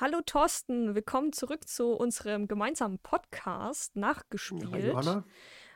[0.00, 4.72] Hallo Thorsten, willkommen zurück zu unserem gemeinsamen Podcast Nachgespielt.
[4.72, 5.24] hi Johanna.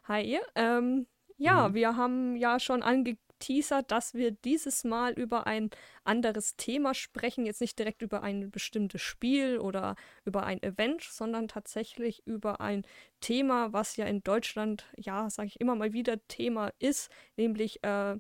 [0.08, 0.40] Hi.
[0.54, 1.06] Ähm,
[1.36, 1.74] ja, Mhm.
[1.74, 5.70] wir haben ja schon angeteasert, dass wir dieses Mal über ein
[6.04, 7.46] anderes Thema sprechen.
[7.46, 9.94] Jetzt nicht direkt über ein bestimmtes Spiel oder
[10.24, 12.84] über ein Event, sondern tatsächlich über ein
[13.20, 18.16] Thema, was ja in Deutschland, ja, sage ich immer mal wieder, Thema ist, nämlich äh,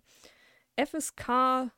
[0.76, 1.72] FSK.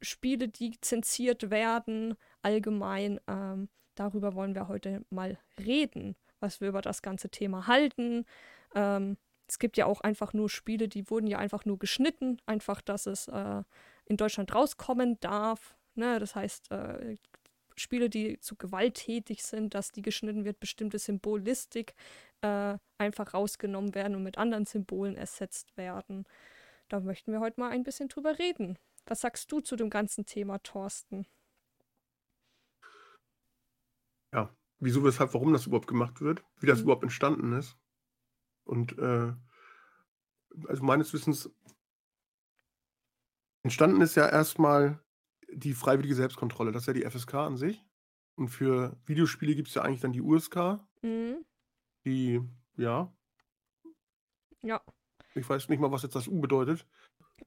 [0.00, 3.20] Spiele, die zensiert werden, allgemein.
[3.26, 8.24] Ähm, darüber wollen wir heute mal reden, was wir über das ganze Thema halten.
[8.74, 9.16] Ähm,
[9.48, 13.06] es gibt ja auch einfach nur Spiele, die wurden ja einfach nur geschnitten, einfach, dass
[13.06, 13.62] es äh,
[14.04, 15.76] in Deutschland rauskommen darf.
[15.94, 16.18] Ne?
[16.18, 17.16] Das heißt, äh,
[17.76, 21.94] Spiele, die zu gewalttätig sind, dass die geschnitten wird, bestimmte Symbolistik
[22.42, 26.24] äh, einfach rausgenommen werden und mit anderen Symbolen ersetzt werden.
[26.88, 28.78] Da möchten wir heute mal ein bisschen drüber reden.
[29.06, 31.26] Was sagst du zu dem ganzen Thema, Thorsten?
[34.32, 36.84] Ja, wieso, weshalb, warum das überhaupt gemacht wird, wie das Mhm.
[36.84, 37.76] überhaupt entstanden ist.
[38.64, 39.32] Und äh,
[40.66, 41.50] also meines Wissens
[43.62, 45.00] entstanden ist ja erstmal
[45.52, 46.72] die freiwillige Selbstkontrolle.
[46.72, 47.84] Das ist ja die FSK an sich.
[48.36, 51.44] Und für Videospiele gibt es ja eigentlich dann die USK, Mhm.
[52.04, 52.40] die,
[52.76, 53.12] ja,
[54.62, 54.80] Ja.
[55.34, 56.86] ich weiß nicht mal, was jetzt das U bedeutet.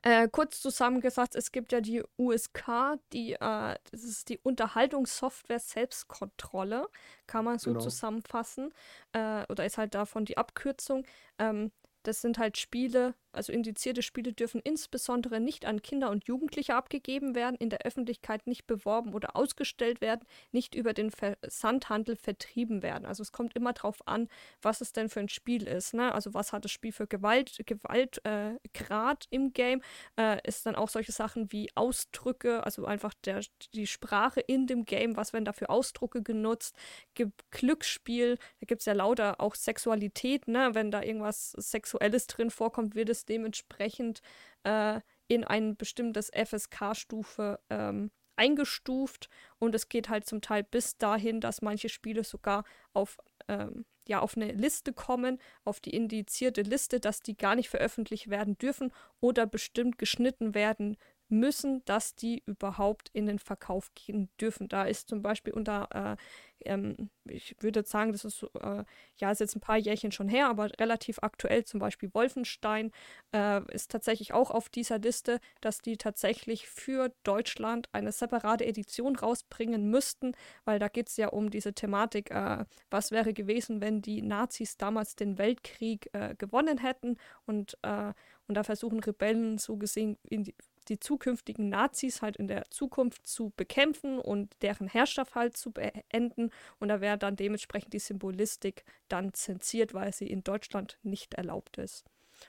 [0.04, 6.88] Äh, kurz zusammengefasst, es gibt ja die USK, die, äh, das ist die Unterhaltungssoftware Selbstkontrolle,
[7.28, 7.80] kann man so Genau.
[7.80, 8.74] zusammenfassen.
[9.14, 11.06] Äh, oder ist halt davon die Abkürzung.
[11.38, 11.72] Ähm,
[12.04, 17.34] das sind halt Spiele, also indizierte Spiele dürfen insbesondere nicht an Kinder und Jugendliche abgegeben
[17.36, 23.06] werden, in der Öffentlichkeit nicht beworben oder ausgestellt werden, nicht über den Versandhandel vertrieben werden.
[23.06, 24.28] Also es kommt immer darauf an,
[24.62, 25.94] was es denn für ein Spiel ist.
[25.94, 26.14] Ne?
[26.14, 29.82] Also was hat das Spiel für Gewalt, Gewaltgrad äh, im Game?
[30.18, 33.42] Äh, ist dann auch solche Sachen wie Ausdrücke, also einfach der,
[33.74, 36.76] die Sprache in dem Game, was werden da für Ausdrücke genutzt?
[37.14, 40.72] Gibt Glücksspiel, da gibt es ja lauter auch Sexualität, ne?
[40.74, 41.52] Wenn da irgendwas
[41.92, 44.22] Sexuelles drin vorkommt, wird es dementsprechend
[44.64, 49.30] äh, in ein bestimmtes FSK-Stufe ähm, eingestuft.
[49.60, 52.64] Und es geht halt zum Teil bis dahin, dass manche Spiele sogar
[52.94, 57.70] auf, ähm, ja, auf eine Liste kommen, auf die indizierte Liste, dass die gar nicht
[57.70, 60.98] veröffentlicht werden dürfen oder bestimmt geschnitten werden
[61.32, 64.68] müssen, dass die überhaupt in den Verkauf gehen dürfen.
[64.68, 66.18] Da ist zum Beispiel unter, äh,
[66.66, 68.84] ähm, ich würde sagen, das ist äh,
[69.18, 72.92] ja, ist jetzt ein paar Jährchen schon her, aber relativ aktuell zum Beispiel Wolfenstein
[73.34, 79.16] äh, ist tatsächlich auch auf dieser Liste, dass die tatsächlich für Deutschland eine separate Edition
[79.16, 80.34] rausbringen müssten,
[80.66, 84.78] weil da geht es ja um diese Thematik, äh, was wäre gewesen, wenn die Nazis
[84.78, 88.14] damals den Weltkrieg äh, gewonnen hätten und, äh,
[88.48, 90.56] und da versuchen Rebellen so gesehen in die,
[90.92, 96.52] die zukünftigen Nazis halt in der Zukunft zu bekämpfen und deren Herrschaft halt zu beenden.
[96.80, 101.78] Und da wäre dann dementsprechend die Symbolistik dann zensiert, weil sie in Deutschland nicht erlaubt
[101.78, 102.06] ist.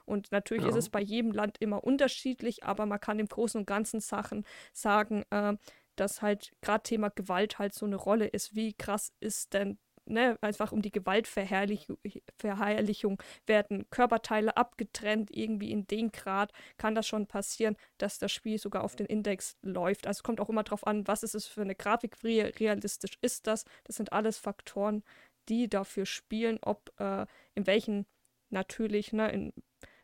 [0.06, 0.70] Und natürlich Ja.
[0.70, 4.44] ist es bei jedem Land immer unterschiedlich, aber man kann im Großen und Ganzen Sachen
[4.72, 5.54] sagen, äh,
[5.96, 8.56] dass halt gerade Thema Gewalt halt so eine Rolle ist.
[8.56, 11.96] Wie krass ist denn Ne, einfach um die Gewaltverherrlichung
[12.36, 18.58] Verherrlichung werden Körperteile abgetrennt, irgendwie in den Grad kann das schon passieren, dass das Spiel
[18.58, 20.08] sogar auf den Index läuft.
[20.08, 23.16] Also es kommt auch immer darauf an, was ist es für eine Grafik, wie realistisch
[23.20, 23.64] ist das.
[23.84, 25.04] Das sind alles Faktoren,
[25.48, 28.06] die dafür spielen, ob äh, in welchen
[28.50, 29.52] natürlich, ne, in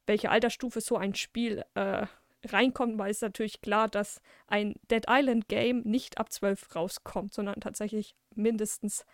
[0.06, 2.06] welche Altersstufe so ein Spiel äh,
[2.44, 7.60] reinkommt, weil es natürlich klar, dass ein Dead Island Game nicht ab 12 rauskommt, sondern
[7.60, 9.04] tatsächlich mindestens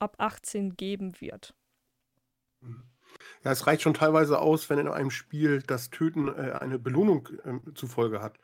[0.00, 1.54] ab 18 geben wird.
[3.44, 7.28] Ja, es reicht schon teilweise aus, wenn in einem Spiel das Töten äh, eine Belohnung
[7.44, 8.38] ähm, zur Folge hat.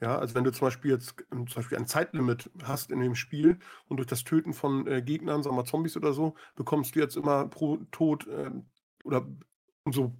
[0.00, 3.14] Ja, also wenn du zum Beispiel jetzt ähm, zum Beispiel ein Zeitlimit hast in dem
[3.14, 3.58] Spiel
[3.88, 7.16] und durch das Töten von äh, Gegnern, sagen wir Zombies oder so, bekommst du jetzt
[7.16, 8.70] immer pro Tod ähm,
[9.04, 9.26] oder
[9.84, 10.16] umso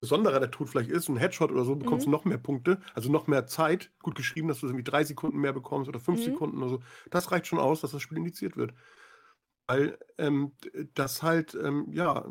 [0.00, 2.06] besonderer der Tod vielleicht ist, ein Headshot oder so, bekommst Mhm.
[2.06, 3.92] du noch mehr Punkte, also noch mehr Zeit.
[4.02, 6.22] Gut geschrieben, dass du irgendwie drei Sekunden mehr bekommst oder fünf Mhm.
[6.22, 6.82] Sekunden oder so.
[7.10, 8.72] Das reicht schon aus, dass das Spiel indiziert wird.
[9.70, 10.52] Weil ähm,
[10.94, 12.26] das halt, ähm, ja,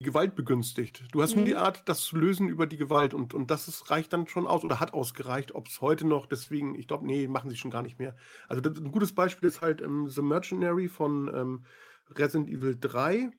[0.00, 1.04] die Gewalt begünstigt.
[1.12, 1.58] Du hast nur die Mhm.
[1.58, 4.64] Art, das zu lösen über die Gewalt und, und das ist, reicht dann schon aus
[4.64, 5.54] oder hat ausgereicht.
[5.54, 8.16] Ob es heute noch, deswegen, ich glaube, nee, machen sie schon gar nicht mehr.
[8.48, 11.66] Also das, ein gutes Beispiel ist halt ähm, The Mercenary von ähm,
[12.10, 13.30] Resident Evil 3.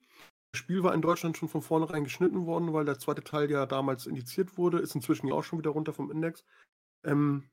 [0.52, 3.66] Das Spiel war in Deutschland schon von vornherein geschnitten worden, weil der zweite Teil ja
[3.66, 6.44] damals indiziert wurde, ist inzwischen ja auch schon wieder runter vom Index.
[7.04, 7.50] Ähm,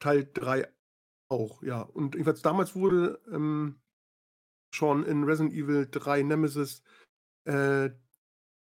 [0.00, 0.68] Teil 3
[1.28, 1.82] auch, ja.
[1.82, 3.80] Und jedenfalls damals wurde ähm,
[4.74, 6.82] schon in Resident Evil 3 Nemesis
[7.44, 7.90] äh,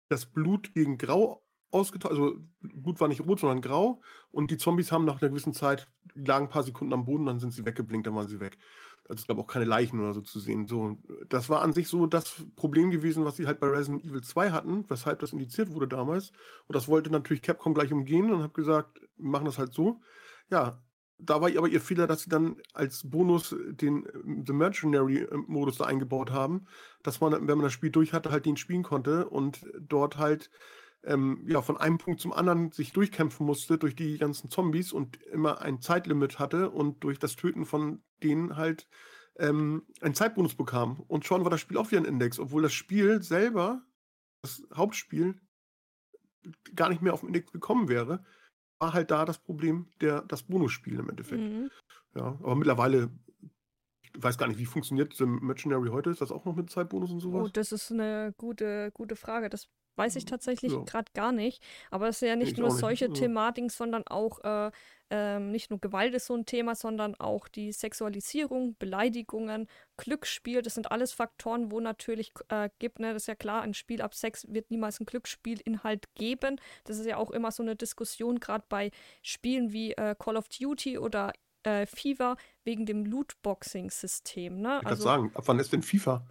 [0.09, 2.11] das Blut gegen Grau ausgetauscht.
[2.11, 4.01] Also Blut war nicht rot, sondern grau.
[4.31, 7.39] Und die Zombies haben nach einer gewissen Zeit, lagen ein paar Sekunden am Boden, dann
[7.39, 8.57] sind sie weggeblinkt, dann waren sie weg.
[9.07, 10.67] Also es gab auch keine Leichen oder so zu sehen.
[10.67, 10.97] So,
[11.29, 14.51] das war an sich so das Problem gewesen, was sie halt bei Resident Evil 2
[14.51, 16.31] hatten, weshalb das indiziert wurde damals.
[16.67, 19.99] Und das wollte natürlich Capcom gleich umgehen und hat gesagt, wir machen das halt so.
[20.51, 20.81] Ja,
[21.19, 25.85] da war aber ihr Fehler, dass sie dann als Bonus den äh, The Mercenary-Modus da
[25.85, 26.65] eingebaut haben,
[27.03, 30.49] dass man, wenn man das Spiel durch hatte, halt den spielen konnte und dort halt
[31.03, 35.21] ähm, ja, von einem Punkt zum anderen sich durchkämpfen musste durch die ganzen Zombies und
[35.23, 38.87] immer ein Zeitlimit hatte und durch das Töten von denen halt
[39.37, 40.99] ähm, einen Zeitbonus bekam.
[41.07, 43.81] Und schon war das Spiel auch wieder ein Index, obwohl das Spiel selber,
[44.41, 45.39] das Hauptspiel,
[46.75, 48.23] gar nicht mehr auf den Index gekommen wäre,
[48.79, 51.41] war halt da das Problem, der, das Bonusspiel im Endeffekt.
[51.41, 51.69] Mhm.
[52.15, 53.09] Ja, aber mittlerweile
[54.15, 56.09] ich weiß gar nicht, wie funktioniert The Mercenary heute?
[56.09, 57.45] Ist das auch noch mit Zeitbonus und sowas?
[57.45, 59.49] Oh, das ist eine gute, gute Frage.
[59.49, 59.69] Das
[59.99, 60.79] Weiß ich tatsächlich ja.
[60.79, 61.61] gerade gar nicht.
[61.91, 63.19] Aber es sind ja nicht ich nur solche nicht.
[63.19, 64.71] Thematiken, sondern auch äh,
[65.09, 69.67] ähm, nicht nur Gewalt ist so ein Thema, sondern auch die Sexualisierung, Beleidigungen,
[69.97, 70.61] Glücksspiel.
[70.61, 74.01] Das sind alles Faktoren, wo natürlich äh, gibt, ne, das ist ja klar, ein Spiel
[74.01, 76.61] ab Sex wird niemals ein Glücksspielinhalt geben.
[76.85, 78.91] Das ist ja auch immer so eine Diskussion, gerade bei
[79.21, 84.61] Spielen wie äh, Call of Duty oder äh, FIFA wegen dem Lootboxing-System.
[84.61, 84.77] Ne?
[84.77, 86.25] Ich kann also, sagen, ab wann ist denn FIFA?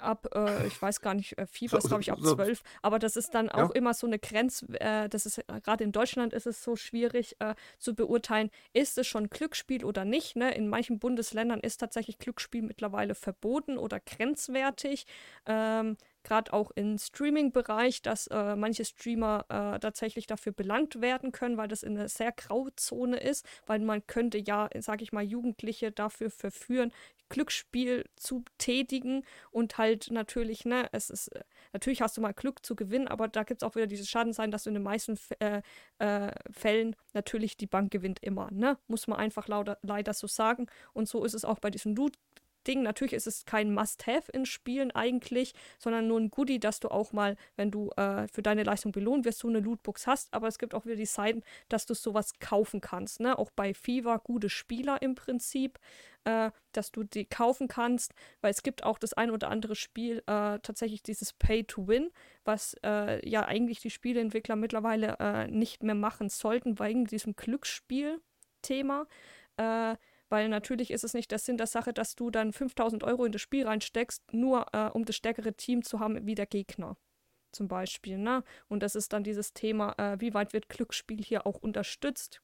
[0.00, 3.16] Ab, äh, ich weiß gar nicht, äh, FIFA ist glaube ich ab zwölf, aber das
[3.16, 3.74] ist dann auch ja.
[3.74, 7.36] immer so eine Grenze, äh, das ist äh, gerade in Deutschland ist es so schwierig
[7.40, 10.36] äh, zu beurteilen, ist es schon Glücksspiel oder nicht.
[10.36, 10.54] Ne?
[10.54, 15.06] In manchen Bundesländern ist tatsächlich Glücksspiel mittlerweile verboten oder grenzwertig.
[15.46, 21.56] Ähm, gerade auch im Streaming-Bereich, dass äh, manche Streamer äh, tatsächlich dafür belangt werden können,
[21.56, 25.92] weil das in einer sehr Grauzone ist, weil man könnte ja, sage ich mal, Jugendliche
[25.92, 26.92] dafür verführen,
[27.30, 32.64] Glücksspiel zu tätigen und halt natürlich, ne, es ist, äh, natürlich hast du mal Glück
[32.66, 35.18] zu gewinnen, aber da gibt es auch wieder dieses Schadensein, dass du in den meisten
[35.38, 35.62] äh,
[35.98, 38.78] äh, Fällen natürlich die Bank gewinnt immer, ne?
[38.88, 40.66] Muss man einfach lauter, leider so sagen.
[40.92, 42.16] Und so ist es auch bei diesen Loot
[42.66, 42.82] Ding.
[42.82, 47.12] Natürlich ist es kein Must-Have in Spielen eigentlich, sondern nur ein Goodie, dass du auch
[47.12, 50.32] mal, wenn du äh, für deine Leistung belohnt wirst, so eine Lootbox hast.
[50.32, 53.20] Aber es gibt auch wieder die Seiten, dass du sowas kaufen kannst.
[53.20, 53.38] Ne?
[53.38, 55.78] Auch bei FIFA gute Spieler im Prinzip,
[56.24, 60.18] äh, dass du die kaufen kannst, weil es gibt auch das ein oder andere Spiel,
[60.26, 62.10] äh, tatsächlich dieses Pay-to-Win,
[62.44, 69.06] was äh, ja eigentlich die Spieleentwickler mittlerweile äh, nicht mehr machen sollten, wegen diesem Glücksspiel-Thema.
[70.30, 73.32] Weil natürlich ist es nicht der Sinn der Sache, dass du dann 5000 Euro in
[73.32, 76.96] das Spiel reinsteckst, nur äh, um das stärkere Team zu haben wie der Gegner.
[77.52, 78.16] Zum Beispiel.
[78.16, 78.44] Ne?
[78.68, 82.40] Und das ist dann dieses Thema, äh, wie weit wird Glücksspiel hier auch unterstützt.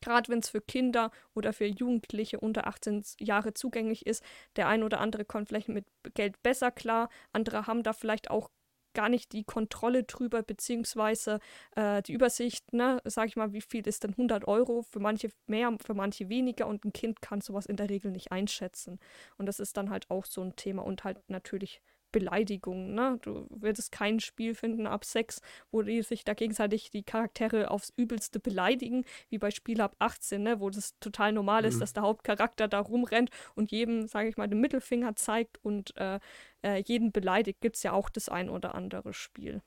[0.00, 4.22] Gerade wenn es für Kinder oder für Jugendliche unter 18 Jahre zugänglich ist,
[4.56, 8.50] der ein oder andere kommt vielleicht mit Geld besser klar, andere haben da vielleicht auch
[8.94, 11.40] gar nicht die Kontrolle drüber, beziehungsweise
[11.76, 15.30] äh, die Übersicht, ne, sag ich mal, wie viel ist denn 100 Euro, für manche
[15.46, 18.98] mehr, für manche weniger und ein Kind kann sowas in der Regel nicht einschätzen.
[19.36, 21.80] Und das ist dann halt auch so ein Thema und halt natürlich
[22.12, 22.94] Beleidigungen.
[22.94, 23.18] Ne?
[23.22, 25.40] Du würdest kein Spiel finden ab Sex,
[25.70, 30.42] wo die sich da gegenseitig die Charaktere aufs Übelste beleidigen, wie bei Spiel ab 18,
[30.42, 30.60] ne?
[30.60, 31.80] wo das total normal ist, mhm.
[31.80, 36.20] dass der Hauptcharakter da rumrennt und jedem, sage ich mal, den Mittelfinger zeigt und äh,
[36.62, 37.60] äh, jeden beleidigt.
[37.60, 39.62] Gibt es ja auch das ein oder andere Spiel.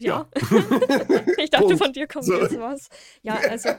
[0.00, 0.26] Ja.
[0.34, 1.20] ja.
[1.38, 2.40] ich dachte, von dir kommt so.
[2.40, 2.88] jetzt was.
[3.22, 3.70] Ja, also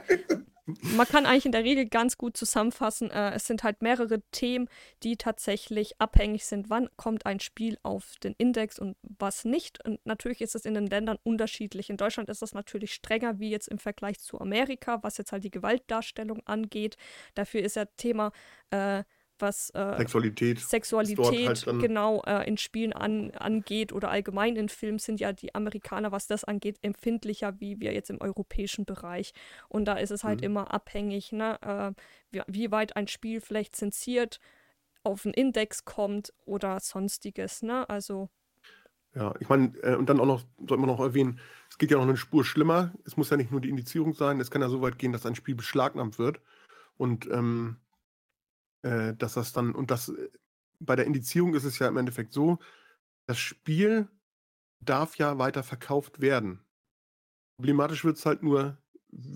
[0.64, 4.68] man kann eigentlich in der Regel ganz gut zusammenfassen, äh, es sind halt mehrere Themen,
[5.02, 9.84] die tatsächlich abhängig sind, wann kommt ein Spiel auf den Index und was nicht.
[9.84, 11.90] Und natürlich ist es in den Ländern unterschiedlich.
[11.90, 15.42] In Deutschland ist das natürlich strenger wie jetzt im Vergleich zu Amerika, was jetzt halt
[15.42, 16.96] die Gewaltdarstellung angeht.
[17.34, 18.30] Dafür ist ja Thema
[18.70, 19.02] äh,
[19.38, 24.98] was äh, Sexualität, Sexualität halt genau äh, in Spielen an, angeht oder allgemein in Filmen
[24.98, 29.32] sind ja die Amerikaner, was das angeht, empfindlicher wie wir jetzt im europäischen Bereich.
[29.68, 30.46] Und da ist es halt mhm.
[30.46, 31.92] immer abhängig, ne, äh,
[32.30, 34.38] wie, wie, weit ein Spiel vielleicht zensiert
[35.02, 37.62] auf einen Index kommt oder sonstiges.
[37.62, 37.88] Ne?
[37.88, 38.28] Also
[39.14, 41.98] ja, ich meine, äh, und dann auch noch, sollte man noch erwähnen, es geht ja
[41.98, 42.92] noch eine Spur schlimmer.
[43.04, 45.26] Es muss ja nicht nur die Indizierung sein, es kann ja so weit gehen, dass
[45.26, 46.40] ein Spiel beschlagnahmt wird.
[46.96, 47.76] Und ähm,
[48.82, 50.28] äh, dass das dann, und das äh,
[50.80, 52.58] bei der Indizierung ist es ja im Endeffekt so,
[53.26, 54.08] das Spiel
[54.80, 56.64] darf ja weiter verkauft werden.
[57.56, 58.78] Problematisch wird es halt nur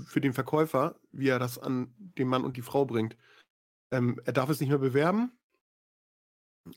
[0.06, 3.16] für den Verkäufer, wie er das an den Mann und die Frau bringt.
[3.92, 5.32] Ähm, er darf es nicht mehr bewerben.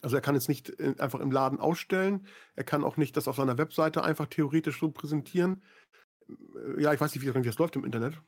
[0.02, 2.28] Also er kann es nicht äh, einfach im Laden ausstellen.
[2.56, 5.64] Er kann auch nicht das auf seiner Webseite einfach theoretisch so präsentieren.
[6.78, 8.22] Ja, ich weiß nicht, wie das läuft im Internet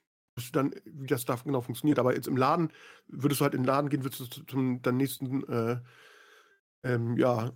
[0.54, 2.00] dann, wie das da genau funktioniert.
[2.00, 2.72] Aber jetzt im Laden,
[3.08, 5.80] würdest du halt in den Laden gehen, würdest du zum dann nächsten, äh,
[6.84, 7.52] ähm, ja,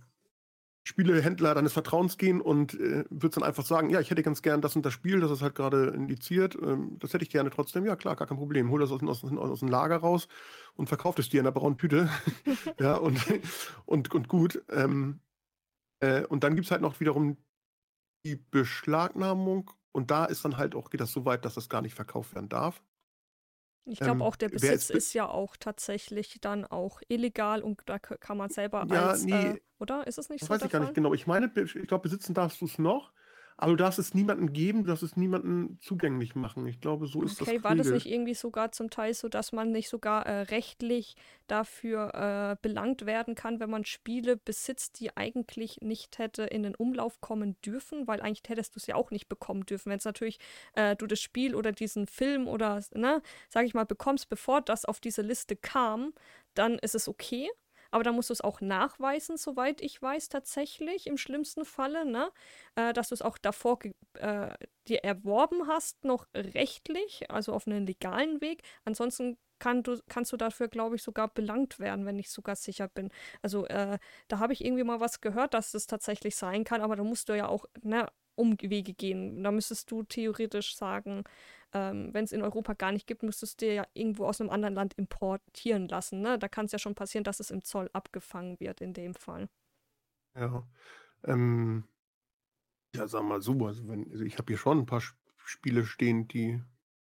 [0.86, 4.60] Spielehändler deines Vertrauens gehen und äh, würdest dann einfach sagen, ja, ich hätte ganz gern
[4.60, 7.84] das und das Spiel, das ist halt gerade indiziert, ähm, das hätte ich gerne trotzdem,
[7.84, 8.70] ja klar, gar kein Problem.
[8.70, 10.28] Hol das aus, aus, aus dem Lager raus
[10.76, 12.08] und verkauft es dir in der braunen Tüte.
[12.78, 13.20] ja, und,
[13.84, 14.62] und, und gut.
[14.70, 15.18] Ähm,
[15.98, 17.36] äh, und dann gibt es halt noch wiederum
[18.24, 21.80] die Beschlagnahmung und da ist dann halt auch, geht das so weit, dass das gar
[21.80, 22.82] nicht verkauft werden darf.
[23.86, 27.80] Ich glaube ähm, auch, der Besitz ist, ist, ja auch tatsächlich dann auch illegal und
[27.86, 30.06] da kann man selber ja, als, nee, äh, oder?
[30.06, 30.54] Ist es nicht das so?
[30.54, 31.14] Weiß ich gar nicht genau.
[31.14, 33.14] Ich meine, ich glaube, besitzen darfst du es noch,
[33.58, 36.66] aber du darfst es niemandem geben, du darfst es niemandem zugänglich machen.
[36.66, 37.48] Ich glaube, so ist okay, das.
[37.48, 41.16] Okay, war das nicht irgendwie sogar zum Teil so, dass man nicht sogar äh, rechtlich
[41.46, 46.74] dafür äh, belangt werden kann, wenn man Spiele besitzt, die eigentlich nicht hätte in den
[46.74, 48.06] Umlauf kommen dürfen?
[48.06, 49.90] Weil eigentlich hättest du es ja auch nicht bekommen dürfen.
[49.90, 50.38] Wenn es natürlich
[50.74, 54.84] äh, du das Spiel oder diesen Film oder, ne, sag ich mal, bekommst, bevor das
[54.84, 56.12] auf diese Liste kam,
[56.54, 57.48] dann ist es okay
[57.96, 62.30] aber dann musst du es auch nachweisen, soweit ich weiß, tatsächlich im schlimmsten Falle, ne?
[62.74, 63.78] Äh, dass du es auch davor
[64.18, 64.50] äh,
[64.86, 68.62] dir erworben hast, noch rechtlich, also auf einen legalen Weg.
[68.84, 72.86] Ansonsten kann du, kannst du dafür, glaube ich, sogar belangt werden, wenn ich sogar sicher
[72.88, 73.10] bin.
[73.40, 73.98] Also äh,
[74.28, 77.30] da habe ich irgendwie mal was gehört, dass das tatsächlich sein kann, aber da musst
[77.30, 79.42] du ja auch ne, Umwege gehen.
[79.42, 81.24] Da müsstest du theoretisch sagen,
[81.72, 84.50] ähm, wenn es in Europa gar nicht gibt, müsstest du dir ja irgendwo aus einem
[84.50, 86.20] anderen Land importieren lassen.
[86.20, 86.38] Ne?
[86.38, 89.48] Da kann es ja schon passieren, dass es im Zoll abgefangen wird in dem Fall.
[90.34, 90.66] Ja.
[91.24, 91.84] Ähm,
[92.94, 95.02] ja, sag mal so, also, wenn, also ich habe hier schon ein paar
[95.44, 96.62] Spiele stehen, die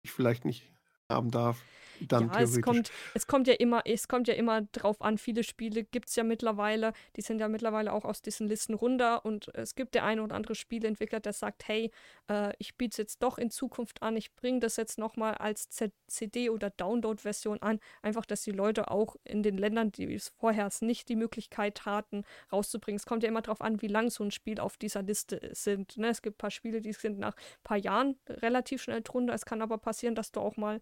[0.03, 0.73] ich vielleicht nicht
[1.09, 1.63] haben darf.
[2.01, 5.45] Dann ja, es kommt, es kommt ja immer, es kommt ja immer drauf an, viele
[5.45, 9.55] Spiele gibt es ja mittlerweile, die sind ja mittlerweile auch aus diesen Listen runter und
[9.55, 11.91] es gibt der eine oder andere Spieleentwickler, der sagt, hey,
[12.29, 15.71] äh, ich biete es jetzt doch in Zukunft an, ich bringe das jetzt nochmal als
[15.71, 20.29] Z CD- oder Download-Version an, einfach, dass die Leute auch in den Ländern, die es
[20.29, 22.97] vorher nicht die Möglichkeit hatten, rauszubringen.
[22.97, 25.97] Es kommt ja immer darauf an, wie lang so ein Spiel auf dieser Liste sind.
[25.97, 26.09] Ne?
[26.09, 29.35] Es gibt ein paar Spiele, die sind nach ein paar Jahren relativ schnell drunter.
[29.35, 30.81] Es kann aber passieren, dass du auch mal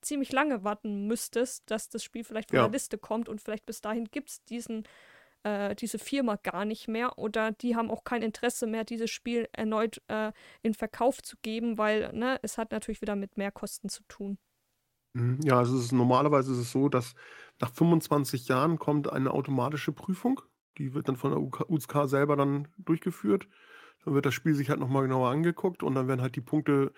[0.00, 2.62] ziemlich lange warten müsstest, dass das Spiel vielleicht von ja.
[2.64, 4.84] der Liste kommt und vielleicht bis dahin gibt es diesen
[5.44, 9.48] äh, diese Firma gar nicht mehr oder die haben auch kein Interesse mehr, dieses Spiel
[9.52, 14.02] erneut äh, in Verkauf zu geben, weil ne, es hat natürlich wieder mit Mehrkosten zu
[14.08, 14.38] tun.
[15.14, 17.14] Mhm, ja, also ist, normalerweise ist es so, dass
[17.60, 20.40] nach 25 Jahren kommt eine automatische Prüfung.
[20.76, 23.48] Die wird dann von der USK selber dann durchgeführt.
[24.04, 26.92] Dann wird das Spiel sich halt nochmal genauer angeguckt und dann werden halt die Punkte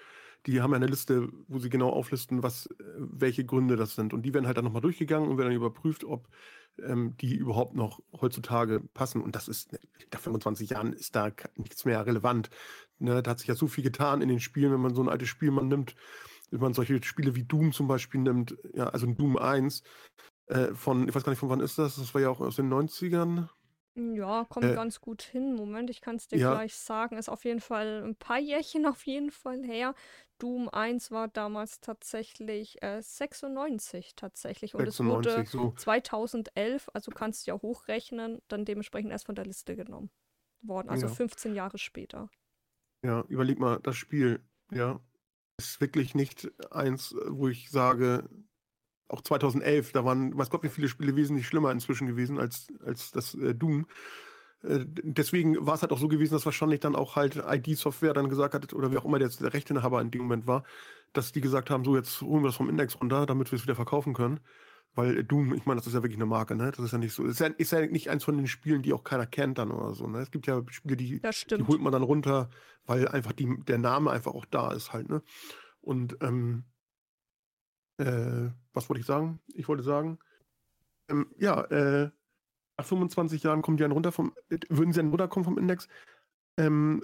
[0.46, 4.12] die haben ja eine Liste, wo sie genau auflisten, was, äh, welche Gründe das sind.
[4.14, 6.28] Und die werden halt dann nochmal durchgegangen und werden dann überprüft, ob
[6.82, 9.22] ähm, die überhaupt noch heutzutage passen.
[9.22, 9.76] Und das ist,
[10.12, 12.50] nach 25 Jahren ist da nichts mehr relevant.
[12.98, 15.08] Ne, da hat sich ja so viel getan in den Spielen, wenn man so ein
[15.08, 15.94] altes Spiel man nimmt,
[16.50, 19.82] wenn man solche Spiele wie Doom zum Beispiel nimmt, ja, also Doom 1,
[20.46, 21.96] äh, von, ich weiß gar nicht, von wann ist das?
[21.96, 23.48] Das war ja auch aus den 90ern.
[23.96, 25.54] Ja, kommt Äh, ganz gut hin.
[25.54, 27.16] Moment, ich kann es dir ja, gleich sagen.
[27.18, 29.94] Ist auf jeden Fall ein paar Jährchen auf jeden Fall her.
[30.40, 35.72] Doom 1 war damals tatsächlich äh, 96 tatsächlich und es wurde so.
[35.76, 40.10] 2011, also kannst du ja hochrechnen, dann dementsprechend erst von der Liste genommen
[40.62, 40.90] worden.
[40.90, 41.12] Also Ja.
[41.14, 42.28] 15 Jahre später.
[43.02, 45.00] Ja, überleg mal, das Spiel, ja,
[45.58, 48.28] ist wirklich nicht eins, wo ich sage,
[49.08, 53.10] auch 2011, da waren, weiß Gott, wie viele Spiele wesentlich schlimmer inzwischen gewesen als, als
[53.10, 53.86] das äh, Doom.
[54.62, 58.28] Äh, deswegen war es halt auch so gewesen, dass wahrscheinlich dann auch halt ID-Software dann
[58.28, 60.64] gesagt hat, oder wie auch immer der, der Rechteinhaber in dem Moment war,
[61.12, 63.64] dass die gesagt haben, so jetzt holen wir das vom Index runter, damit wir es
[63.64, 64.40] wieder verkaufen können.
[64.94, 66.72] Weil Doom, ich meine, das ist ja wirklich eine Marke, ne?
[66.72, 67.24] Das ist ja nicht so.
[67.24, 69.94] Ist ja, ist ja nicht eins von den Spielen, die auch keiner kennt dann oder
[69.94, 70.08] so.
[70.08, 70.18] Ne?
[70.18, 72.50] Es gibt ja Spiele, die, die holt man dann runter,
[72.86, 75.22] weil einfach die, der Name einfach auch da ist halt, ne?
[75.80, 76.64] Und ähm,
[77.98, 79.40] äh, was wollte ich sagen?
[79.54, 80.18] Ich wollte sagen,
[81.08, 82.10] ähm, ja, äh,
[82.80, 84.32] nach 25 Jahren kommen die dann runter vom,
[84.68, 85.88] würden sie dann runterkommen vom Index.
[86.56, 87.02] Ähm,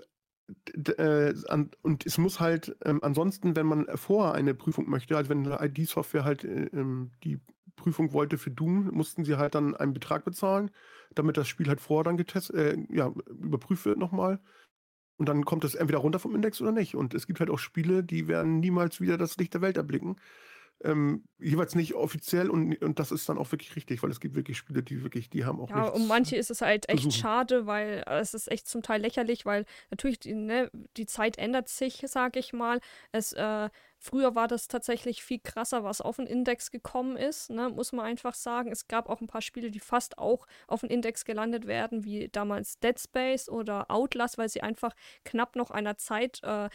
[0.75, 5.31] äh, an, und es muss halt, ähm, ansonsten, wenn man vorher eine Prüfung möchte, also
[5.31, 7.41] wenn ID-Software halt äh, ähm, die
[7.75, 10.71] Prüfung wollte für Doom, mussten sie halt dann einen Betrag bezahlen,
[11.15, 14.41] damit das Spiel halt vorher dann getestet, äh, ja, überprüft wird nochmal.
[15.19, 16.95] Und dann kommt es entweder runter vom Index oder nicht.
[16.95, 20.17] Und es gibt halt auch Spiele, die werden niemals wieder das Licht der Welt erblicken
[20.85, 24.35] ähm, jeweils nicht offiziell und, und das ist dann auch wirklich richtig, weil es gibt
[24.35, 27.67] wirklich Spiele, die wirklich, die haben auch Ja, um manche ist es halt echt schade,
[27.67, 32.03] weil es ist echt zum Teil lächerlich, weil natürlich die, ne, die Zeit ändert sich,
[32.07, 32.81] sage ich mal.
[33.13, 33.69] Es äh,
[33.99, 38.05] Früher war das tatsächlich viel krasser, was auf den Index gekommen ist, ne, muss man
[38.05, 38.71] einfach sagen.
[38.71, 42.29] Es gab auch ein paar Spiele, die fast auch auf den Index gelandet werden, wie
[42.29, 44.93] damals Dead Space oder Outlast, weil sie einfach
[45.25, 46.69] knapp noch einer Zeit äh,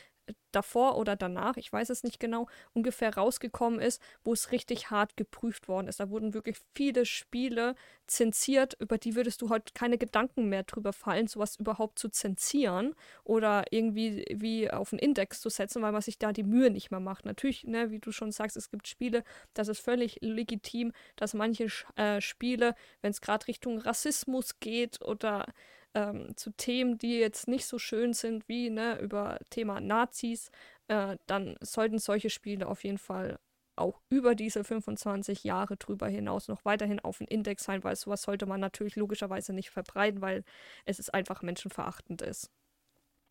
[0.51, 5.15] davor oder danach, ich weiß es nicht genau, ungefähr rausgekommen ist, wo es richtig hart
[5.17, 5.99] geprüft worden ist.
[5.99, 7.75] Da wurden wirklich viele Spiele
[8.07, 12.95] zensiert, über die würdest du heute keine Gedanken mehr drüber fallen, sowas überhaupt zu zensieren
[13.23, 16.91] oder irgendwie wie auf einen Index zu setzen, weil man sich da die Mühe nicht
[16.91, 17.25] mehr macht.
[17.25, 19.23] Natürlich, ne, wie du schon sagst, es gibt Spiele,
[19.53, 25.45] das ist völlig legitim, dass manche äh, Spiele, wenn es gerade Richtung Rassismus geht oder
[25.93, 30.51] ähm, zu Themen, die jetzt nicht so schön sind wie ne, über Thema Nazis,
[30.88, 33.39] äh, dann sollten solche Spiele auf jeden Fall
[33.75, 38.21] auch über diese 25 Jahre drüber hinaus noch weiterhin auf dem Index sein, weil sowas
[38.21, 40.43] sollte man natürlich logischerweise nicht verbreiten, weil
[40.86, 42.51] es ist einfach menschenverachtend ist.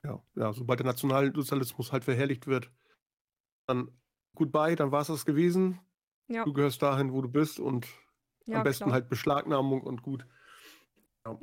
[0.03, 2.71] Ja, ja, sobald der Nationalsozialismus halt verherrlicht wird,
[3.67, 3.91] dann
[4.35, 5.79] goodbye, dann war es das gewesen.
[6.29, 6.45] Ja.
[6.45, 7.87] Du gehörst dahin, wo du bist und
[8.47, 8.95] ja, am besten klar.
[8.95, 10.27] halt Beschlagnahmung und gut.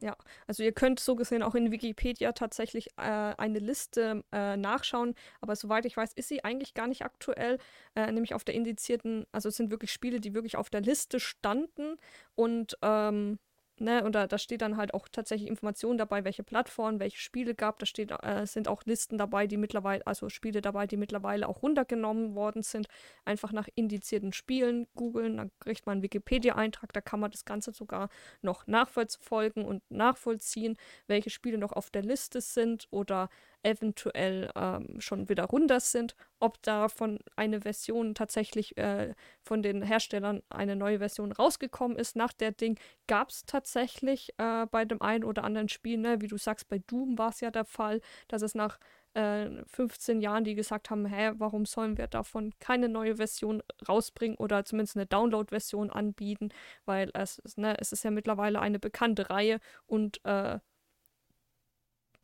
[0.01, 0.15] Ja.
[0.47, 5.55] also ihr könnt so gesehen auch in Wikipedia tatsächlich äh, eine Liste äh, nachschauen, aber
[5.55, 7.59] soweit ich weiß, ist sie eigentlich gar nicht aktuell,
[7.95, 11.19] äh, nämlich auf der indizierten, also es sind wirklich Spiele, die wirklich auf der Liste
[11.19, 11.97] standen
[12.35, 13.39] und ähm,
[13.79, 17.53] Ne, und da, da steht dann halt auch tatsächlich Informationen dabei, welche Plattformen, welche Spiele
[17.53, 17.77] gab.
[17.77, 21.61] Da steht, äh, sind auch Listen dabei, die mittlerweile, also Spiele dabei, die mittlerweile auch
[21.61, 22.87] runtergenommen worden sind.
[23.23, 27.71] Einfach nach indizierten Spielen googeln, dann kriegt man einen Wikipedia-Eintrag, da kann man das Ganze
[27.71, 28.09] sogar
[28.41, 33.29] noch nachverfolgen und nachvollziehen, welche Spiele noch auf der Liste sind oder
[33.67, 40.41] eventuell ähm, schon wieder runter sind, ob davon eine Version tatsächlich äh, von den Herstellern
[40.49, 42.15] eine neue Version rausgekommen ist.
[42.15, 46.27] Nach der Ding gab es tatsächlich äh, bei dem einen oder anderen Spiel, ne, wie
[46.27, 48.79] du sagst, bei Doom war es ja der Fall, dass es nach
[49.15, 54.37] äh, 15 Jahren, die gesagt haben, hä, warum sollen wir davon keine neue Version rausbringen
[54.37, 56.49] oder zumindest eine Download-Version anbieten,
[56.85, 60.59] weil es, ne, es ist ja mittlerweile eine bekannte Reihe und äh,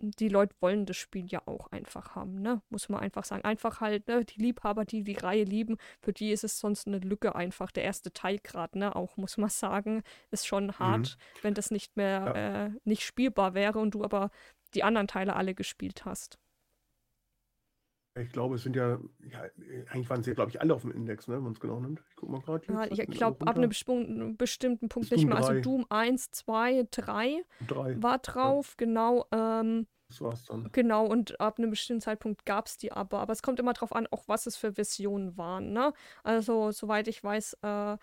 [0.03, 2.61] die Leute wollen das Spiel ja auch einfach haben, ne?
[2.69, 3.43] Muss man einfach sagen.
[3.43, 6.99] Einfach halt, ne, die Liebhaber, die die Reihe lieben, für die ist es sonst eine
[6.99, 7.71] Lücke einfach.
[7.71, 11.37] Der erste Teil gerade, ne, auch muss man sagen, ist schon hart, mhm.
[11.43, 12.65] wenn das nicht mehr ja.
[12.65, 14.29] äh, nicht spielbar wäre und du aber
[14.73, 16.39] die anderen Teile alle gespielt hast.
[18.15, 19.41] Ich glaube, es sind ja, ja
[19.89, 21.79] eigentlich waren sie ja, glaube ich, alle auf dem Index, ne, wenn man es genau
[21.79, 22.03] nimmt.
[22.09, 22.65] Ich guck mal gerade.
[22.71, 25.37] Ja, ich glaube, ab einem bestimmten, bestimmten Punkt nicht mehr.
[25.37, 28.03] Also Doom 1, 2, 3, 3.
[28.03, 28.85] war drauf, ja.
[28.85, 29.25] genau.
[29.31, 30.69] Ähm, das war's dann.
[30.73, 33.19] Genau, und ab einem bestimmten Zeitpunkt gab es die aber.
[33.19, 35.91] Aber es kommt immer darauf an, auch was es für Versionen waren, ne?
[36.23, 37.97] Also, soweit ich weiß, äh,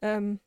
[0.00, 0.40] ähm,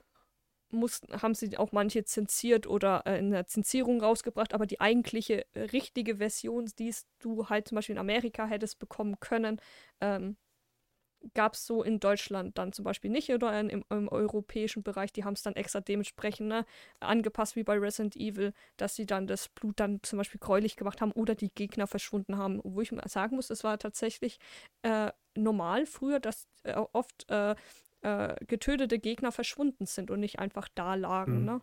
[0.73, 5.45] mussten, haben sie auch manche zensiert oder äh, in der Zensierung rausgebracht, aber die eigentliche
[5.53, 9.61] äh, richtige Version, die du halt zum Beispiel in Amerika hättest bekommen können,
[10.01, 10.37] ähm,
[11.33, 15.13] gab es so in Deutschland dann zum Beispiel nicht oder in, im, im, europäischen Bereich.
[15.13, 16.65] Die haben es dann extra dementsprechend ne,
[16.99, 21.01] angepasst wie bei Resident Evil, dass sie dann das Blut dann zum Beispiel gräulich gemacht
[21.01, 22.59] haben oder die Gegner verschwunden haben.
[22.63, 24.39] Wo ich mal sagen muss, es war tatsächlich
[24.81, 27.55] äh, normal früher, dass äh, oft äh,
[28.03, 31.39] äh, getötete Gegner verschwunden sind und nicht einfach da lagen.
[31.39, 31.45] Mhm.
[31.45, 31.61] Ne?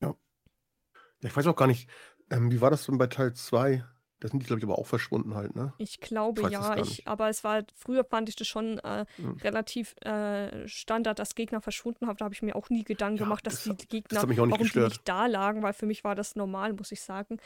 [0.00, 0.08] Ja.
[0.08, 1.28] ja.
[1.28, 1.88] Ich weiß auch gar nicht,
[2.30, 3.84] ähm, wie war das denn bei Teil 2?
[4.20, 5.72] Da sind die, glaube ich, aber auch verschwunden halt, ne?
[5.78, 9.36] Ich glaube ich ja, ich, aber es war, früher fand ich das schon äh, mhm.
[9.44, 12.16] relativ äh, Standard, dass Gegner verschwunden haben.
[12.16, 14.50] Da habe ich mir auch nie Gedanken ja, gemacht, dass das, die Gegner, das warum
[14.50, 14.74] gestört.
[14.74, 17.38] die nicht da lagen, weil für mich war das normal, muss ich sagen.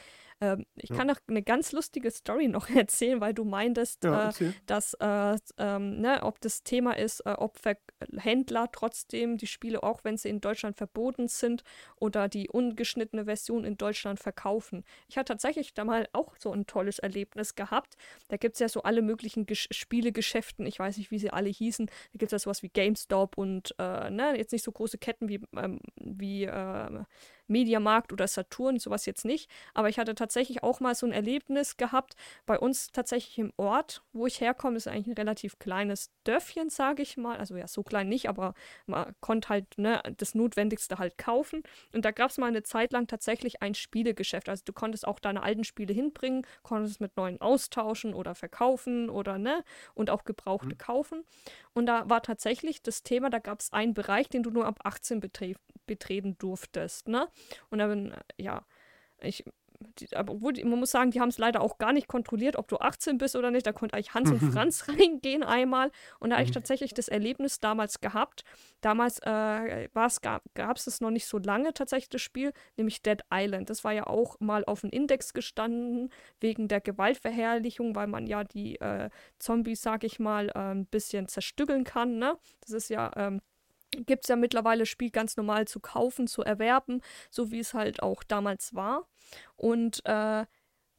[0.43, 0.97] Ähm, ich ja.
[0.97, 5.37] kann noch eine ganz lustige Story noch erzählen, weil du meintest, ja, äh, dass, äh,
[5.57, 7.77] ähm, ne, ob das Thema ist, äh, ob Ver
[8.17, 11.63] Händler trotzdem die Spiele, auch wenn sie in Deutschland verboten sind,
[11.95, 14.83] oder die ungeschnittene Version in Deutschland verkaufen.
[15.07, 17.95] Ich hatte tatsächlich da mal auch so ein tolles Erlebnis gehabt.
[18.27, 21.49] Da gibt es ja so alle möglichen Gesch Spielegeschäften, ich weiß nicht, wie sie alle
[21.49, 21.85] hießen.
[21.85, 25.29] Da gibt es ja sowas wie GameStop und äh, ne, jetzt nicht so große Ketten
[25.29, 27.03] wie, ähm, wie äh,
[27.47, 29.49] Mediamarkt oder Saturn, sowas jetzt nicht.
[29.73, 32.15] Aber ich hatte tatsächlich auch mal so ein Erlebnis gehabt.
[32.45, 37.03] Bei uns tatsächlich im Ort, wo ich herkomme, ist eigentlich ein relativ kleines Dörfchen, sage
[37.03, 37.37] ich mal.
[37.37, 38.53] Also ja, so klein nicht, aber
[38.85, 41.63] man konnte halt ne, das Notwendigste halt kaufen.
[41.93, 44.49] Und da gab es mal eine Zeit lang tatsächlich ein Spielegeschäft.
[44.49, 49.37] Also du konntest auch deine alten Spiele hinbringen, konntest mit neuen austauschen oder verkaufen oder
[49.37, 50.77] ne, und auch gebrauchte mhm.
[50.77, 51.23] kaufen.
[51.73, 54.79] Und da war tatsächlich das Thema, da gab es einen Bereich, den du nur ab
[54.83, 55.55] 18 betre
[55.85, 57.27] betreten durftest, ne?
[57.69, 58.65] Und dann, ja,
[59.19, 59.43] ich,
[59.99, 62.77] die, obwohl, man muss sagen, die haben es leider auch gar nicht kontrolliert, ob du
[62.77, 63.65] 18 bist oder nicht.
[63.65, 65.91] Da konnte eigentlich Hans und Franz reingehen einmal.
[66.19, 66.55] Und da habe ich mhm.
[66.55, 68.43] tatsächlich das Erlebnis damals gehabt.
[68.81, 69.89] Damals äh,
[70.21, 73.69] gab es es noch nicht so lange tatsächlich das Spiel, nämlich Dead Island.
[73.69, 78.43] Das war ja auch mal auf dem Index gestanden wegen der Gewaltverherrlichung, weil man ja
[78.43, 82.17] die äh, Zombies, sag ich mal, äh, ein bisschen zerstückeln kann.
[82.17, 82.37] Ne?
[82.61, 83.11] Das ist ja.
[83.15, 83.41] Ähm,
[84.05, 88.01] gibt es ja mittlerweile Spiel ganz normal zu kaufen, zu erwerben, so wie es halt
[88.01, 89.07] auch damals war.
[89.55, 90.45] Und äh,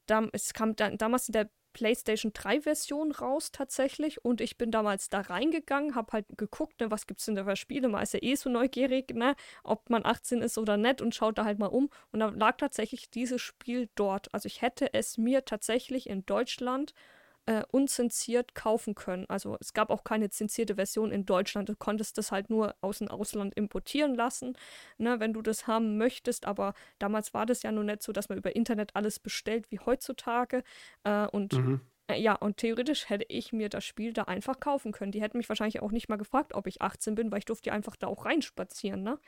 [0.07, 4.71] da, es kam dann, damals in der PlayStation 3 Version raus tatsächlich und ich bin
[4.71, 8.15] damals da reingegangen, habe halt geguckt, ne, was gibt's denn da für Spiele, man ist
[8.15, 11.59] ja eh so neugierig, ne, ob man 18 ist oder nicht und schaut da halt
[11.59, 14.33] mal um und da lag tatsächlich dieses Spiel dort.
[14.33, 17.24] Also ich hätte es mir tatsächlich in Deutschland äh,
[17.71, 19.27] unzensiert kaufen können.
[19.29, 21.69] Also es gab auch keine zensierte Version in Deutschland.
[21.69, 24.57] Du konntest das halt nur aus dem Ausland importieren lassen,
[24.97, 26.47] ne, wenn du das haben möchtest.
[26.47, 29.79] Aber damals war das ja nur nicht so, dass man über Internet alles bestellt wie
[29.79, 30.63] heutzutage.
[31.05, 31.81] Äh, und mhm.
[32.07, 35.13] Äh, ja, und theoretisch hätte ich mir das Spiel da einfach kaufen können.
[35.13, 37.73] Die hätten mich wahrscheinlich auch nicht mal gefragt, ob ich 18 bin, weil ich durfte
[37.73, 39.19] einfach da auch reinspazieren, ne?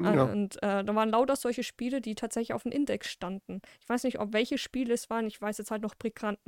[0.00, 0.24] Äh, ja.
[0.24, 3.62] Und äh, da waren lauter solche Spiele, die tatsächlich auf dem Index standen.
[3.80, 5.26] Ich weiß nicht, ob welche Spiele es waren.
[5.26, 6.38] Ich weiß jetzt halt noch prägnant,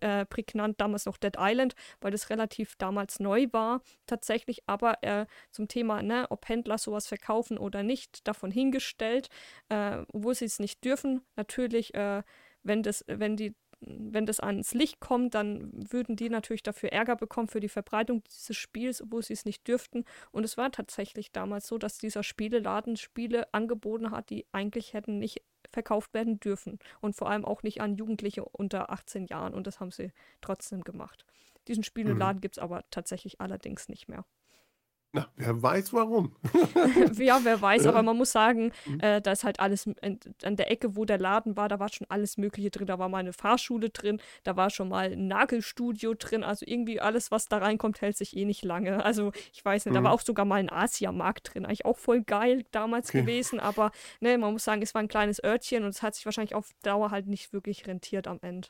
[0.00, 4.62] äh, prägnant damals noch Dead Island, weil das relativ damals neu war, tatsächlich.
[4.66, 9.28] Aber äh, zum Thema, ne, ob Händler sowas verkaufen oder nicht, davon hingestellt,
[9.68, 11.22] äh, wo sie es nicht dürfen.
[11.36, 11.92] Natürlich,
[12.64, 13.54] wenn das, wenn die
[13.86, 18.22] wenn das ans Licht kommt, dann würden die natürlich dafür Ärger bekommen für die Verbreitung
[18.24, 20.04] dieses Spiels, obwohl sie es nicht dürften.
[20.32, 25.18] Und es war tatsächlich damals so, dass dieser Spieleladen Spiele angeboten hat, die eigentlich hätten
[25.18, 26.78] nicht verkauft werden dürfen.
[27.00, 29.54] Und vor allem auch nicht an Jugendliche unter 18 Jahren.
[29.54, 31.24] Und das haben sie trotzdem gemacht.
[31.68, 32.42] Diesen Spieleladen mhm.
[32.42, 34.24] gibt es aber tatsächlich allerdings nicht mehr.
[35.14, 36.34] Na, wer weiß warum.
[37.18, 38.98] ja, wer weiß, aber man muss sagen, mhm.
[38.98, 41.88] äh, da ist halt alles in, an der Ecke, wo der Laden war, da war
[41.88, 42.88] schon alles Mögliche drin.
[42.88, 46.42] Da war mal eine Fahrschule drin, da war schon mal ein Nagelstudio drin.
[46.42, 49.04] Also irgendwie alles, was da reinkommt, hält sich eh nicht lange.
[49.04, 49.98] Also ich weiß nicht, mhm.
[49.98, 51.64] da war auch sogar mal ein Asiamarkt drin.
[51.64, 53.20] Eigentlich auch voll geil damals okay.
[53.20, 56.24] gewesen, aber ne, man muss sagen, es war ein kleines Örtchen und es hat sich
[56.24, 58.66] wahrscheinlich auf Dauer halt nicht wirklich rentiert am Ende.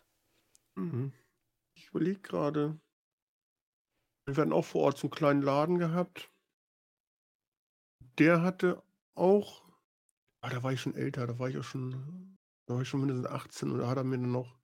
[0.74, 1.14] Mhm.
[1.74, 2.78] Ich überlege gerade.
[4.26, 6.33] Wir hatten auch vor Ort so einen kleinen Laden gehabt
[8.18, 8.82] der hatte
[9.14, 9.62] auch
[10.42, 13.00] ah, da war ich schon älter, da war ich auch schon da war ich schon
[13.00, 14.58] mindestens 18 und da hat er mir dann noch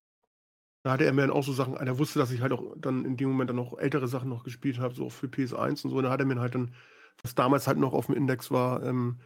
[0.84, 3.04] da hatte er mir dann auch so Sachen er wusste, dass ich halt auch dann
[3.04, 5.98] in dem Moment dann noch ältere Sachen noch gespielt habe, so für PS1 und so.
[5.98, 6.74] Und da hat er mir halt dann,
[7.22, 9.20] was damals halt noch auf dem Index war, ähm,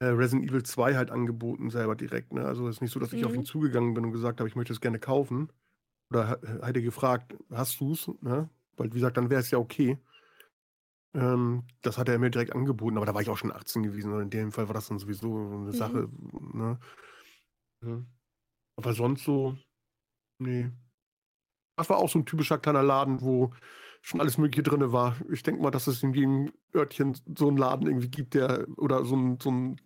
[0.00, 2.44] äh, Resident Evil 2 halt angeboten selber direkt, ne?
[2.46, 3.46] Also, es ist nicht so, dass ich auf ihn mhm.
[3.46, 5.52] zugegangen bin und gesagt habe: „Ich möchte es gerne kaufen.“
[6.10, 8.50] Oder hätte gefragt: „Hast du's?“, ne?
[8.76, 9.98] Weil wie gesagt, dann wäre es ja okay.
[11.16, 14.12] Ähm, das hat er mir direkt angeboten, aber da war ich auch schon 18 gewesen
[14.12, 16.02] und in dem Fall war das dann sowieso eine Mhm.
[16.02, 16.08] Sache,
[16.54, 16.78] ne?
[17.82, 18.04] Ja.
[18.76, 19.56] Aber sonst so
[20.38, 20.72] ne.
[21.78, 23.52] Das war auch so ein typischer kleiner Laden, wo
[24.02, 25.16] schon alles Mögliche drin war.
[25.32, 29.04] Ich denke mal, dass es in jedem Örtchen so einen Laden irgendwie gibt, der oder
[29.04, 29.76] so 'n so 'n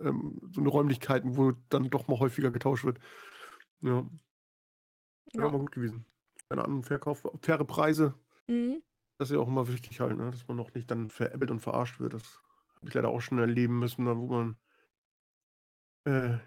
[0.00, 3.00] ähm, so 'ne Räumlichkeiten, wo dann doch mal häufiger getauscht wird.
[3.82, 4.06] Ja.
[5.38, 5.52] Ja, Ja.
[5.52, 6.06] war gut gewesen.
[6.48, 8.14] Keine Ahnung, Verkauf faire Preise.
[8.48, 8.80] Mhm.
[9.18, 11.60] Das ist ja auch immer wichtig halt, ne, dass man noch nicht dann veräppelt und
[11.60, 12.14] verarscht wird.
[12.14, 12.40] Das
[12.76, 14.56] habe ich leider auch schon erleben müssen, da wo man
[16.04, 16.38] äh,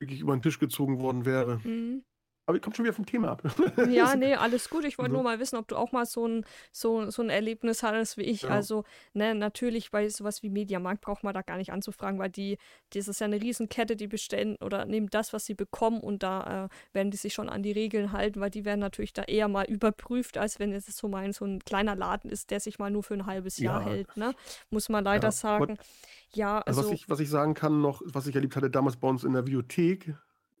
[0.00, 1.62] wirklich über den Tisch gezogen worden wäre.
[1.64, 2.04] Mhm.
[2.48, 3.42] Aber ich komme schon wieder vom Thema ab.
[3.90, 4.86] Ja, nee, alles gut.
[4.86, 7.82] Ich wollte nur mal wissen, ob du auch mal so ein, so, so ein Erlebnis
[7.82, 8.42] hattest wie ich.
[8.42, 8.48] Ja.
[8.48, 12.56] Also, ne, natürlich bei sowas wie Mediamarkt braucht man da gar nicht anzufragen, weil die,
[12.94, 16.64] das ist ja eine Riesenkette, die bestellen oder nehmen das, was sie bekommen und da
[16.64, 19.48] äh, werden die sich schon an die Regeln halten, weil die werden natürlich da eher
[19.48, 22.90] mal überprüft, als wenn es so mal so ein kleiner Laden ist, der sich mal
[22.90, 23.88] nur für ein halbes Jahr ja.
[23.88, 24.34] hält, ne?
[24.70, 25.32] Muss man leider ja.
[25.32, 25.76] sagen.
[26.32, 28.96] Ja, also, also was, ich, was ich sagen kann noch, was ich erlebt hatte damals
[28.96, 30.14] bei uns in der Bibliothek,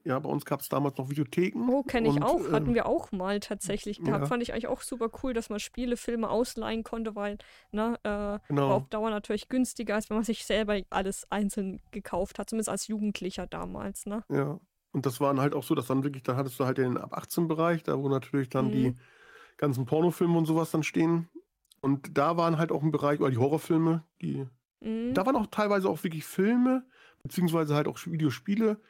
[0.08, 1.68] ja, bei uns gab es damals noch Videotheken.
[1.68, 2.50] Oh, kenne ich auch.
[2.50, 4.22] Hatten ähm, wir auch mal tatsächlich gehabt.
[4.22, 4.26] Ja.
[4.26, 7.36] Fand ich eigentlich auch super cool, dass man Spiele, Filme ausleihen konnte, weil
[7.72, 8.68] ne, äh, genau.
[8.68, 12.70] war auf Dauer natürlich günstiger, als wenn man sich selber alles einzeln gekauft hat, zumindest
[12.70, 14.06] als Jugendlicher damals.
[14.06, 14.24] Ne?
[14.30, 14.58] Ja,
[14.92, 17.14] und das waren halt auch so, dass dann wirklich, da hattest du halt den ab
[17.14, 18.72] 18-Bereich, da wo natürlich dann mhm.
[18.72, 18.94] die
[19.58, 21.28] ganzen Pornofilme und sowas dann stehen.
[21.82, 24.46] Und da waren halt auch ein Bereich, oder die Horrorfilme, die.
[24.80, 25.12] Mhm.
[25.12, 26.86] Da waren auch teilweise auch wirklich Filme,
[27.22, 28.80] beziehungsweise halt auch Videospiele,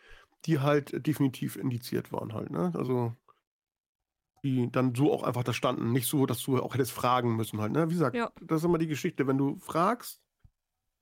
[0.46, 2.72] die halt definitiv indiziert waren halt, ne?
[2.74, 3.14] Also
[4.44, 5.92] die dann so auch einfach da standen.
[5.92, 7.88] Nicht so, dass du auch hättest fragen müssen halt, ne?
[7.88, 8.30] Wie gesagt, ja.
[8.40, 9.26] das ist immer die Geschichte.
[9.26, 10.20] Wenn du fragst,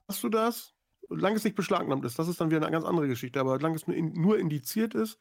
[0.09, 0.75] hast du das?
[1.09, 3.39] Solange es nicht beschlagnahmt ist, das ist dann wieder eine ganz andere Geschichte.
[3.39, 5.19] Aber solange es nur, in, nur indiziert ist,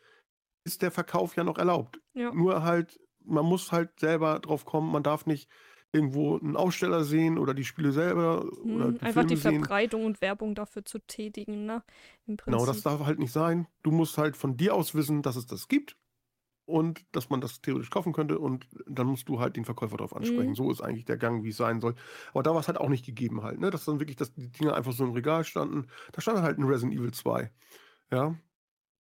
[0.64, 2.00] ist der Verkauf ja noch erlaubt.
[2.14, 2.34] Ja.
[2.34, 5.50] Nur halt, man muss halt selber drauf kommen, man darf nicht
[5.96, 10.02] irgendwo einen Aussteller sehen oder die Spiele selber hm, oder die Einfach Filme die Verbreitung
[10.02, 10.08] sehen.
[10.08, 11.84] und Werbung dafür zu tätigen, ne?
[12.28, 13.68] Genau, das darf halt nicht sein.
[13.82, 15.98] Du musst halt von dir aus wissen, dass es das gibt
[16.66, 20.16] und dass man das theoretisch kaufen könnte und dann musst du halt den Verkäufer darauf
[20.16, 20.50] ansprechen.
[20.50, 20.56] Mhm.
[20.56, 21.96] So ist eigentlich der Gang, wie es sein soll.
[22.34, 23.70] Aber da war es halt auch nicht gegeben halt, ne?
[23.70, 25.88] Dass dann wirklich, dass die Dinger einfach so im Regal standen.
[26.12, 27.52] Da stand halt ein Resident Evil 2.
[28.12, 28.36] Ja,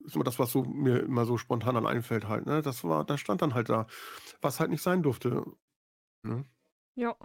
[0.06, 2.62] ist immer das, was so mir immer so spontan dann einfällt halt, ne?
[2.62, 3.88] Das war, da stand dann halt da,
[4.42, 5.44] was halt nicht sein durfte.
[6.24, 6.46] Ne?
[6.96, 7.16] Ja.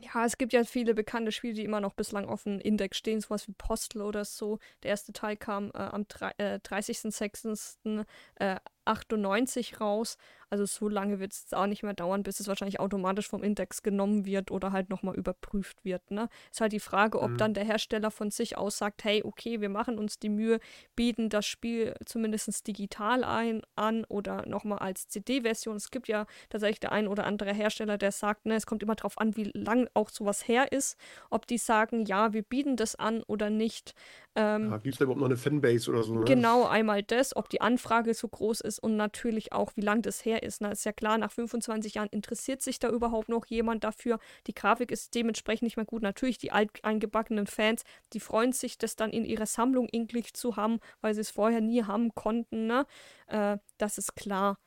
[0.00, 3.20] Ja, es gibt ja viele bekannte Spiele, die immer noch bislang auf dem Index stehen,
[3.20, 4.58] sowas wie Postal oder so.
[4.82, 6.02] Der erste Teil kam äh, am
[6.36, 8.04] äh, 30.06.
[8.36, 10.16] Äh, 98 raus.
[10.48, 13.82] Also so lange wird es auch nicht mehr dauern, bis es wahrscheinlich automatisch vom Index
[13.82, 16.10] genommen wird oder halt nochmal überprüft wird.
[16.10, 16.28] Ne?
[16.52, 17.36] Ist halt die Frage, ob mhm.
[17.38, 20.60] dann der Hersteller von sich aus sagt, hey, okay, wir machen uns die Mühe,
[20.94, 25.76] bieten das Spiel zumindest digital ein an oder nochmal als CD-Version.
[25.76, 28.94] Es gibt ja tatsächlich der ein oder andere Hersteller, der sagt, ne, es kommt immer
[28.94, 30.96] darauf an, wie lang auch sowas her ist,
[31.30, 33.94] ob die sagen, ja, wir bieten das an oder nicht.
[34.36, 36.14] Ähm, ja, Gibt es da überhaupt noch eine Fanbase oder so?
[36.14, 36.24] Ne?
[36.24, 40.24] Genau, einmal das, ob die Anfrage so groß ist und natürlich auch, wie lang das
[40.24, 40.60] her ist.
[40.60, 44.18] Na, ist ja klar, nach 25 Jahren interessiert sich da überhaupt noch jemand dafür.
[44.46, 46.02] Die Grafik ist dementsprechend nicht mehr gut.
[46.02, 50.80] Natürlich, die alteingebackenen Fans, die freuen sich, das dann in ihrer Sammlung inklig zu haben,
[51.00, 52.66] weil sie es vorher nie haben konnten.
[52.66, 52.86] Ne?
[53.26, 54.58] Äh, das ist klar.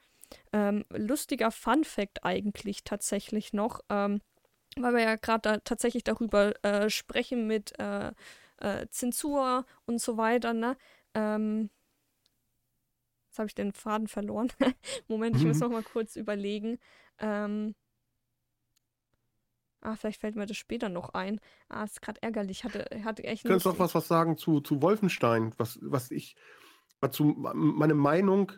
[0.53, 4.21] Ähm, lustiger Fun Fact eigentlich tatsächlich noch, ähm,
[4.77, 8.11] weil wir ja gerade da tatsächlich darüber äh, sprechen mit äh,
[8.57, 10.77] äh, Zensur und so weiter, ne?
[11.13, 11.69] Ähm,
[13.39, 14.51] habe ich den Faden verloren.
[15.07, 15.63] Moment, ich muss mhm.
[15.63, 16.79] noch mal kurz überlegen.
[17.19, 17.75] Ähm,
[19.81, 21.39] Ah, vielleicht fällt mir das später noch ein.
[21.69, 22.65] Ah, ist gerade ärgerlich.
[22.65, 23.43] Hatte, hatte echt.
[23.43, 25.53] Könntest du noch was, was sagen zu, zu Wolfenstein?
[25.55, 26.35] Was, was ich,
[27.11, 28.51] zu, meine Meinung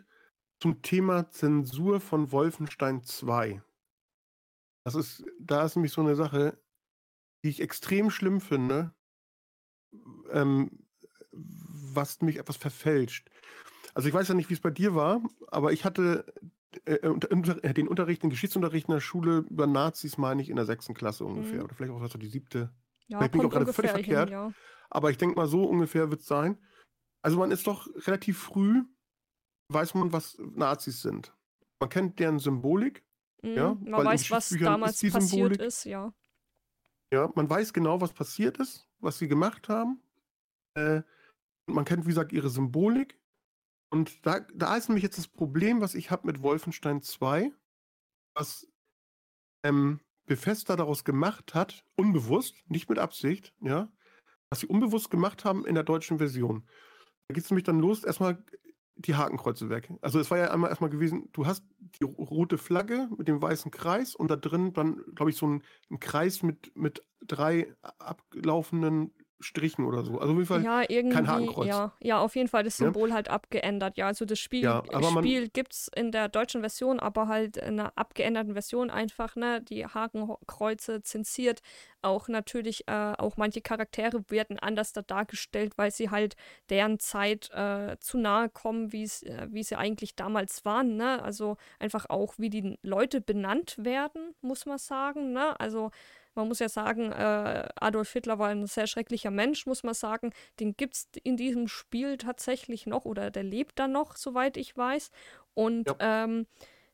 [0.58, 3.62] zum Thema Zensur von Wolfenstein 2.
[4.82, 6.60] Das ist, da ist nämlich so eine Sache,
[7.44, 8.92] die ich extrem schlimm finde
[10.30, 10.70] ähm,
[11.32, 13.30] was mich etwas verfälscht.
[13.94, 16.24] Also ich weiß ja nicht, wie es bei dir war, aber ich hatte
[16.86, 20.48] äh, äh unter, äh, den Unterricht, den Geschichtsunterricht in der Schule über Nazis, meine ich,
[20.48, 21.58] in der sechsten Klasse ungefähr.
[21.58, 21.64] Mhm.
[21.64, 22.72] Oder vielleicht auch so die siebte.
[23.08, 24.30] Ja, vielleicht bin ich auch gerade völlig hin, verkehrt.
[24.30, 24.52] Ja.
[24.90, 26.58] Aber ich denke mal, so ungefähr wird es sein.
[27.22, 28.82] Also man ist doch relativ früh,
[29.68, 31.34] weiß man, was Nazis sind.
[31.80, 33.04] Man kennt deren Symbolik.
[33.42, 36.12] Mhm, ja, man weiß, was damals ist passiert ist, ja.
[37.12, 40.02] Ja, man weiß genau, was passiert ist, was sie gemacht haben.
[40.74, 41.02] Äh,
[41.66, 43.20] man kennt, wie gesagt, ihre Symbolik.
[43.92, 47.52] Und da, da ist nämlich jetzt das Problem, was ich habe mit Wolfenstein 2,
[48.34, 48.66] was
[49.64, 53.92] ähm, Bethesda daraus gemacht hat, unbewusst, nicht mit Absicht, ja,
[54.48, 56.66] was sie unbewusst gemacht haben in der deutschen Version.
[57.28, 58.42] Da geht es nämlich dann los, erstmal
[58.96, 59.92] die Hakenkreuze weg.
[60.00, 61.62] Also es war ja einmal erstmal gewesen, du hast
[62.00, 65.62] die rote Flagge mit dem weißen Kreis und da drin dann, glaube ich, so ein,
[65.90, 70.18] ein, Kreis mit, mit drei ablaufenden Strichen oder so.
[70.18, 71.66] Also auf jeden Fall ja, irgendwie, kein Hakenkreuz.
[71.66, 73.14] Ja, ja, auf jeden Fall das Symbol ja?
[73.14, 73.96] halt abgeändert.
[73.96, 74.82] Ja, also das Spiel, ja,
[75.18, 79.60] Spiel gibt es in der deutschen Version, aber halt in einer abgeänderten Version einfach, ne,
[79.60, 81.60] die Hakenkreuze zensiert.
[82.02, 86.36] Auch natürlich, äh, auch manche Charaktere werden anders da dargestellt, weil sie halt
[86.68, 91.22] deren Zeit äh, zu nahe kommen, äh, wie sie eigentlich damals waren, ne?
[91.22, 95.58] Also einfach auch, wie die Leute benannt werden, muss man sagen, ne?
[95.60, 95.90] Also
[96.34, 100.32] man muss ja sagen, äh, Adolf Hitler war ein sehr schrecklicher Mensch, muss man sagen.
[100.60, 104.76] Den gibt es in diesem Spiel tatsächlich noch oder der lebt da noch, soweit ich
[104.76, 105.10] weiß.
[105.54, 106.24] Und ja.
[106.24, 106.46] ähm,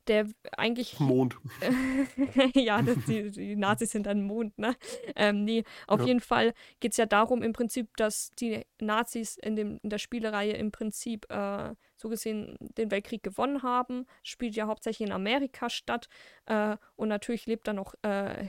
[0.08, 0.98] der eigentlich.
[0.98, 1.36] Mond.
[2.54, 4.74] ja, das, die, die, Nazis sind ein Mond, ne?
[5.14, 6.06] Ähm, nee, auf ja.
[6.06, 9.98] jeden Fall geht es ja darum, im Prinzip, dass die Nazis in, dem, in der
[9.98, 14.06] Spielereihe im Prinzip äh, so gesehen den Weltkrieg gewonnen haben.
[14.22, 16.08] Spielt ja hauptsächlich in Amerika statt.
[16.46, 18.48] Äh, und natürlich lebt da noch äh,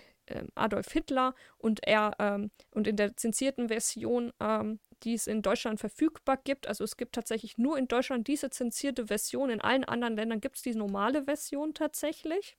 [0.55, 5.79] Adolf Hitler und er ähm, und in der zensierten Version, ähm, die es in Deutschland
[5.79, 10.15] verfügbar gibt, also es gibt tatsächlich nur in Deutschland diese zensierte Version, in allen anderen
[10.15, 12.57] Ländern gibt es die normale Version tatsächlich.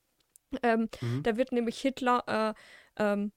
[0.62, 1.22] Ähm, mhm.
[1.22, 2.54] Da wird nämlich Hitler
[2.96, 3.32] äh, ähm,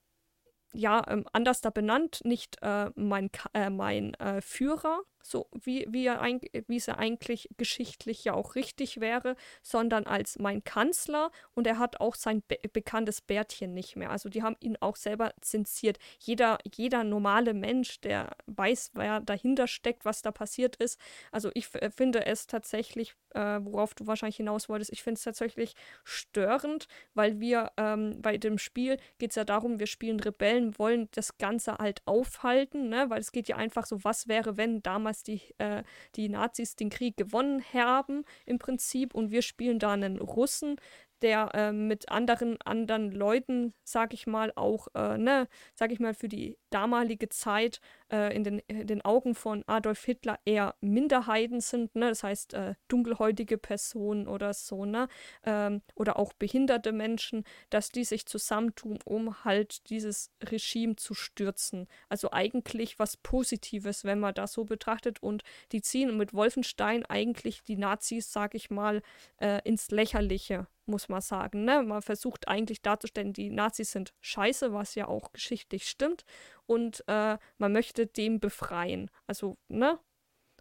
[0.72, 6.06] ja ähm, anders da benannt, nicht äh, mein, äh, mein äh, Führer, so wie, wie,
[6.06, 11.66] er ein, wie es eigentlich geschichtlich ja auch richtig wäre, sondern als mein Kanzler und
[11.66, 14.10] er hat auch sein be bekanntes Bärtchen nicht mehr.
[14.10, 15.98] Also die haben ihn auch selber zensiert.
[16.18, 21.00] Jeder, jeder normale Mensch, der weiß, wer dahinter steckt, was da passiert ist.
[21.32, 25.74] Also ich finde es tatsächlich, äh, worauf du wahrscheinlich hinaus wolltest, ich finde es tatsächlich
[26.04, 31.08] störend, weil wir ähm, bei dem Spiel geht es ja darum, wir spielen Rebellen, wollen
[31.12, 33.08] das Ganze halt aufhalten, ne?
[33.08, 35.82] weil es geht ja einfach so, was wäre, wenn damals damals die, äh,
[36.16, 40.76] die Nazis den Krieg gewonnen haben im Prinzip und wir spielen da einen Russen,
[41.22, 46.14] der äh, mit anderen anderen Leuten, sag ich mal, auch, äh, ne, sag ich mal,
[46.14, 51.60] für die damalige Zeit äh, in, den, in den Augen von Adolf Hitler eher Minderheiten
[51.60, 55.08] sind, ne, das heißt äh, dunkelhäutige Personen oder so, ne,
[55.44, 61.86] ähm, oder auch behinderte Menschen, dass die sich zusammentun, um halt dieses Regime zu stürzen.
[62.08, 65.22] Also eigentlich was Positives, wenn man das so betrachtet.
[65.22, 69.02] Und die ziehen mit Wolfenstein eigentlich die Nazis, sag ich mal,
[69.38, 71.64] äh, ins Lächerliche muss man sagen.
[71.64, 71.82] Ne?
[71.82, 76.24] Man versucht eigentlich darzustellen, die Nazis sind scheiße, was ja auch geschichtlich stimmt.
[76.66, 79.10] Und äh, man möchte dem befreien.
[79.26, 79.98] Also, ne?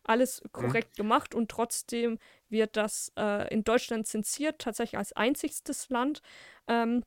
[0.03, 1.03] alles korrekt mhm.
[1.03, 6.21] gemacht und trotzdem wird das äh, in Deutschland zensiert, tatsächlich als einzigstes Land.
[6.67, 7.03] Ähm,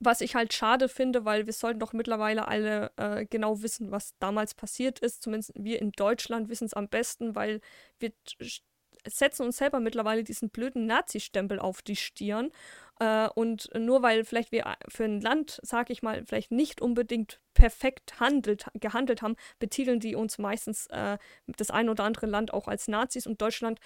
[0.00, 4.16] was ich halt schade finde, weil wir sollten doch mittlerweile alle äh, genau wissen, was
[4.20, 5.22] damals passiert ist.
[5.22, 7.60] Zumindest wir in Deutschland wissen es am besten, weil
[7.98, 8.12] wir
[9.06, 12.50] setzen uns selber mittlerweile diesen blöden Nazi-Stempel auf die Stirn.
[13.00, 17.40] Äh, und nur weil vielleicht wir für ein Land, sag ich mal, vielleicht nicht unbedingt
[17.54, 22.68] perfekt handelt, gehandelt haben, betiteln die uns meistens äh, das ein oder andere Land auch
[22.68, 23.78] als Nazis und Deutschland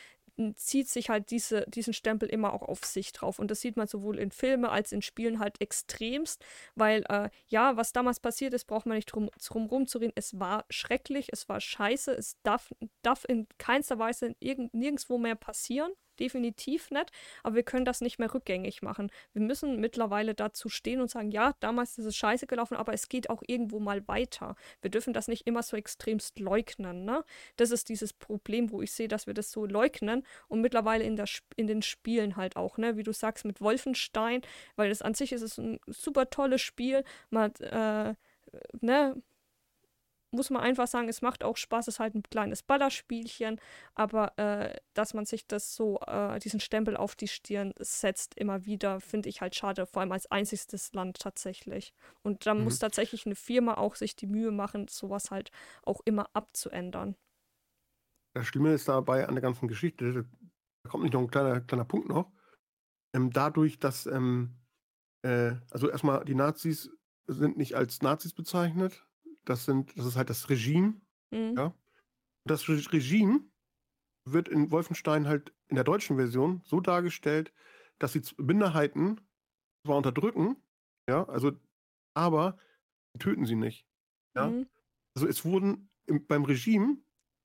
[0.56, 3.38] zieht sich halt diese, diesen Stempel immer auch auf sich drauf.
[3.38, 7.76] Und das sieht man sowohl in Filmen als in Spielen halt extremst, weil äh, ja,
[7.76, 10.12] was damals passiert ist, braucht man nicht drum, drum rumzureden.
[10.16, 15.92] Es war schrecklich, es war scheiße, es darf, darf in keinster Weise nirgendwo mehr passieren
[16.18, 17.10] definitiv nicht,
[17.42, 19.10] aber wir können das nicht mehr rückgängig machen.
[19.32, 23.08] Wir müssen mittlerweile dazu stehen und sagen, ja, damals ist es scheiße gelaufen, aber es
[23.08, 24.56] geht auch irgendwo mal weiter.
[24.80, 27.04] Wir dürfen das nicht immer so extremst leugnen.
[27.04, 27.24] Ne?
[27.56, 31.16] Das ist dieses Problem, wo ich sehe, dass wir das so leugnen und mittlerweile in,
[31.16, 32.96] der, in den Spielen halt auch, ne?
[32.96, 34.42] wie du sagst, mit Wolfenstein,
[34.76, 37.04] weil das an sich ist es ein super tolles Spiel.
[37.30, 38.14] Man hat, äh,
[38.80, 39.22] ne,
[40.32, 43.60] muss man einfach sagen, es macht auch Spaß, es ist halt ein kleines Ballerspielchen,
[43.94, 48.64] aber äh, dass man sich das so, äh, diesen Stempel auf die Stirn setzt, immer
[48.64, 51.92] wieder, finde ich halt schade, vor allem als einziges Land tatsächlich.
[52.22, 52.64] Und da mhm.
[52.64, 55.50] muss tatsächlich eine Firma auch sich die Mühe machen, sowas halt
[55.84, 57.14] auch immer abzuändern.
[58.34, 61.84] Das Schlimme ist dabei an der ganzen Geschichte, da kommt nicht noch ein kleiner, kleiner
[61.84, 62.32] Punkt noch.
[63.14, 64.56] Ähm, dadurch, dass, ähm,
[65.22, 66.90] äh, also erstmal die Nazis
[67.26, 69.06] sind nicht als Nazis bezeichnet,
[69.44, 71.00] das sind, das ist halt das Regime.
[71.30, 71.54] Mhm.
[71.56, 71.74] Ja.
[72.44, 73.40] Das Regime
[74.28, 77.52] wird in Wolfenstein halt in der deutschen Version so dargestellt,
[77.98, 79.20] dass sie Minderheiten
[79.86, 80.56] zwar unterdrücken,
[81.08, 81.52] ja, also,
[82.14, 82.58] aber
[83.18, 83.86] töten sie nicht.
[84.36, 84.48] Ja.
[84.48, 84.68] Mhm.
[85.14, 86.98] Also es wurden im, beim Regime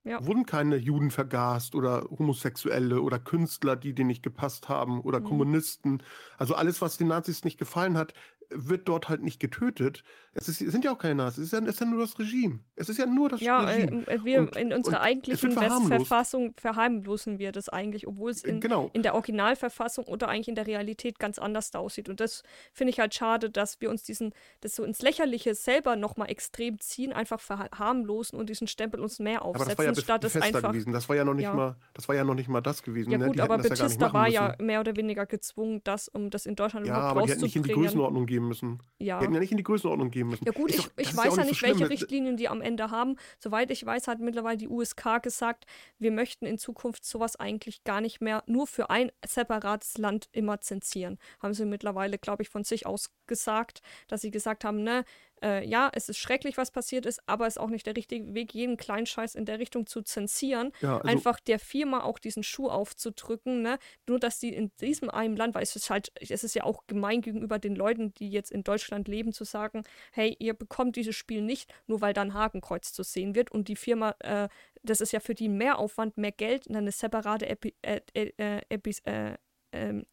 [0.08, 0.26] ja.
[0.26, 5.26] wurden keine Juden vergast oder Homosexuelle oder Künstler, die denen nicht gepasst haben oder mhm.
[5.26, 6.04] Kommunisten.
[6.38, 8.14] Also alles, was den Nazis nicht gefallen hat,
[8.50, 10.04] wird dort halt nicht getötet.
[10.34, 12.00] Es, ist, es sind ja auch keine Nazis, es ist ja, es ist ja nur
[12.00, 12.60] das Regime.
[12.76, 14.04] Es ist ja nur das ja, Regime.
[14.06, 18.60] Ja, äh, wir und, in unserer eigentlichen Westverfassung verharmlosen wir das eigentlich, obwohl es in,
[18.60, 18.90] genau.
[18.94, 22.08] in der Originalverfassung oder eigentlich in der Realität ganz anders aussieht.
[22.08, 25.96] Und das finde ich halt schade, dass wir uns diesen, das so ins Lächerliche selber
[25.96, 29.96] nochmal extrem ziehen, einfach verharmlosen und diesen Stempel uns mehr aufsetzen, aber das war ja
[29.96, 30.72] statt es einfach.
[30.72, 30.94] Gewesen.
[30.94, 31.54] Das war ja noch nicht ja.
[31.54, 33.12] mal, das war ja noch nicht mal das gewesen.
[33.12, 33.28] Ja ne?
[33.28, 36.86] gut, aber Batista ja war ja mehr oder weniger gezwungen, das, um das in Deutschland
[36.86, 38.80] ja, überhaupt aber die hätten nicht in die Größenordnung gehen geben müssen.
[39.00, 39.18] Ja.
[39.18, 40.46] Die hätten ja nicht in die Größenordnung geben müssen.
[40.46, 43.16] Ja gut, ich, ich, ich weiß ja nicht, so welche Richtlinien die am Ende haben.
[43.40, 45.66] Soweit ich weiß, hat mittlerweile die USK gesagt,
[45.98, 50.62] wir möchten in Zukunft sowas eigentlich gar nicht mehr nur für ein separates Land immer
[50.62, 51.18] zensieren.
[51.40, 55.04] Haben sie mittlerweile, glaube ich, von sich aus gesagt, dass sie gesagt haben, ne,
[55.44, 58.34] äh, ja, es ist schrecklich, was passiert ist, aber es ist auch nicht der richtige
[58.34, 60.72] Weg, jeden kleinen Scheiß in der Richtung zu zensieren.
[60.82, 63.80] Ja, also Einfach der Firma auch diesen Schuh aufzudrücken, ne?
[64.08, 66.88] Nur, dass die in diesem einen Land, weil es ist halt, es ist ja auch
[66.88, 71.16] gemein gegenüber den Leuten, die jetzt in Deutschland leben, zu sagen, hey, ihr bekommt dieses
[71.16, 74.50] Spiel nicht, nur weil da ein Hakenkreuz zu sehen wird und die Firma, äh,
[74.84, 78.78] das ist ja für die mehr Aufwand, mehr Geld, eine separate Epi äh, äh, äh
[79.06, 79.38] äh,
[79.74, 80.06] ähm,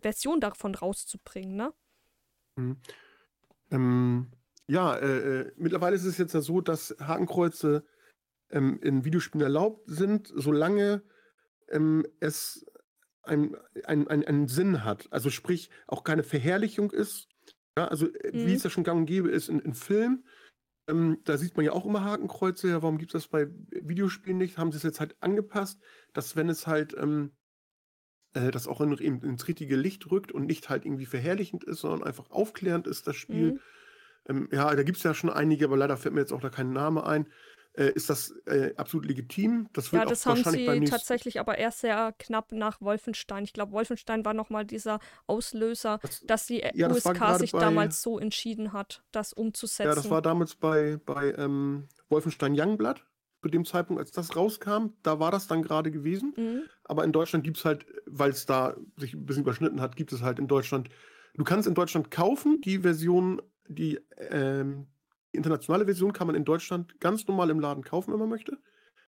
[0.00, 1.72] Version davon rauszubringen, ne?
[2.56, 2.76] Mhm.
[3.70, 4.30] Ähm,
[4.66, 7.84] ja, äh, äh, mittlerweile ist es jetzt ja so, dass Hakenkreuze
[8.50, 11.02] ähm, in Videospielen erlaubt sind, solange
[11.68, 12.64] ähm, es
[13.22, 15.08] einen ein, ein Sinn hat.
[15.10, 17.28] Also sprich, auch keine Verherrlichung ist.
[17.76, 18.46] Ja, also äh, mhm.
[18.46, 20.24] wie es ja schon gang und gäbe ist in, in Filmen.
[20.86, 22.68] Ähm, da sieht man ja auch immer Hakenkreuze.
[22.68, 24.58] Ja, warum gibt es das bei Videospielen nicht?
[24.58, 25.80] Haben sie es jetzt halt angepasst,
[26.12, 27.32] dass wenn es halt ähm,
[28.34, 31.80] äh, das auch in, in, ins richtige Licht rückt und nicht halt irgendwie verherrlichend ist,
[31.80, 33.52] sondern einfach aufklärend ist, das Spiel.
[33.52, 33.60] Mhm.
[34.28, 36.50] Ähm, ja, da gibt es ja schon einige, aber leider fällt mir jetzt auch da
[36.50, 37.26] kein Name ein.
[37.76, 39.68] Äh, ist das äh, absolut legitim?
[39.72, 43.42] Das wird ja, das haben sie tatsächlich aber erst sehr knapp nach Wolfenstein.
[43.42, 48.00] Ich glaube, Wolfenstein war nochmal dieser Auslöser, das, dass die ja, USK sich bei, damals
[48.00, 49.88] so entschieden hat, das umzusetzen.
[49.88, 53.04] Ja, das war damals bei, bei ähm, Wolfenstein Youngblood.
[53.42, 56.32] Zu dem Zeitpunkt, als das rauskam, da war das dann gerade gewesen.
[56.36, 56.62] Mhm.
[56.84, 60.12] Aber in Deutschland gibt es halt, weil es da sich ein bisschen überschnitten hat, gibt
[60.12, 60.88] es halt in Deutschland,
[61.34, 64.88] du kannst in Deutschland kaufen, die Version die, ähm,
[65.34, 68.58] internationale Version kann man in Deutschland ganz normal im Laden kaufen, wenn man möchte.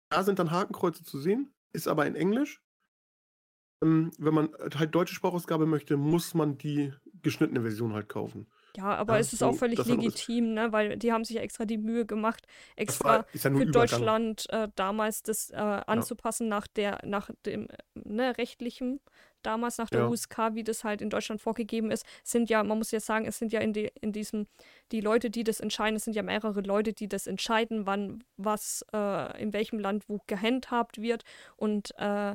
[0.08, 2.62] Da sind dann Hakenkreuze zu sehen, ist aber in Englisch.
[3.82, 6.92] Ähm, wenn man halt deutsche Sprachausgabe möchte, muss man die
[7.22, 8.46] geschnittene Version halt kaufen.
[8.76, 10.72] Ja, aber Ja, es ist so, auch völlig legitim, ne?
[10.72, 12.46] Weil die haben sich ja extra die Mühe gemacht,
[12.76, 13.72] extra ja für Übergang.
[13.72, 19.00] Deutschland äh, damals das äh, anzupassen nach der, nach dem äh, ne, rechtlichen,
[19.42, 20.08] damals nach der Ja.
[20.08, 23.38] USK, wie das halt in Deutschland vorgegeben ist, sind ja, man muss ja sagen, es
[23.38, 24.46] sind ja in, die, in diesem,
[24.90, 28.84] die Leute, die das entscheiden, es sind ja mehrere Leute, die das entscheiden, wann was
[28.92, 31.22] äh, in welchem Land wo gehandhabt wird
[31.56, 32.34] und äh,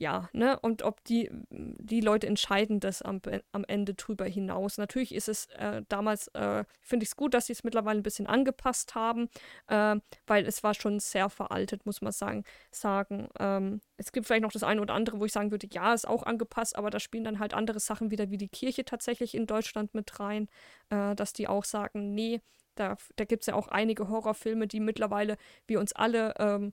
[0.00, 3.20] ja, ne, und ob die, die Leute entscheiden das am,
[3.52, 4.78] am Ende drüber hinaus.
[4.78, 8.02] Natürlich ist es äh, damals, äh, finde ich es gut, dass sie es mittlerweile ein
[8.02, 9.28] bisschen angepasst haben,
[9.66, 9.96] äh,
[10.26, 12.44] weil es war schon sehr veraltet, muss man sagen.
[12.70, 13.28] sagen.
[13.38, 16.08] Ähm, es gibt vielleicht noch das eine oder andere, wo ich sagen würde, ja, ist
[16.08, 19.46] auch angepasst, aber da spielen dann halt andere Sachen wieder wie die Kirche tatsächlich in
[19.46, 20.48] Deutschland mit rein,
[20.88, 22.40] äh, dass die auch sagen, nee,
[22.74, 25.36] da, da gibt es ja auch einige Horrorfilme, die mittlerweile
[25.66, 26.72] wir uns alle ähm,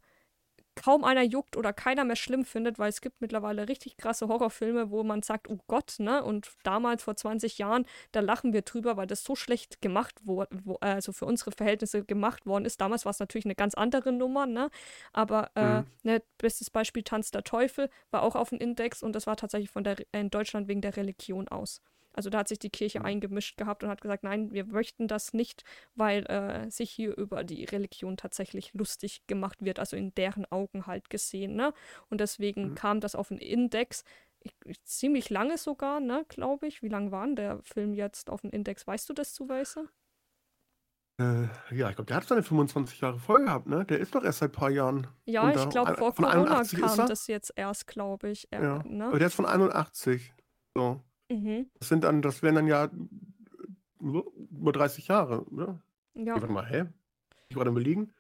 [0.78, 4.90] kaum einer juckt oder keiner mehr schlimm findet, weil es gibt mittlerweile richtig krasse Horrorfilme,
[4.92, 6.24] wo man sagt, oh Gott, ne?
[6.24, 10.58] Und damals vor 20 Jahren, da lachen wir drüber, weil das so schlecht gemacht wurde,
[10.64, 12.80] wo, also für unsere Verhältnisse gemacht worden ist.
[12.82, 14.70] Damals war es natürlich eine ganz andere Nummer, ne?
[15.14, 15.86] Aber äh, Mhm.
[16.04, 19.70] ne, bestes Beispiel Tanz der Teufel war auch auf dem Index und das war tatsächlich
[19.72, 21.82] von der in Deutschland wegen der Religion aus.
[22.18, 23.06] Also da hat sich die Kirche Mhm.
[23.06, 25.64] eingemischt gehabt und hat gesagt, nein, wir möchten das nicht,
[25.96, 30.88] weil äh, sich hier über die Religion tatsächlich lustig gemacht wird, also in deren Augen
[30.88, 31.74] halt gesehen, ne?
[32.10, 32.76] Und deswegen Mhm.
[32.76, 34.04] kam das auf den Index.
[34.42, 36.82] Ich, ich, ziemlich lange sogar, ne, glaube ich.
[36.82, 38.88] Wie lang war denn der Film jetzt auf dem Index?
[38.88, 39.68] Weißt du das zufällig?
[41.20, 43.86] Äh, ja, ich glaube, der hat seine 25 Jahre voll gehabt, ne?
[43.86, 45.08] Der ist doch erst seit ein paar Jahren.
[45.26, 48.48] Ja, ich glaube, vor Corona 81 ist kam das jetzt erst, glaube ich.
[48.52, 48.76] Er, Ja.
[48.76, 49.18] Aber ne?
[49.18, 50.34] der ist von 81.
[50.76, 51.02] So.
[51.30, 51.70] Mhm.
[51.80, 52.90] Das sind dann, das wären dann ja
[54.00, 55.82] über über 30 Jare, ne?
[56.14, 56.34] Ja.
[56.36, 56.86] Warte mal, hä?
[57.50, 58.14] Ich gerade überlegen.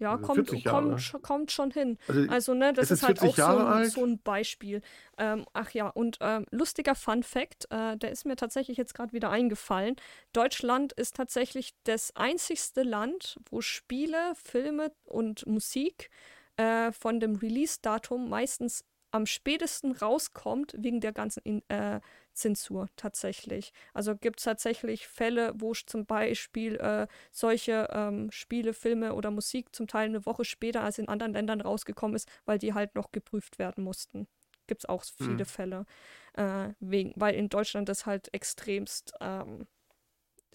[0.00, 0.88] Ja, Also kommt, 40 Jahre.
[0.90, 1.98] kommt, kommt schon hin.
[2.08, 4.82] Also, Also, ne, das ist ist, halt 40 auch so Jahre ein, so ein Beispiel.
[5.18, 9.12] Ähm, ach ja, und ähm, lustiger Fun Fact, äh, der ist mir tatsächlich jetzt gerade
[9.12, 9.94] wieder eingefallen.
[10.32, 16.10] Deutschland ist tatsächlich das einzigste Land, wo Spiele, Filme und Musik
[16.56, 18.84] äh, von dem Release-Datum meistens
[19.14, 22.00] am spätesten rauskommt, wegen der ganzen In äh,
[22.32, 23.72] Zensur tatsächlich.
[23.92, 29.74] Also gibt es tatsächlich Fälle, wo zum Beispiel äh, solche ähm, Spiele, Filme oder Musik
[29.74, 33.12] zum Teil eine Woche später als in anderen Ländern rausgekommen ist, weil die halt noch
[33.12, 34.26] geprüft werden mussten.
[34.66, 35.46] Gibt es auch viele Hm.
[35.46, 35.86] Fälle.
[36.34, 39.66] Äh, wegen, weil in Deutschland das halt extremst ähm,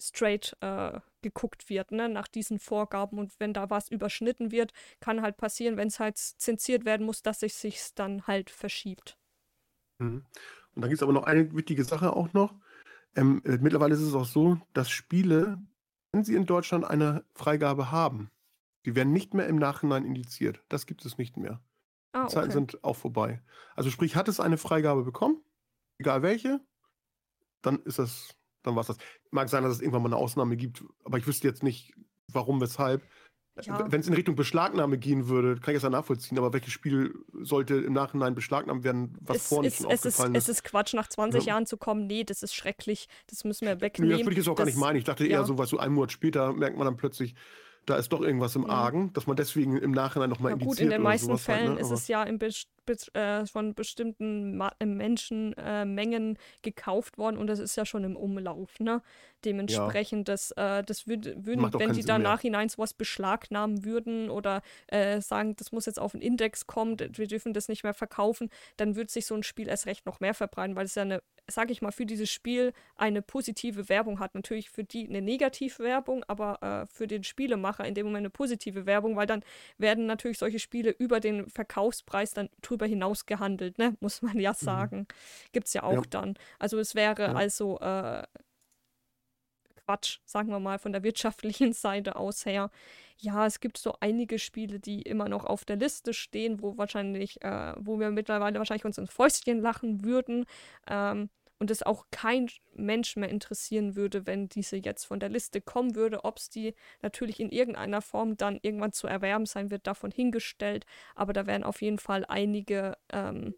[0.00, 3.18] straight äh, geguckt wird, ne, nach diesen Vorgaben.
[3.18, 7.22] Und wenn da was überschnitten wird, kann halt passieren, wenn es halt zensiert werden muss,
[7.22, 9.16] dass es sich dann halt verschiebt.
[9.98, 10.24] Mhm.
[10.74, 12.54] Und dann gibt es aber noch eine wichtige Sache auch noch.
[13.16, 15.58] Ähm, äh, mittlerweile ist es auch so, dass Spiele,
[16.12, 18.30] wenn sie in Deutschland eine Freigabe haben,
[18.84, 20.62] die werden nicht mehr im Nachhinein indiziert.
[20.68, 21.60] Das gibt es nicht mehr.
[22.12, 22.54] Ah, Die Zeiten okay.
[22.54, 23.42] sind auch vorbei.
[23.74, 25.42] Also sprich, hat es eine Freigabe bekommen,
[25.98, 26.60] egal welche,
[27.62, 28.96] dann ist das, dann war es das.
[29.30, 31.92] Mag sein, dass es irgendwann mal eine Ausnahme gibt, aber ich wüsste jetzt nicht,
[32.28, 33.02] warum, weshalb.
[33.62, 33.84] Ja.
[33.90, 37.14] Wenn es in Richtung Beschlagnahme gehen würde, kann ich es ja nachvollziehen, aber welches Spiel
[37.42, 40.94] sollte im Nachhinein beschlagnahmt werden, was es, vorher ist, es, ist, aufgefallen es ist Quatsch,
[40.94, 41.54] nach 20 Ja.
[41.54, 42.06] Jahren zu kommen.
[42.06, 43.08] Nee, das ist schrecklich.
[43.26, 44.12] Das müssen wir wegnehmen.
[44.16, 44.96] das würde ich jetzt auch gar Das- nicht meinen.
[44.96, 45.44] Ich dachte eher ja.
[45.44, 47.34] so, was so einen Monat später merkt man dann plötzlich,
[47.86, 48.70] da ist doch irgendwas im Mhm.
[48.70, 51.80] Argen, dass man deswegen im Nachhinein nochmal indiziert gut, in den meisten Fällen halt, ne?
[51.80, 52.66] ist es ja bes bes
[53.14, 58.04] äh, von bestimmten Ma äh, Menschenmengen äh, Mengen gekauft worden und das ist ja schon
[58.04, 59.02] im Umlauf, ne?
[59.44, 64.62] Dementsprechend, das, äh, das würd, würden, wenn die da nachhinein sowas beschlagnahmen würden oder
[65.20, 68.96] sagen, das muss jetzt auf den Index kommen, wir dürfen das nicht mehr verkaufen, dann
[68.96, 71.70] würde sich so ein Spiel erst recht noch mehr verbreiten, weil es ja eine, sag
[71.70, 74.34] ich mal, für dieses Spiel eine positive Werbung hat.
[74.34, 78.84] Natürlich für die eine negative Werbung, aber für den Spielemacher in dem Moment eine positive
[78.86, 79.42] Werbung, weil dann
[79.78, 83.96] werden natürlich solche Spiele über den Verkaufspreis dann drüber hinaus gehandelt, ne?
[84.00, 85.06] muss man ja sagen.
[85.52, 85.96] Gibt es ja auch Mhm.
[86.04, 86.10] Ja.
[86.10, 86.34] dann.
[86.58, 87.32] Also es wäre Ja.
[87.34, 88.22] also äh,
[89.86, 92.70] Quatsch, sagen wir mal, von der wirtschaftlichen Seite aus her.
[93.18, 97.42] Ja, es gibt so einige Spiele, die immer noch auf der Liste stehen, wo wahrscheinlich,
[97.42, 100.46] äh, wo wir mittlerweile wahrscheinlich uns ins Fäustchen lachen würden.
[100.88, 101.28] Ähm,
[101.60, 105.94] und es auch kein Mensch mehr interessieren würde, wenn diese jetzt von der Liste kommen
[105.94, 106.24] würde.
[106.24, 110.86] Ob es die natürlich in irgendeiner Form dann irgendwann zu erwerben sein wird, davon hingestellt.
[111.14, 113.54] Aber da werden auf jeden Fall einige, ähm,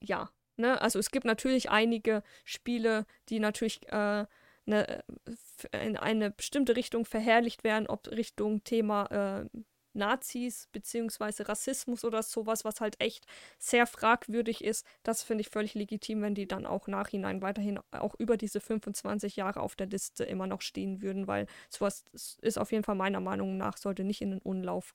[0.00, 4.26] ja, ne, also es gibt natürlich einige Spiele, die natürlich äh,
[4.66, 9.06] ne, f- in eine bestimmte Richtung verherrlicht werden, ob Richtung Thema
[9.52, 9.58] äh,
[9.94, 13.26] Nazis beziehungsweise Rassismus oder sowas, was halt echt
[13.58, 14.86] sehr fragwürdig ist.
[15.02, 19.36] Das finde ich völlig legitim, wenn die dann auch nachhinein weiterhin auch über diese 25
[19.36, 22.04] Jahre auf der Liste immer noch stehen würden, weil sowas
[22.42, 24.94] ist auf jeden Fall meiner Meinung nach, sollte nicht in den Unlauf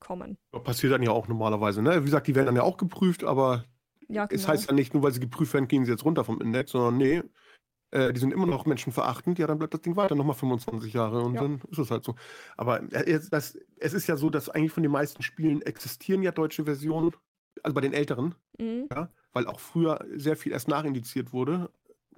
[0.00, 0.38] kommen.
[0.64, 2.00] Passiert dann ja auch normalerweise, ne?
[2.00, 3.64] Wie gesagt, die werden dann ja auch geprüft, aber
[4.08, 4.46] Ja, genau.
[4.46, 6.72] es heißt ja nicht, nur weil sie geprüft werden, gehen sie jetzt runter vom Index,
[6.72, 7.22] sondern nee,
[7.96, 11.22] äh, die sind immer noch menschenverachtend, ja, dann bleibt das Ding weiter nochmal 25 Jahre
[11.22, 11.42] und Ja.
[11.42, 12.14] dann ist es halt so.
[12.56, 16.22] Aber äh, es, das, es ist ja so, dass eigentlich von den meisten Spielen existieren
[16.22, 17.12] ja deutsche Versionen,
[17.62, 18.88] also bei den älteren, Mhm.
[18.90, 21.70] ja, weil auch früher sehr viel erst nachindiziert wurde.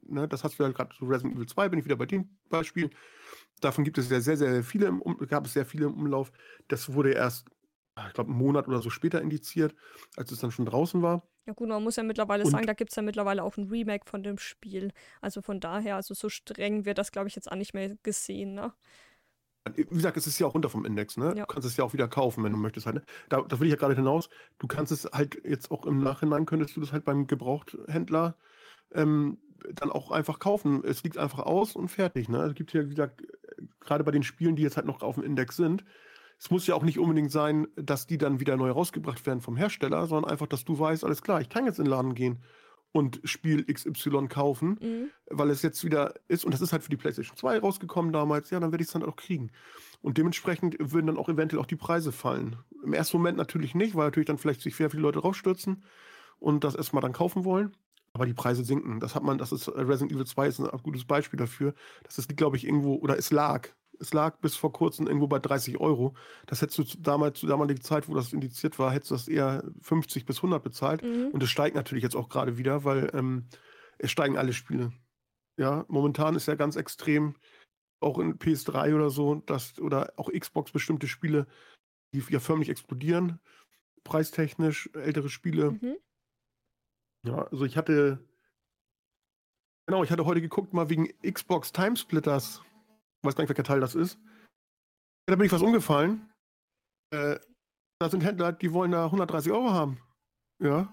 [0.02, 2.38] Ne, das hast du ja gerade so Resident Evil 2, bin ich wieder bei dem
[2.48, 2.90] Beispiel.
[3.60, 4.92] Davon gibt es ja sehr, sehr viele
[5.28, 6.32] gab es sehr viele im Umlauf.
[6.68, 7.48] Das wurde erst,
[8.06, 9.74] ich glaube, einen Monat oder so später indiziert,
[10.16, 11.26] als es dann schon draußen war.
[11.46, 13.68] Ja gut, man muss ja mittlerweile Und- sagen, da gibt es ja mittlerweile auch ein
[13.68, 14.92] Remake von dem Spiel.
[15.20, 18.54] Also von daher, also so streng wird das, glaube ich, jetzt auch nicht mehr gesehen,
[18.54, 18.72] ne?
[19.74, 21.34] Wie gesagt, es ist ja auch runter vom Index, ne?
[21.36, 21.44] Ja.
[21.44, 22.96] Du kannst es ja auch wieder kaufen, wenn du möchtest halt.
[22.96, 23.02] Ne?
[23.28, 24.30] Da, da will ich ja gerade hinaus.
[24.58, 28.36] Du kannst es halt jetzt auch im Nachhinein, könntest du das halt beim Gebrauchthändler
[28.92, 29.38] ähm,
[29.74, 30.82] dann auch einfach kaufen.
[30.84, 32.38] Es liegt einfach aus und fertig, ne?
[32.44, 33.22] Es gibt ja, wie gesagt,
[33.80, 35.84] gerade bei den Spielen, die jetzt halt noch auf dem Index sind,
[36.38, 39.56] es muss ja auch nicht unbedingt sein, dass die dann wieder neu rausgebracht werden vom
[39.56, 42.38] Hersteller, sondern einfach, dass du weißt, alles klar, ich kann jetzt in den Laden gehen
[42.92, 45.10] und Spiel XY kaufen Mhm.
[45.30, 48.50] weil es jetzt wieder ist, und das ist halt für die PlayStation 2 rausgekommen damals,
[48.50, 49.50] ja, dann werde ich es dann auch kriegen.
[50.00, 52.56] Und dementsprechend würden dann auch eventuell auch die Preise fallen.
[52.84, 55.82] Im ersten Moment natürlich nicht, weil natürlich dann vielleicht sich sehr viele Leute raufstürzen
[56.38, 57.72] und das erstmal dann kaufen wollen.
[58.14, 59.00] Aber die Preise sinken.
[59.00, 61.74] Das hat man, das ist äh, Resident Evil 2 ist ein gutes Beispiel dafür.
[62.04, 63.68] Das ist, glaube ich, irgendwo, oder es lag.
[64.00, 66.14] Es lag bis vor kurzem irgendwo bei 30 Euro.
[66.46, 69.28] Das hättest du zu damals, zu damaliger Zeit, wo das indiziert war, hättest du das
[69.28, 71.02] eher 50 bis 100 bezahlt.
[71.02, 71.28] Mhm.
[71.32, 73.46] Und es steigt natürlich jetzt auch gerade wieder, weil ähm,
[73.98, 74.92] es steigen alle Spiele.
[75.58, 77.34] Ja, momentan ist ja ganz extrem,
[78.00, 81.46] auch in PS3 oder so, dass, oder auch Xbox bestimmte Spiele,
[82.14, 83.40] die ja förmlich explodieren,
[84.04, 85.72] preistechnisch, ältere Spiele.
[85.72, 85.96] Mhm.
[87.26, 88.24] Ja, also ich hatte,
[89.86, 92.62] genau, ich hatte heute geguckt, mal wegen Xbox Timesplitters.
[93.22, 94.18] Weiß gar nicht, welcher Teil das ist.
[95.28, 96.30] Ja, da bin ich was umgefallen.
[97.10, 97.38] Äh,
[98.00, 100.00] da sind Händler, die wollen da 130 Euro haben.
[100.62, 100.92] Ja,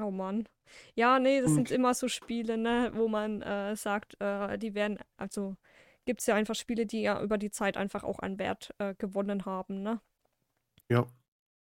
[0.00, 0.48] Oh Mann.
[0.94, 4.74] Ja, nee, das Und- sind immer so Spiele, ne, wo man äh, sagt, äh, die
[4.74, 5.56] werden, also
[6.06, 8.94] gibt es ja einfach Spiele, die ja über die Zeit einfach auch an Wert äh,
[8.94, 10.00] gewonnen haben, ne?
[10.88, 11.06] Ja.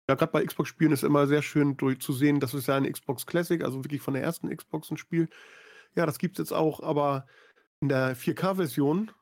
[0.09, 2.91] Ja, gerade bei Xbox-Spielen ist immer sehr schön durch, zu sehen, das ist ja eine
[2.91, 5.29] Xbox Classic, also wirklich von der ersten Xbox ein Spiel.
[5.95, 7.27] Ja, das gibt es jetzt auch, aber
[7.81, 9.12] in der 4K-Version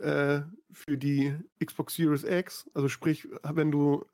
[0.00, 0.42] äh,
[0.72, 1.34] für die
[1.64, 4.04] Xbox Series X, also sprich, wenn du,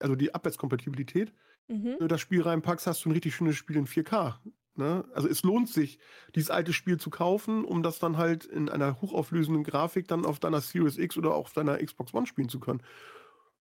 [0.00, 1.32] also die Abwärtskompatibilität,
[1.70, 1.84] Mhm.
[1.84, 4.40] wenn du das Spiel reinpackst, hast du ein richtig schönes Spiel in 4K.
[4.74, 5.04] Ne?
[5.12, 5.98] Also es lohnt sich,
[6.34, 10.38] dieses alte Spiel zu kaufen, um das dann halt in einer hochauflösenden Grafik dann auf
[10.38, 12.82] deiner Series X oder auf deiner Xbox One spielen zu können.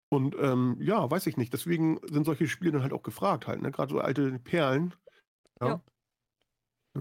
[0.10, 1.52] Und ähm, ja, weiß ich nicht.
[1.52, 3.72] Deswegen sind solche Spiele dann halt auch gefragt halt, ne?
[3.72, 4.94] Gerade so alte Perlen.
[5.60, 5.82] Ja.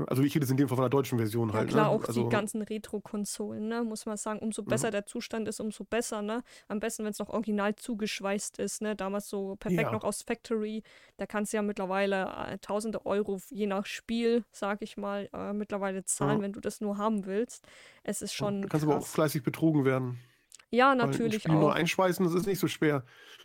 [0.06, 1.68] Also ich rede jetzt in dem Fall von der deutschen Version Ja, halt.
[1.70, 1.90] klar, ne?
[1.90, 5.84] auch also, die ganzen Retro-Konsolen, ne, muss man sagen, umso besser der Zustand ist, umso
[5.84, 6.42] besser, ne?
[6.68, 8.96] Am besten, wenn es noch original zugeschweißt ist, ne?
[8.96, 9.92] Damals so perfekt Ja.
[9.92, 10.82] noch aus Factory.
[11.16, 15.52] Da kannst du ja mittlerweile äh, tausende Euro je nach Spiel, sag ich mal, äh,
[15.52, 16.42] mittlerweile zahlen, Ja.
[16.42, 17.66] wenn du das nur haben willst.
[18.02, 19.12] Es ist schon Da kannst du aber auch krass.
[19.12, 20.18] fleißig betrogen werden.
[20.76, 21.74] Ja, natürlich Spiel nur auch.
[21.74, 23.04] einschweißen, das ist nicht so schwer.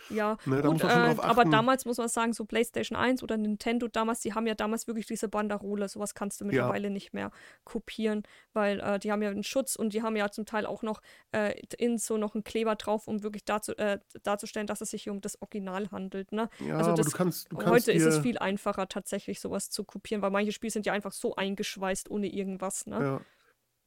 [0.10, 3.88] Ja, Ne, da schon äh, aber damals muss man sagen, so PlayStation 1 oder Nintendo
[3.88, 5.88] damals, die haben ja damals wirklich diese Banderole.
[5.88, 7.32] Sowas kannst du mittlerweile nicht mehr
[7.64, 8.24] kopieren,
[8.54, 11.02] weil äh, die haben ja einen Schutz und die haben ja zum Teil auch noch
[11.32, 15.04] äh, in so noch einen Kleber drauf, um wirklich darzu, äh, darzustellen, dass es sich
[15.04, 16.32] hier um das Original handelt.
[16.32, 16.50] Ne?
[16.60, 19.70] Ja, also aber das, du kannst, du kannst heute ist es viel einfacher, tatsächlich sowas
[19.70, 22.86] zu kopieren, weil manche Spiele sind ja einfach so eingeschweißt ohne irgendwas.
[22.86, 23.00] Ne?
[23.00, 23.22] Ja.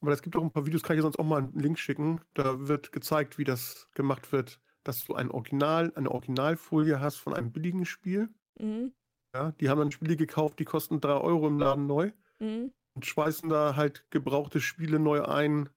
[0.05, 2.20] Aber es gibt auch ein paar Videos, kann ich sonst auch mal einen Link schicken.
[2.34, 7.32] Da wird gezeigt, wie das gemacht wird, dass du ein Original, eine Originalfolie hast von
[7.32, 8.28] einem billigen Spiel.
[8.61, 8.92] Mhm.
[9.34, 12.70] Ja, die haben dann Spiele gekauft, die kosten 3 Euro im Laden neu Mhm.
[12.94, 15.70] und schweißen da halt gebrauchte Spiele neu ein.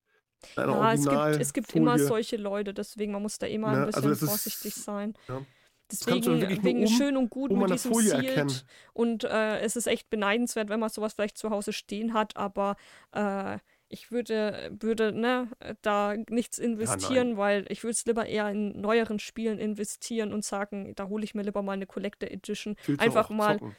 [0.58, 3.86] Ja, es gibt, es gibt immer solche Leute, deswegen man muss da immer ein Ne,
[3.88, 5.14] bisschen also das ist- vorsichtig sein.
[5.30, 5.42] ja.
[5.90, 8.26] Deswegen wegen oben- schön und gut mit diesem Folie Sealed.
[8.28, 8.54] erkennen.
[8.92, 12.76] Und äh, es ist echt beneidenswert, wenn man sowas vielleicht zu Hause stehen hat, aber
[13.14, 13.58] äh,
[13.90, 15.50] ich würde, würde ne,
[15.82, 20.94] da nichts investieren, weil ich würde es lieber eher in neueren Spielen investieren und sagen,
[20.96, 22.76] da hole ich mir lieber mal eine Collector Edition.
[22.82, 23.60] Ich will's ja Einfach mal.
[23.60, 23.76] zocken.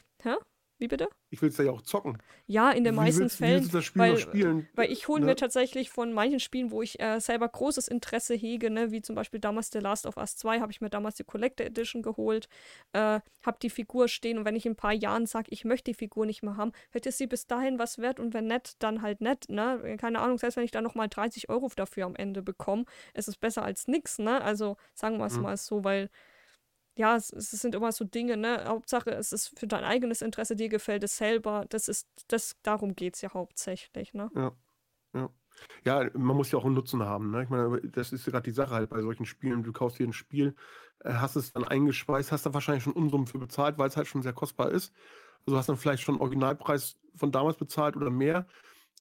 [0.79, 1.09] Wie bitte?
[1.29, 2.17] Ich will es ja auch zocken.
[2.47, 3.55] Ja, in den meisten willst, Fällen.
[3.55, 4.67] willst du das Spiel weil, noch spielen?
[4.75, 5.27] Weil ich hole ne?
[5.27, 9.13] mir tatsächlich von manchen Spielen, wo ich äh, selber großes Interesse hege, ne, wie zum
[9.13, 12.47] Beispiel damals The Last of Us 2, habe ich mir damals die Collector Edition geholt,
[12.93, 15.91] äh, habe die Figur stehen und wenn ich in ein paar Jahren sage, ich möchte
[15.91, 18.73] die Figur nicht mehr haben, vielleicht ist sie bis dahin was wert und wenn nett,
[18.79, 19.97] dann halt nett, ne?
[19.99, 23.35] Keine Ahnung, selbst wenn ich da nochmal 30 Euro dafür am Ende bekomme, ist es
[23.37, 24.41] besser als nix, ne?
[24.41, 25.43] Also sagen wir es Mhm.
[25.43, 26.09] mal so, weil
[26.99, 28.65] ja, es, es sind immer so Dinge, ne?
[28.65, 31.65] Hauptsache, es ist für dein eigenes Interesse, dir gefällt es selber.
[31.69, 34.29] Das ist, das, darum geht es ja hauptsächlich, ne?
[34.35, 34.51] Ja,
[35.13, 35.29] ja.
[35.85, 37.31] Ja, man muss ja auch einen Nutzen haben.
[37.31, 37.43] Ne?
[37.43, 39.63] Ich meine, das ist ja gerade die Sache halt bei solchen Spielen.
[39.63, 40.55] Du kaufst dir ein Spiel,
[40.99, 44.07] äh, hast es dann eingespeist, hast da wahrscheinlich schon Unsummen für bezahlt, weil es halt
[44.07, 44.93] schon sehr kostbar ist.
[45.45, 48.45] Also hast dann vielleicht schon Originalpreis von damals bezahlt oder mehr.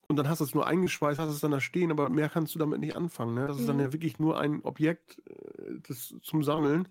[0.06, 2.54] und dann hast du es nur eingeschweißt, hast es dann da stehen, aber mehr kannst
[2.54, 3.34] du damit nicht anfangen.
[3.34, 3.46] Ne?
[3.46, 3.60] Das mhm.
[3.60, 3.82] ist dann mhm.
[3.82, 6.88] ja wirklich nur ein Objekt äh, das, zum Sammeln.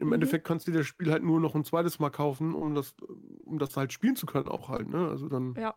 [0.00, 0.14] Im mhm.
[0.14, 2.94] Endeffekt kannst du dir das Spiel halt nur noch ein zweites Mal kaufen, um das,
[3.44, 4.88] um das halt spielen zu können, auch halt.
[4.88, 5.08] Ne?
[5.08, 5.54] Also dann.
[5.54, 5.74] Ja.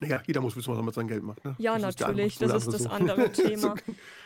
[0.00, 1.44] Naja, jeder muss wissen, was er mit seinem Geld macht.
[1.44, 1.56] Ne?
[1.58, 2.88] Ja, das natürlich, ist das ist das so.
[2.88, 3.74] andere Thema.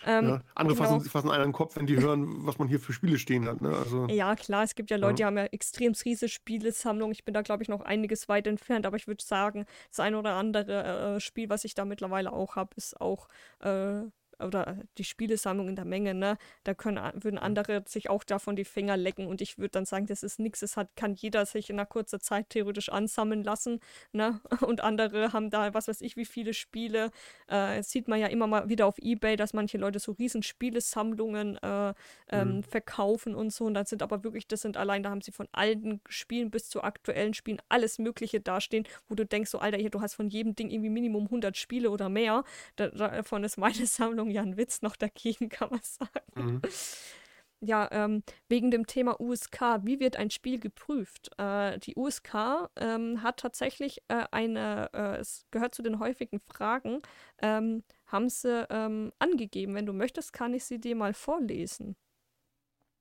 [0.06, 0.98] ähm, ja, andere genau.
[0.98, 3.46] fassen, fassen einen an den Kopf, wenn die hören, was man hier für Spiele stehen
[3.46, 3.62] hat.
[3.62, 3.70] Ne?
[3.70, 5.14] Also, ja, klar, es gibt ja Leute, ja.
[5.14, 7.10] die haben ja extrem riesige Spielesammlung.
[7.12, 10.14] Ich bin da, glaube ich, noch einiges weit entfernt, aber ich würde sagen, das ein
[10.14, 13.28] oder andere äh, Spiel, was ich da mittlerweile auch habe, ist auch
[13.60, 14.02] äh,
[14.44, 18.64] oder die Spielesammlung in der Menge, ne, da können, würden andere sich auch davon die
[18.64, 21.70] Finger lecken und ich würde dann sagen, das ist nichts, es hat, kann jeder sich
[21.70, 23.80] in einer kurzen Zeit theoretisch ansammeln lassen,
[24.12, 27.10] ne, und andere haben da, was weiß ich, wie viele Spiele,
[27.48, 31.56] äh, sieht man ja immer mal wieder auf Ebay, dass manche Leute so riesen Spielesammlungen
[31.62, 31.94] äh,
[32.28, 32.62] ähm, mhm.
[32.62, 33.64] verkaufen und so.
[33.64, 36.68] Und dann sind aber wirklich, das sind allein, da haben sie von alten Spielen bis
[36.68, 40.28] zu aktuellen Spielen alles mögliche dastehen, wo du denkst, so Alter, hier, du hast von
[40.28, 42.44] jedem Ding irgendwie Minimum 100 Spiele oder mehr,
[42.76, 46.20] davon ist meine Sammlung ja ein Witz noch dagegen, kann man sagen.
[46.34, 46.62] Mhm.
[47.64, 51.30] Ja, ähm, wegen dem Thema USK, wie wird ein Spiel geprüft?
[51.38, 56.98] Äh, die USK ähm, hat tatsächlich äh, eine, äh, es gehört zu den häufigen Fragen,
[57.40, 59.76] ähm, haben sie ähm, angegeben.
[59.76, 61.94] Wenn du möchtest, kann ich sie dir mal vorlesen.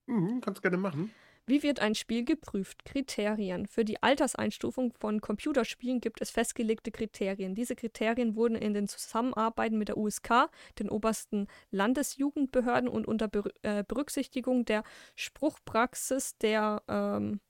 [0.06, 1.12] Mhm, kannst gerne machen.
[1.52, 2.86] Wie wird ein Spiel geprüft?
[2.86, 3.68] Kriterien.
[3.68, 7.56] Für die Alterseinstufung von Computerspielen gibt es festgelegte Kriterien.
[7.56, 10.50] Diese Kriterien wurden in den Zusammenarbeiten mit der USK,
[10.80, 13.30] den obersten Landesjugendbehörden und unter
[13.64, 14.86] äh, Berücksichtigung der
[15.18, 17.42] Spruchpraxis der ähm,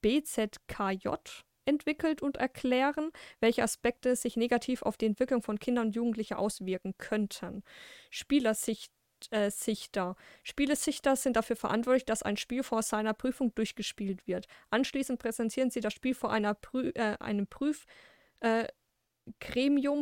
[0.00, 1.08] BZKJ
[1.66, 3.10] entwickelt und erklären,
[3.40, 7.64] welche Aspekte sich negativ auf die Entwicklung von Kindern und Jugendlichen auswirken könnten.
[8.08, 8.92] Spielersicht
[9.30, 10.16] äh, Sichter.
[10.42, 14.46] Spielesichter sind dafür verantwortlich, dass ein Spiel vor seiner Prüfung durchgespielt wird.
[14.70, 18.68] Anschließend präsentieren sie das Spiel vor einer Prü äh, einem Prüfgremium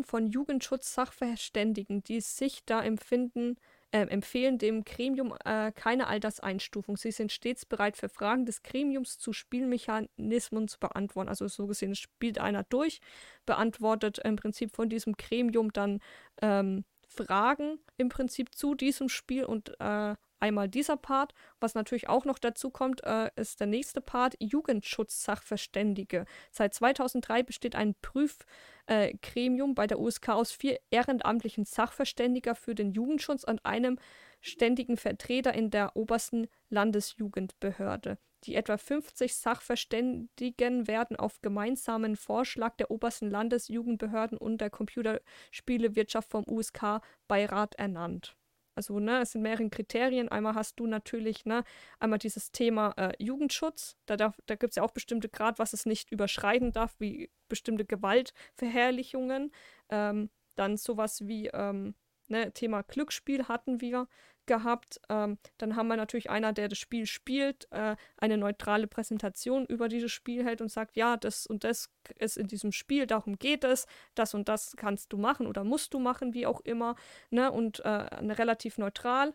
[0.00, 3.56] äh, von Jugendschutzsachverständigen, die Sichter empfinden,
[3.94, 6.96] äh, empfehlen dem Gremium äh, keine Alterseinstufung.
[6.96, 11.28] Sie sind stets bereit, für Fragen des Gremiums zu Spielmechanismen zu beantworten.
[11.28, 13.00] Also so gesehen, spielt einer durch,
[13.46, 16.00] beantwortet im Prinzip von diesem Gremium dann
[16.42, 21.32] ähm, Fragen im Prinzip zu diesem Spiel und äh, einmal dieser Part.
[21.60, 26.26] Was natürlich auch noch dazu kommt, äh, ist der nächste Part, Jugendschutzsachverständige.
[26.50, 32.92] Seit 2003 besteht ein Prüfgremium äh, bei der USK aus vier ehrenamtlichen Sachverständiger für den
[32.92, 33.98] Jugendschutz und einem
[34.40, 38.18] ständigen Vertreter in der obersten Landesjugendbehörde.
[38.46, 46.44] Die etwa 50 Sachverständigen werden auf gemeinsamen Vorschlag der obersten Landesjugendbehörden und der Computerspielewirtschaft vom
[46.46, 48.36] USK-Beirat ernannt.
[48.76, 50.28] Also, ne, es sind mehrere Kriterien.
[50.28, 51.64] Einmal hast du natürlich, ne,
[52.00, 53.96] einmal dieses Thema äh, Jugendschutz.
[54.06, 57.84] Da, da gibt es ja auch bestimmte Grad, was es nicht überschreiten darf, wie bestimmte
[57.84, 59.52] Gewaltverherrlichungen.
[59.90, 61.94] Ähm, dann sowas wie ähm,
[62.28, 64.08] ne, Thema Glücksspiel hatten wir
[64.46, 65.00] gehabt.
[65.08, 69.88] Ähm, dann haben wir natürlich einer, der das Spiel spielt, äh, eine neutrale Präsentation über
[69.88, 73.64] dieses Spiel hält und sagt, ja, das und das ist in diesem Spiel, darum geht
[73.64, 76.96] es, das und das kannst du machen oder musst du machen, wie auch immer.
[77.30, 77.50] Ne?
[77.50, 79.34] Und äh, relativ neutral.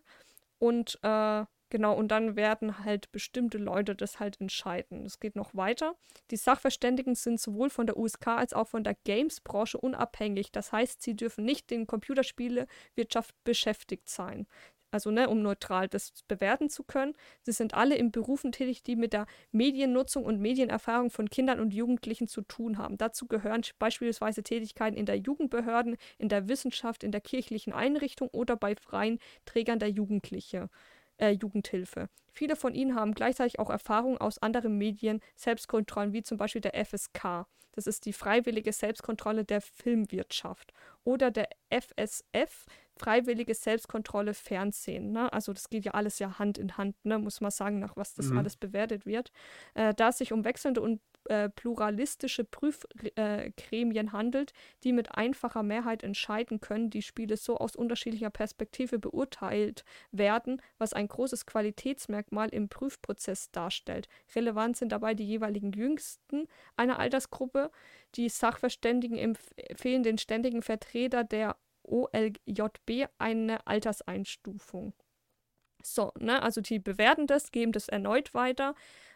[0.59, 5.05] Und äh, Genau, und dann werden halt bestimmte Leute das halt entscheiden.
[5.05, 5.95] Es geht noch weiter.
[6.31, 10.51] Die Sachverständigen sind sowohl von der USK als auch von der Games-Branche unabhängig.
[10.51, 14.47] Das heißt, sie dürfen nicht in Computerspielewirtschaft beschäftigt sein
[14.91, 17.13] also ne, um neutral das bewerten zu können.
[17.43, 21.73] Sie sind alle in Berufen tätig, die mit der Mediennutzung und Medienerfahrung von Kindern und
[21.73, 22.97] Jugendlichen zu tun haben.
[22.97, 28.55] Dazu gehören beispielsweise Tätigkeiten in der Jugendbehörden, in der Wissenschaft, in der kirchlichen Einrichtung oder
[28.55, 30.69] bei freien Trägern der Jugendliche.
[31.17, 32.07] Äh, Jugendhilfe.
[32.31, 36.85] Viele von ihnen haben gleichzeitig auch Erfahrung aus anderen Medien, Selbstkontrollen, wie zum Beispiel der
[36.85, 37.45] FSK.
[37.73, 40.73] Das ist die freiwillige Selbstkontrolle der Filmwirtschaft.
[41.03, 42.65] Oder der FSF,
[42.99, 45.11] freiwillige Selbstkontrolle Fernsehen.
[45.11, 45.31] Ne?
[45.31, 47.17] Also das geht ja alles ja Hand in Hand, ne?
[47.17, 48.39] muss man sagen, nach was das mhm.
[48.39, 49.31] alles bewertet wird.
[49.73, 55.63] Äh, da es sich um wechselnde und äh, pluralistische Prüfgremien äh, handelt, die mit einfacher
[55.63, 62.49] Mehrheit entscheiden können, die Spiele so aus unterschiedlicher Perspektive beurteilt werden, was ein großes Qualitätsmerkmal
[62.49, 64.07] im Prüfprozess darstellt.
[64.35, 67.69] Relevant sind dabei die jeweiligen Jüngsten einer Altersgruppe.
[68.15, 71.57] Die Sachverständigen empfehlen den ständigen Vertreter der
[71.89, 74.93] OLJB eine Alterseinstufung.
[75.83, 78.75] So, ne, also die bewerten das, geben das erneut weiter.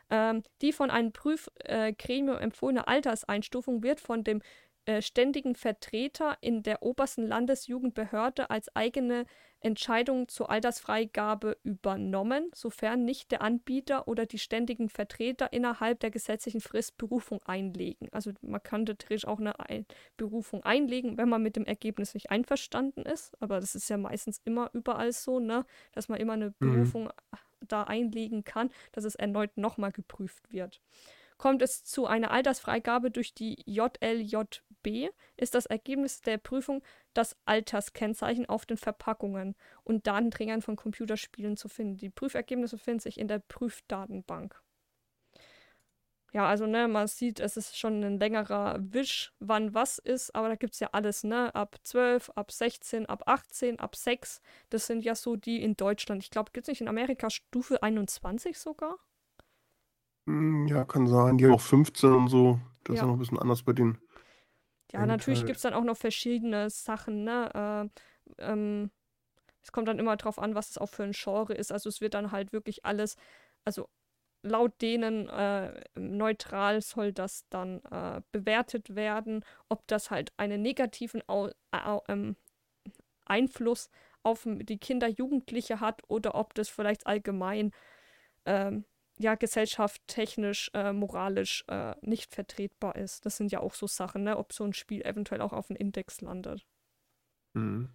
[0.10, 4.42] Ähm, die von einem Prüfgremium äh, empfohlene Alterseinstufung wird von dem
[4.86, 9.26] äh, ständigen Vertreter in der obersten Landesjugendbehörde als eigene
[9.64, 16.60] Entscheidung zur Altersfreigabe übernommen, sofern nicht der Anbieter oder die ständigen Vertreter innerhalb der gesetzlichen
[16.60, 18.10] Frist Berufung einlegen.
[18.12, 19.86] Also man kann theoretisch auch eine Ein
[20.18, 23.42] Berufung einlegen, wenn man mit dem Ergebnis nicht einverstanden ist.
[23.42, 25.66] Aber das ist ja meistens immer überall so, ne?
[25.94, 26.56] dass man immer eine mhm.
[26.60, 27.68] Berufung mhm.
[27.68, 30.82] da einlegen kann, dass es erneut nochmal geprüft wird.
[31.38, 34.62] Kommt es zu einer Altersfreigabe durch die JLJB,
[35.38, 41.70] ist das Ergebnis der Prüfung das Alterskennzeichen auf den Verpackungen und Datenträgern von Computerspielen zu
[41.70, 41.98] finden.
[41.98, 44.62] Die Prüfergebnisse finden sich in der Prüfdatenbank.
[46.34, 50.50] Ja, also ne, man sieht, es ist schon ein längerer Wisch, wann was ist, aber
[50.50, 51.54] da gibt es ja alles, ne?
[51.54, 54.42] Ab 12, ab 16, ab 18, ab 6.
[54.72, 56.24] Das sind ja so die in Deutschland.
[56.24, 58.98] Ich glaube, gibt es nicht in Amerika Stufe 21 sogar?
[60.26, 61.38] Hm, ja, kann sein.
[61.38, 62.60] Die haben auch 15 und so.
[62.84, 64.00] Das ist ja noch ein bisschen anders bei denen.
[64.94, 67.90] Ja, natürlich gibt es dann auch noch verschiedene Sachen, ne?
[68.40, 68.92] Äh, ähm,
[69.64, 71.72] es kommt dann immer drauf an, was es auch für ein Genre ist.
[71.72, 73.16] Also es wird dann halt wirklich alles,
[73.66, 73.90] also
[74.44, 81.24] laut denen äh, neutral soll das dann äh, bewertet werden, ob das halt einen negativen
[81.28, 82.36] Au Au ähm,
[83.26, 83.90] Einfluss
[84.24, 87.72] auf die Kinder, Jugendliche hat oder ob das vielleicht allgemein
[88.46, 88.86] ähm,
[89.20, 93.26] ja, gesellschaftstechnisch, äh, moralisch äh, nicht vertretbar ist.
[93.26, 94.38] Das sind ja auch so Sachen, ne?
[94.38, 96.66] ob so ein Spiel eventuell auch auf dem Index landet.
[97.54, 97.90] Mhm.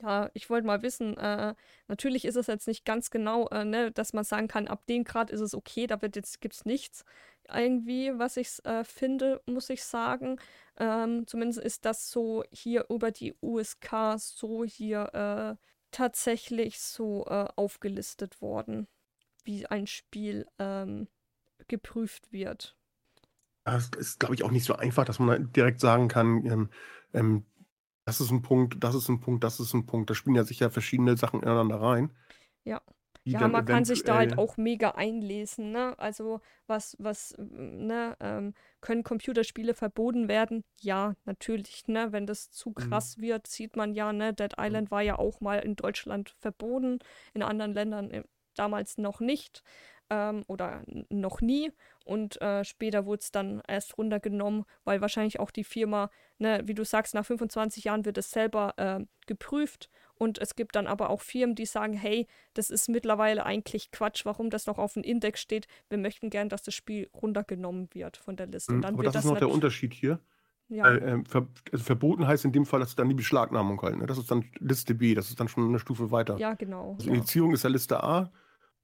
[0.00, 1.54] Ja, ich wollte mal wissen, äh,
[1.88, 5.02] natürlich ist es jetzt nicht ganz genau, äh, ne, dass man sagen kann, ab dem
[5.02, 7.04] Grad ist es okay, da wird jetzt gibt's nichts
[7.52, 10.38] irgendwie, was ich äh, finde, muss ich sagen.
[10.78, 18.42] Ähm, zumindest ist das so hier über die USK so hier äh, tatsächlich so aufgelistet
[18.42, 18.86] worden
[19.44, 21.08] wie ein Spiel ähm,
[21.68, 22.76] geprüft wird.
[23.64, 26.70] Das ist, glaube ich, auch nicht so einfach, dass man direkt sagen kann, ähm,
[27.12, 27.44] ähm,
[28.04, 30.08] das ist ein Punkt, das ist ein Punkt, das ist ein Punkt.
[30.08, 32.10] Da spielen ja sicher verschiedene Sachen ineinander rein.
[32.64, 32.80] Ja.
[33.24, 35.98] Ja, man kann sich da halt auch mega einlesen, ne?
[35.98, 40.64] Also was, was, ne, ähm, können Computerspiele verboten werden?
[40.80, 42.10] Ja, natürlich, ne?
[42.10, 42.74] Wenn das zu mhm.
[42.76, 43.22] krass mhm.
[43.22, 44.32] wird, sieht man ja, ne?
[44.32, 44.64] Dead mhm.
[44.64, 47.00] Island war ja auch mal in Deutschland verboten,
[47.34, 48.24] in anderen Ländern
[48.58, 49.62] damals noch nicht
[50.10, 51.72] ähm, oder noch nie.
[52.04, 56.74] Und äh, später wurde es dann erst runtergenommen, weil wahrscheinlich auch die Firma, ne, wie
[56.74, 59.90] du sagst, nach 25 Jahren wird es selber äh, geprüft.
[60.14, 64.24] Und es gibt dann aber auch Firmen, die sagen, hey, das ist mittlerweile eigentlich Quatsch,
[64.24, 65.68] warum das noch auf dem Index steht.
[65.90, 68.72] Wir möchten gern, dass das Spiel runtergenommen wird von der Liste.
[68.72, 70.18] Mhm, aber das ist noch der Unterschied hier.
[70.70, 70.92] Ja.
[70.92, 73.96] Äh, ver also verboten heißt in dem Fall, dass dann die Beschlagnahmung halt.
[73.96, 74.06] Ne?
[74.06, 76.36] Das ist dann Liste B, das ist dann schon eine Stufe weiter.
[76.38, 76.96] Ja, genau.
[76.98, 77.54] Also Indizierung ja.
[77.54, 78.30] ist ja Liste A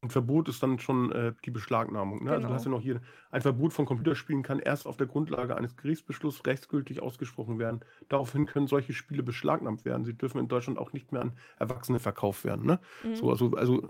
[0.05, 2.23] ein Verbot ist dann schon äh, die Beschlagnahmung.
[2.23, 2.31] Ne?
[2.31, 2.35] Genau.
[2.35, 2.77] Also du hast ja genau.
[2.77, 3.01] noch hier
[3.31, 7.81] ein Verbot von Computerspielen kann erst auf der Grundlage eines Gerichtsbeschlusses rechtsgültig ausgesprochen werden.
[8.09, 10.05] Daraufhin können solche Spiele beschlagnahmt werden.
[10.05, 12.67] Sie dürfen in Deutschland auch nicht mehr an Erwachsene verkauft werden.
[12.67, 12.79] Ne?
[13.03, 13.17] Mhm.
[13.17, 13.89] So, also, also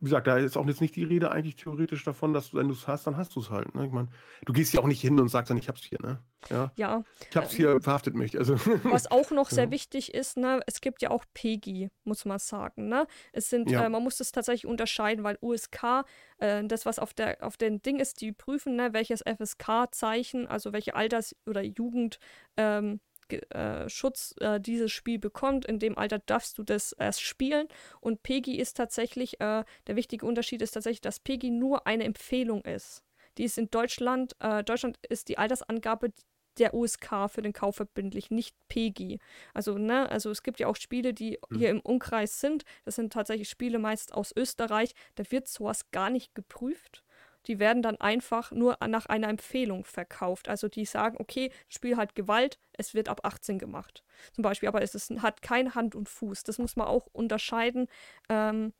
[0.00, 2.68] wie gesagt, da ist auch jetzt nicht die Rede eigentlich theoretisch davon, dass du, wenn
[2.68, 3.74] du es hast, dann hast du es halt.
[3.74, 3.86] Ne?
[3.86, 4.08] Ich meine,
[4.44, 6.22] du gehst ja auch nicht hin und sagst dann, ich hab's hier, ne?
[6.50, 6.72] Ja.
[6.76, 8.38] ja ich hab's hier, verhaftet mich.
[8.38, 8.54] Also.
[8.84, 12.88] Was auch noch sehr wichtig ist, ne, es gibt ja auch PEGI, muss man sagen,
[12.88, 13.08] ne?
[13.32, 13.84] Es sind, ja.
[13.84, 16.04] äh, man muss das tatsächlich unterscheiden, weil USK,
[16.38, 20.72] äh, das, was auf der auf den Ding ist, die prüfen, ne, welches FSK-Zeichen, also
[20.72, 22.20] welche Alters- oder Jugend
[22.56, 23.00] ähm,
[23.32, 25.66] äh, Schutz äh, dieses Spiel bekommt.
[25.66, 27.68] In dem Alter darfst du das erst spielen.
[28.00, 32.62] Und PEGI ist tatsächlich, äh, der wichtige Unterschied ist tatsächlich, dass PEGI nur eine Empfehlung
[32.62, 33.02] ist.
[33.38, 36.12] Die ist in Deutschland, äh, Deutschland ist die Altersangabe
[36.58, 39.20] der USK für den Kauf verbindlich, nicht PEGI.
[39.54, 41.58] Also, ne, also es gibt ja auch Spiele, die mhm.
[41.58, 42.64] hier im Umkreis sind.
[42.84, 44.92] Das sind tatsächlich Spiele meist aus Österreich.
[45.14, 47.04] Da wird sowas gar nicht geprüft
[47.48, 50.48] die werden dann einfach nur nach einer Empfehlung verkauft.
[50.48, 54.04] Also die sagen, okay, das Spiel hat Gewalt, es wird ab 18 gemacht.
[54.32, 56.44] Zum Beispiel, aber es ist, hat kein Hand und Fuß.
[56.44, 57.88] Das muss man auch unterscheiden,
[58.28, 58.72] ähm,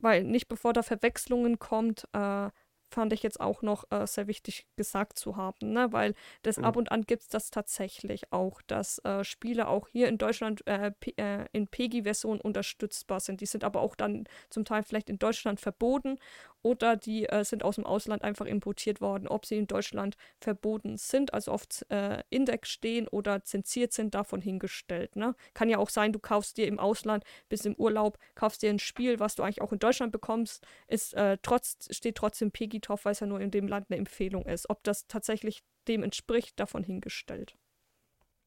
[0.00, 2.50] weil nicht bevor da Verwechslungen kommt, äh,
[2.94, 5.92] fand ich jetzt auch noch äh, sehr wichtig gesagt zu haben, ne?
[5.92, 6.64] weil das mhm.
[6.64, 10.66] ab und an gibt es das tatsächlich auch, dass äh, Spiele auch hier in Deutschland
[10.66, 13.40] äh, äh in PEGI-Version unterstützbar sind.
[13.40, 16.18] Die sind aber auch dann zum Teil vielleicht in Deutschland verboten
[16.64, 19.28] oder die äh, sind aus dem Ausland einfach importiert worden.
[19.28, 24.40] Ob sie in Deutschland verboten sind, also auf äh, Index stehen oder zensiert sind, davon
[24.40, 25.14] hingestellt.
[25.14, 25.36] Ne?
[25.52, 28.78] Kann ja auch sein, du kaufst dir im Ausland, bist im Urlaub, kaufst dir ein
[28.78, 33.12] Spiel, was du eigentlich auch in Deutschland bekommst, ist, trotz, steht trotzdem PEGI drauf, weil
[33.12, 34.70] es ja nur in dem Land eine Empfehlung ist.
[34.70, 37.56] Ob das tatsächlich dem entspricht, davon hingestellt.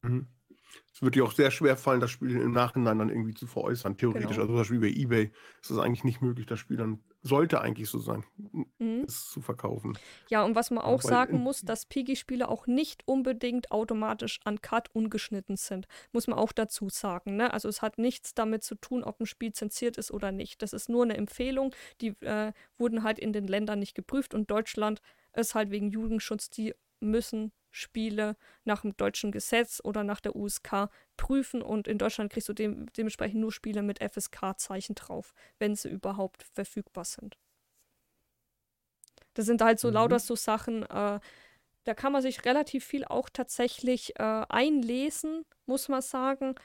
[0.04, 0.28] Mhm.
[0.94, 3.98] es wird dir auch sehr schwer fallen, das Spiel im Nachhinein dann irgendwie zu veräußern,
[3.98, 4.30] theoretisch.
[4.30, 4.42] Genau.
[4.42, 7.90] Also zum Beispiel bei Ebay ist es eigentlich nicht möglich, das Spiel dann, sollte eigentlich
[7.90, 8.24] so sein,
[8.80, 9.06] mhm.
[9.08, 9.98] es zu verkaufen.
[10.30, 14.62] Ja, und was man auch ja, sagen muss, dass Piggy-Spiele auch nicht unbedingt automatisch an
[14.62, 15.88] Cut ungeschnitten sind.
[16.12, 17.36] Muss man auch dazu sagen.
[17.36, 17.54] Ne?
[17.54, 20.62] Also es hat nichts damit zu tun, ob ein Spiel zensiert ist oder nicht.
[20.62, 21.74] Das ist nur eine Empfehlung.
[22.02, 25.02] Die äh, wurden halt in den Ländern nicht geprüft und Deutschland
[25.34, 30.90] ist halt wegen Jugendschutz, die müssen Spiele nach dem deutschen Gesetz oder nach der USK
[31.16, 35.90] prüfen und in Deutschland kriegst du dem, dementsprechend nur Spiele mit FSK-Zeichen drauf, wenn sie
[35.90, 37.38] überhaupt verfügbar sind.
[39.34, 39.96] Das sind halt so mhm.
[39.96, 41.20] lauter so Sachen, äh,
[41.84, 46.56] da kann man sich relativ viel auch tatsächlich äh, einlesen, muss man sagen.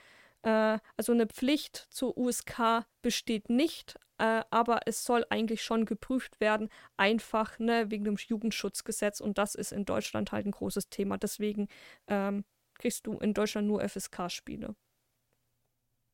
[0.42, 6.40] Äh, also eine Pflicht zur USK besteht nicht, äh, aber es soll eigentlich schon geprüft
[6.40, 11.18] werden, einfach ne, wegen dem Jugendschutzgesetz und das ist in Deutschland halt ein großes Thema.
[11.18, 11.68] Deswegen
[12.08, 12.44] ähm,
[12.78, 14.74] kriegst du in Deutschland nur FSK-Spiele.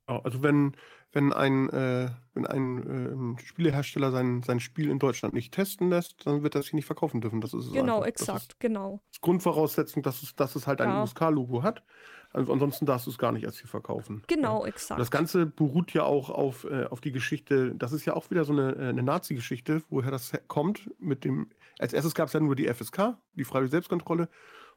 [0.09, 0.73] Also wenn,
[1.13, 6.27] wenn ein, äh, wenn ein äh, Spielehersteller sein, sein Spiel in Deutschland nicht testen lässt,
[6.27, 7.41] dann wird er sich nicht verkaufen dürfen.
[7.41, 8.09] Das ist genau, einfach.
[8.09, 9.01] exakt, genau.
[9.21, 11.03] Grundvoraussetzung, dass es, dass es halt ein ja.
[11.03, 11.83] USK-Logo hat.
[12.31, 14.23] Also ansonsten darfst du es gar nicht erst hier verkaufen.
[14.27, 14.69] Genau, ja.
[14.69, 15.01] exakt.
[15.01, 18.45] Das Ganze beruht ja auch auf, äh, auf die Geschichte, das ist ja auch wieder
[18.45, 20.91] so eine, äh, eine Nazi-Geschichte, woher das kommt.
[21.01, 21.49] Mit dem,
[21.79, 24.29] als erstes gab es ja nur die FSK, die Freiwillige Selbstkontrolle.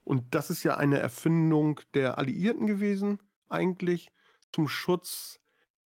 [0.03, 3.19] Und das ist ja eine Erfindung der Alliierten gewesen,
[3.49, 4.11] eigentlich,
[4.53, 5.39] zum Schutz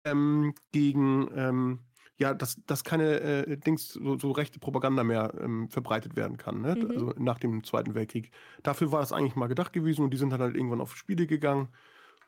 [0.04, 1.80] ähm, gegen ähm,
[2.18, 6.60] ja, dass, dass keine äh, Dings, so, so, rechte Propaganda mehr ähm, verbreitet werden kann,
[6.60, 6.76] ne?
[6.76, 6.90] Mhm.
[6.90, 8.30] also nach dem Zweiten Weltkrieg.
[8.62, 11.26] Dafür war das eigentlich mal gedacht gewesen und die sind dann halt irgendwann auf Spiele
[11.26, 11.68] gegangen.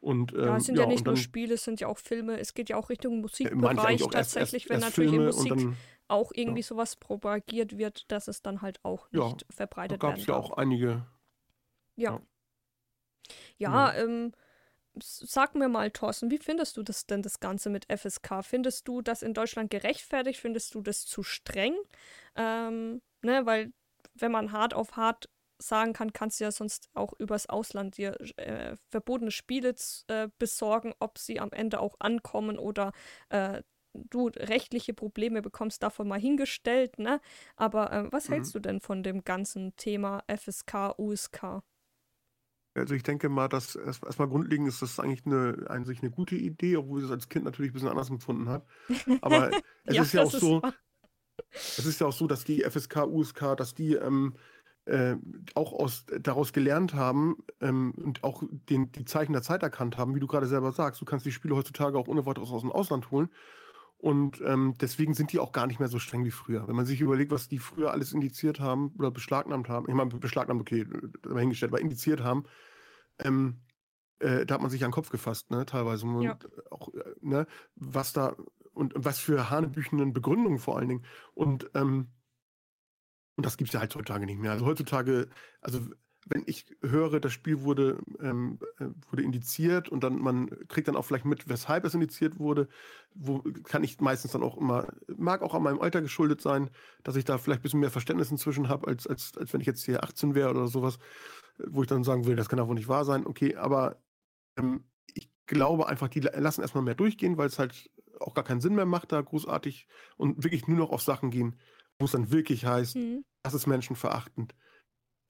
[0.00, 2.38] Und, ähm, ja, es sind ja, ja nicht nur Spiele, es sind ja auch Filme,
[2.38, 5.48] es geht ja auch Richtung Musikbereich äh, tatsächlich, erst, erst, wenn natürlich Filme in Musik
[5.50, 5.76] dann,
[6.08, 6.66] auch irgendwie ja.
[6.66, 10.26] sowas propagiert wird, dass es dann halt auch nicht ja, verbreitet da werden gab es
[10.26, 11.06] ja auch einige.
[11.96, 12.20] Ja.
[13.56, 14.32] Ja, ja ähm,
[15.00, 18.42] sag mir mal, Thorsten, wie findest du das denn, das Ganze mit FSK?
[18.42, 20.40] Findest du das in Deutschland gerechtfertigt?
[20.40, 21.74] Findest du das zu streng?
[22.36, 23.72] Ähm, ne, weil
[24.14, 25.28] wenn man hart auf hart
[25.58, 29.74] sagen kann, kannst du ja sonst auch übers Ausland dir äh, verbotene Spiele
[30.08, 32.92] äh, besorgen, ob sie am Ende auch ankommen oder
[33.30, 33.62] äh,
[33.94, 37.20] du rechtliche Probleme bekommst, davon mal hingestellt, ne?
[37.56, 38.34] Aber äh, was mhm.
[38.34, 41.62] hältst du denn von dem ganzen Thema FSK, USK?
[42.74, 46.10] Also ich denke mal, dass erst, erstmal grundlegend ist das eigentlich eine, an sich eine
[46.10, 48.66] gute Idee, obwohl ich es als Kind natürlich ein bisschen anders empfunden habe.
[49.20, 49.50] Aber
[49.84, 50.60] es ja, ist ja auch so,
[51.52, 54.34] es ist ja auch so, dass die FSK, USK, dass die ähm,
[54.86, 55.16] äh,
[55.54, 60.14] auch aus, daraus gelernt haben ähm, und auch den, die Zeichen der Zeit erkannt haben,
[60.14, 61.00] wie du gerade selber sagst.
[61.00, 63.30] Du kannst die Spiele heutzutage auch ohne weiteres aus dem Ausland holen.
[64.04, 66.68] Und ähm, deswegen sind die auch gar nicht mehr so streng wie früher.
[66.68, 70.10] Wenn man sich überlegt, was die früher alles indiziert haben oder beschlagnahmt haben, ich meine,
[70.10, 70.86] beschlagnahmt, okay,
[71.22, 72.44] dahingestellt, aber indiziert haben,
[73.18, 73.62] ähm,
[74.18, 76.04] äh, da hat man sich an den Kopf gefasst, ne, teilweise.
[76.04, 76.38] Und ja.
[76.70, 77.46] auch, äh, ne,
[77.76, 78.36] was da
[78.74, 81.06] und, und was für hanebüchenden Begründungen vor allen Dingen.
[81.32, 82.08] Und, ähm,
[83.36, 84.52] und das gibt es ja halt heutzutage nicht mehr.
[84.52, 85.30] Also heutzutage,
[85.62, 85.80] also
[86.26, 90.96] wenn ich höre, das Spiel wurde, ähm, äh, wurde indiziert und dann man kriegt dann
[90.96, 92.68] auch vielleicht mit, weshalb es indiziert wurde,
[93.14, 96.70] wo kann ich meistens dann auch immer, mag auch an meinem Alter geschuldet sein,
[97.02, 99.66] dass ich da vielleicht ein bisschen mehr Verständnis inzwischen habe, als, als, als wenn ich
[99.66, 100.98] jetzt hier 18 wäre oder sowas,
[101.58, 103.26] wo ich dann sagen will, das kann doch wohl nicht wahr sein.
[103.26, 104.02] Okay, aber
[104.56, 108.60] ähm, ich glaube einfach, die lassen erstmal mehr durchgehen, weil es halt auch gar keinen
[108.60, 111.56] Sinn mehr macht, da großartig und wirklich nur noch auf Sachen gehen,
[111.98, 113.24] wo es dann wirklich heißt, mhm.
[113.42, 114.54] das ist menschenverachtend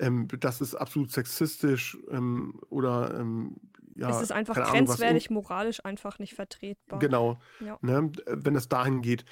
[0.05, 3.57] ähm, das ist absolut sexistisch ähm, oder ähm,
[3.97, 4.11] ja.
[4.11, 6.99] Es ist einfach grenzwertig, Ahnung, moralisch einfach nicht vertretbar.
[6.99, 7.39] Genau.
[7.61, 7.79] Ja.
[7.81, 9.25] Ne, wenn es dahin geht.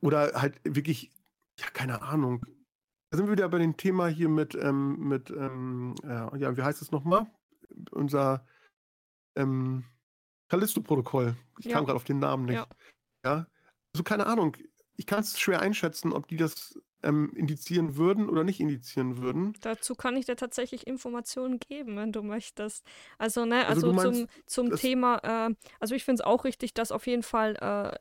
[0.00, 1.10] Oder halt wirklich,
[1.58, 2.44] ja, keine Ahnung.
[3.10, 6.82] Da sind wir wieder bei dem Thema hier mit, ähm, mit ähm, ja, wie heißt
[6.82, 7.26] es nochmal?
[7.90, 8.46] Unser
[9.34, 9.84] ähm,
[10.48, 11.34] Callisto-Protokoll.
[11.58, 11.72] Ich ja.
[11.72, 12.56] kam gerade auf den Namen nicht.
[12.56, 12.66] Ja.
[13.24, 13.46] ja.
[13.94, 14.56] Also keine Ahnung.
[14.96, 19.54] Ich kann es schwer einschätzen, ob die das ähm, indizieren würden oder nicht indizieren würden.
[19.60, 22.84] Dazu kann ich dir tatsächlich Informationen geben, wenn du möchtest.
[23.18, 26.74] Also, ne, also, also meinst, zum, zum Thema, äh, also ich finde es auch richtig,
[26.74, 27.98] dass auf jeden Fall äh,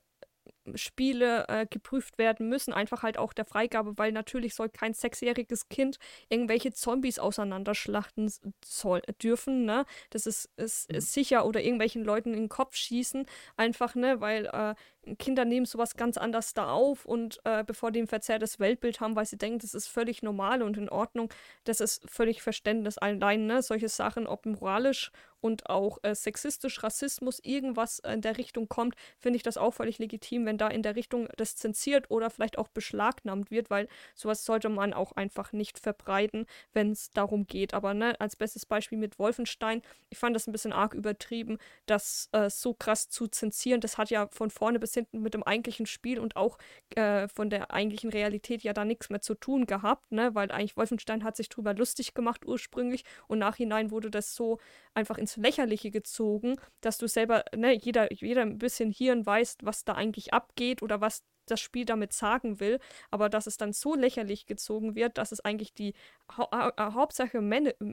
[0.75, 5.69] Spiele äh, geprüft werden müssen, einfach halt auch der Freigabe, weil natürlich soll kein sechsjähriges
[5.69, 5.97] Kind
[6.29, 8.31] irgendwelche Zombies auseinanderschlachten
[8.63, 9.85] soll, dürfen, ne?
[10.09, 10.99] Das ist, ist, ist mhm.
[10.99, 13.25] sicher oder irgendwelchen Leuten in den Kopf schießen,
[13.57, 14.75] einfach, ne, weil äh,
[15.15, 19.15] Kinder nehmen sowas ganz anders da auf und äh, bevor die ein verzerrtes Weltbild haben,
[19.15, 21.29] weil sie denken, das ist völlig normal und in Ordnung,
[21.63, 23.63] das ist völlig Verständnis allein, ne?
[23.63, 25.11] Solche Sachen, ob moralisch
[25.41, 29.99] und auch äh, sexistisch, Rassismus, irgendwas in der Richtung kommt, finde ich das auch völlig
[29.99, 34.45] legitim, wenn da in der Richtung das zensiert oder vielleicht auch beschlagnahmt wird, weil sowas
[34.45, 37.73] sollte man auch einfach nicht verbreiten, wenn es darum geht.
[37.73, 42.29] Aber ne, als bestes Beispiel mit Wolfenstein, ich fand das ein bisschen arg übertrieben, das
[42.31, 43.81] äh, so krass zu zensieren.
[43.81, 46.57] Das hat ja von vorne bis hinten mit dem eigentlichen Spiel und auch
[46.95, 50.35] äh, von der eigentlichen Realität ja da nichts mehr zu tun gehabt, ne?
[50.35, 54.59] Weil eigentlich Wolfenstein hat sich drüber lustig gemacht ursprünglich und nachhinein wurde das so
[54.93, 59.83] einfach ins Lächerliche gezogen, dass du selber, ne, jeder, jeder ein bisschen Hirn weißt, was
[59.83, 62.79] da eigentlich abgeht oder was das Spiel damit sagen will,
[63.09, 65.93] aber dass es dann so lächerlich gezogen wird, dass es eigentlich die
[66.37, 67.39] ha ha Hauptsache,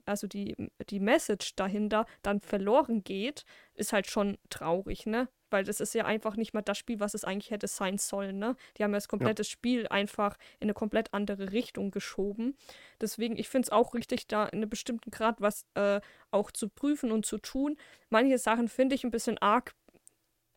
[0.06, 0.54] also die,
[0.90, 5.28] die Message dahinter dann verloren geht, ist halt schon traurig, ne?
[5.50, 8.38] Weil das ist ja einfach nicht mal das Spiel, was es eigentlich hätte sein sollen,
[8.38, 8.56] ne?
[8.76, 9.48] Die haben ja das komplette ja.
[9.48, 12.56] Spiel einfach in eine komplett andere Richtung geschoben.
[13.00, 16.68] Deswegen, ich finde es auch richtig, da in einem bestimmten Grad was äh, auch zu
[16.68, 17.76] prüfen und zu tun.
[18.10, 19.74] Manche Sachen finde ich ein bisschen arg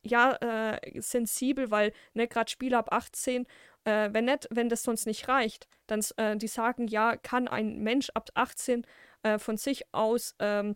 [0.04, 3.46] ja, äh, sensibel, weil, ne, gerade Spiele ab 18,
[3.86, 7.80] äh, wenn nicht, wenn das sonst nicht reicht, dann, äh, die sagen, ja, kann ein
[7.80, 8.86] Mensch ab 18
[9.24, 10.76] äh, von sich aus ähm,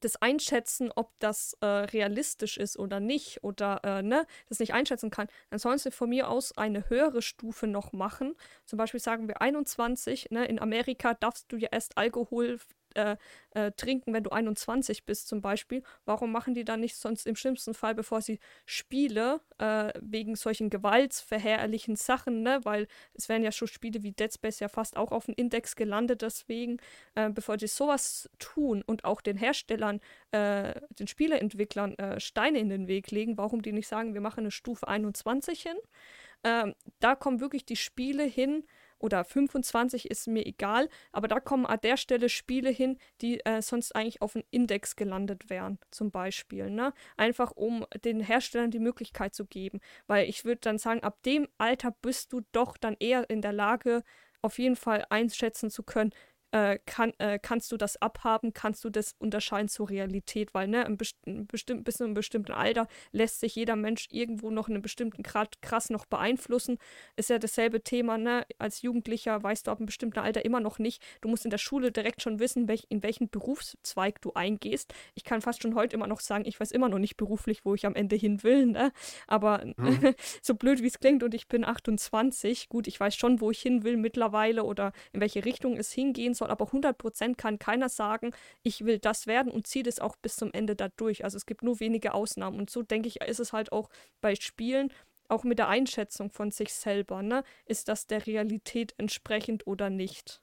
[0.00, 5.10] das einschätzen, ob das äh, realistisch ist oder nicht, oder, äh, ne, das nicht einschätzen
[5.10, 8.34] kann, dann sollen sie von mir aus eine höhere Stufe noch machen.
[8.66, 12.58] Zum Beispiel sagen wir 21, ne, in Amerika darfst du ja erst Alkohol
[12.94, 13.16] äh,
[13.52, 15.82] äh, trinken, wenn du 21 bist zum Beispiel.
[16.04, 20.70] Warum machen die dann nicht sonst im schlimmsten Fall, bevor sie Spiele äh, wegen solchen
[20.70, 22.60] gewaltsverherrlichen Sachen, ne?
[22.62, 25.76] weil es werden ja schon Spiele wie Dead Space ja fast auch auf dem Index
[25.76, 26.78] gelandet, deswegen,
[27.14, 32.68] äh, bevor sie sowas tun und auch den Herstellern, äh, den Spieleentwicklern äh, Steine in
[32.68, 35.76] den Weg legen, warum die nicht sagen, wir machen eine Stufe 21 hin.
[36.42, 38.64] Ähm, da kommen wirklich die Spiele hin,
[39.00, 43.62] oder 25 ist mir egal, aber da kommen an der Stelle Spiele hin, die äh,
[43.62, 46.70] sonst eigentlich auf dem Index gelandet wären, zum Beispiel.
[46.70, 46.92] Ne?
[47.16, 49.80] Einfach um den Herstellern die Möglichkeit zu geben.
[50.06, 53.52] Weil ich würde dann sagen, ab dem Alter bist du doch dann eher in der
[53.52, 54.02] Lage,
[54.42, 56.12] auf jeden Fall einschätzen zu können,
[56.52, 60.84] äh, kann, äh, kannst du das abhaben, kannst du das unterscheiden zur Realität, weil ne,
[60.84, 64.74] im best bestimmt, bis zu einem bestimmten Alter lässt sich jeder Mensch irgendwo noch in
[64.74, 66.78] einem bestimmten Grad krass noch beeinflussen.
[67.16, 68.46] Ist ja dasselbe Thema, ne?
[68.58, 71.02] Als Jugendlicher weißt du ab einem bestimmten Alter immer noch nicht.
[71.20, 74.92] Du musst in der Schule direkt schon wissen, welch, in welchen Berufszweig du eingehst.
[75.14, 77.74] Ich kann fast schon heute immer noch sagen, ich weiß immer noch nicht beruflich, wo
[77.74, 78.92] ich am Ende hin will, ne?
[79.26, 80.14] Aber mhm.
[80.42, 83.60] so blöd wie es klingt und ich bin 28, gut, ich weiß schon, wo ich
[83.60, 88.32] hin will mittlerweile oder in welche Richtung es hingehen soll aber 100% kann keiner sagen,
[88.62, 91.22] ich will das werden und ziehe das auch bis zum Ende da durch.
[91.24, 93.88] Also es gibt nur wenige Ausnahmen und so denke ich, ist es halt auch
[94.20, 94.92] bei Spielen,
[95.28, 97.44] auch mit der Einschätzung von sich selber, ne?
[97.64, 100.42] Ist das der Realität entsprechend oder nicht?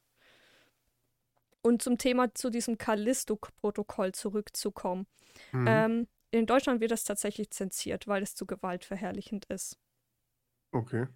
[1.62, 5.06] Und zum Thema zu diesem Callisto-Protokoll zurückzukommen.
[5.52, 5.66] Mhm.
[5.68, 9.78] Ähm, in Deutschland wird das tatsächlich zensiert, weil es zu gewaltverherrlichend ist.
[10.72, 11.08] Okay.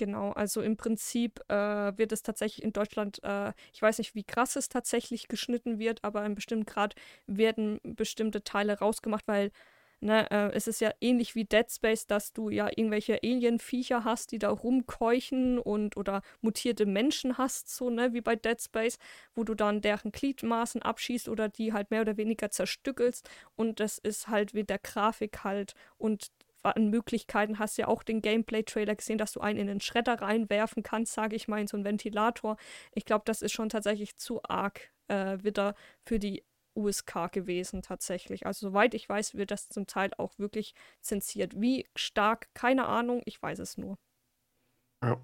[0.00, 1.54] Genau, also im Prinzip äh,
[1.98, 6.04] wird es tatsächlich in Deutschland, äh, ich weiß nicht, wie krass es tatsächlich geschnitten wird,
[6.04, 6.94] aber in bestimmten Grad
[7.26, 9.50] werden bestimmte Teile rausgemacht, weil
[10.00, 14.30] ne, äh, es ist ja ähnlich wie Dead Space, dass du ja irgendwelche Alien-Viecher hast,
[14.30, 18.98] die da rumkeuchen und oder mutierte Menschen hast, so ne, wie bei Dead Space,
[19.34, 23.28] wo du dann deren Gliedmaßen abschießt oder die halt mehr oder weniger zerstückelst.
[23.56, 26.28] Und das ist halt mit der Grafik halt und
[26.62, 27.58] an Möglichkeiten.
[27.58, 31.36] Hast ja auch den Gameplay-Trailer gesehen, dass du einen in den Schredder reinwerfen kannst, sage
[31.36, 32.56] ich mal, in so einen Ventilator.
[32.94, 36.44] Ich glaube, das ist schon tatsächlich zu arg äh, wieder für die
[36.74, 38.46] USK gewesen, tatsächlich.
[38.46, 41.60] Also, soweit ich weiß, wird das zum Teil auch wirklich zensiert.
[41.60, 43.98] Wie stark, keine Ahnung, ich weiß es nur.
[45.02, 45.20] Ja.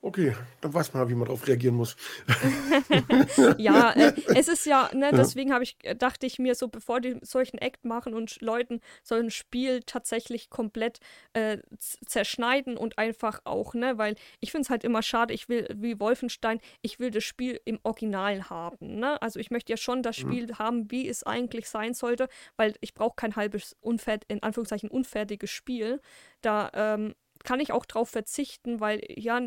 [0.00, 1.96] Okay, dann weiß man, wie man darauf reagieren muss.
[3.58, 7.00] ja, äh, es ist ja, ne, deswegen habe ich, äh, dachte ich mir so, bevor
[7.00, 11.00] die solchen Act machen und Leuten so ein Spiel tatsächlich komplett
[11.32, 15.66] äh, zerschneiden und einfach auch, ne, weil ich finde es halt immer schade, ich will,
[15.74, 19.20] wie Wolfenstein, ich will das Spiel im Original haben, ne?
[19.20, 20.22] Also ich möchte ja schon das mhm.
[20.22, 20.58] Spiel mhm.
[20.60, 25.50] haben, wie es eigentlich sein sollte, weil ich brauche kein halbes, unfert in Anführungszeichen unfertiges
[25.50, 26.00] Spiel.
[26.40, 29.40] Da, ähm, kann ich auch drauf verzichten, weil ja,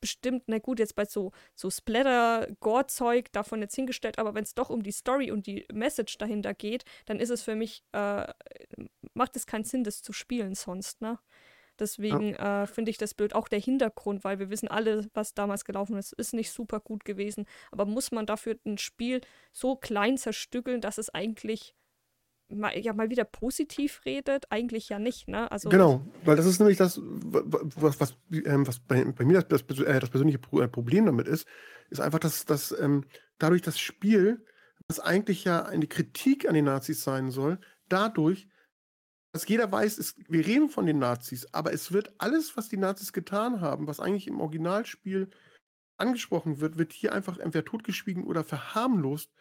[0.00, 4.70] bestimmt, na gut, jetzt bei so, so Splatter-Gore-Zeug davon jetzt hingestellt, aber wenn es doch
[4.70, 8.26] um die Story und die Message dahinter geht, dann ist es für mich, äh,
[9.14, 11.18] macht es keinen Sinn, das zu spielen sonst, ne?
[11.78, 12.62] Deswegen ja.
[12.62, 13.34] äh, finde ich das blöd.
[13.34, 17.04] Auch der Hintergrund, weil wir wissen alle, was damals gelaufen ist, ist nicht super gut
[17.04, 17.46] gewesen.
[17.72, 19.20] Aber muss man dafür ein Spiel
[19.52, 21.74] so klein zerstückeln, dass es eigentlich
[22.54, 25.50] mal, ja mal wieder positiv redet, eigentlich ja nicht, ne?
[25.50, 29.66] Also genau, weil das ist nämlich das, was, was, ähm, was bei, bei, mir das,
[29.66, 31.46] das, äh, das persönliche äh, Problem damit ist,
[31.90, 33.04] ist einfach, dass, dass ähm,
[33.38, 34.44] dadurch das Spiel
[34.88, 38.48] das eigentlich ja eine Kritik an den Nazis sein soll, dadurch,
[39.32, 42.76] dass jeder weiß, es, wir reden von den Nazis, aber es wird alles, was die
[42.76, 45.30] Nazis getan haben, was eigentlich im Originalspiel
[45.96, 49.32] angesprochen wird, wird hier einfach entweder totgeschwiegen oder verharmlost.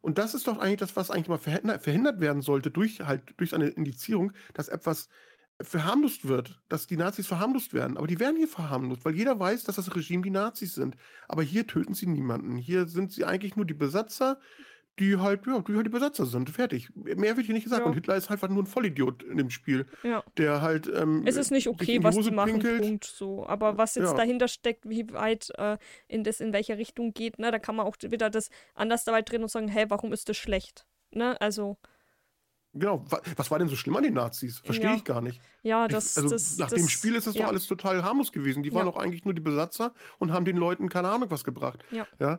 [0.00, 3.54] Und das ist doch eigentlich das, was eigentlich mal verhindert, werden sollte durch halt durch
[3.54, 5.08] eine Indizierung, dass etwas
[5.60, 7.96] verharmlost wird, dass die Nazis verharmlost werden.
[7.96, 10.96] Aber die werden hier verharmlost, weil jeder weiß, dass das Regime die Nazis sind.
[11.28, 12.56] Aber hier töten sie niemanden.
[12.56, 14.40] Hier sind sie eigentlich nur die Besatzer,
[15.00, 16.50] die halt, ja, die halt die Besatzer sind.
[16.50, 16.90] Fertig.
[16.94, 17.80] Mehr wird hier nicht gesagt.
[17.80, 17.86] Ja.
[17.86, 19.86] Und Hitler ist halt einfach nur ein Vollidiot in dem Spiel.
[20.02, 20.22] Ja.
[20.36, 20.86] Der halt.
[20.94, 22.82] Ähm, es ist nicht okay, was die machen, pinkelt.
[22.82, 23.04] Punkt.
[23.04, 23.46] So.
[23.46, 24.14] Aber was jetzt ja.
[24.14, 27.86] dahinter steckt, wie weit äh, in das, in welche Richtung geht, ne, da kann man
[27.86, 30.86] auch wieder das anders dabei drehen und sagen, hey, warum ist das schlecht?
[31.10, 31.40] Ne?
[31.40, 31.78] Also.
[32.72, 33.04] Genau,
[33.36, 34.60] was war denn so schlimm an den Nazis?
[34.60, 34.94] Verstehe ja.
[34.94, 35.40] ich gar nicht.
[35.62, 36.12] Ja, das.
[36.12, 37.42] Ich, also das, nach das, dem Spiel ist das ja.
[37.42, 38.62] doch alles total harmlos gewesen.
[38.62, 41.84] Die waren doch eigentlich nur die Besatzer und haben den Leuten keine Ahnung was gebracht.
[41.90, 42.06] Ja.
[42.20, 42.38] ja.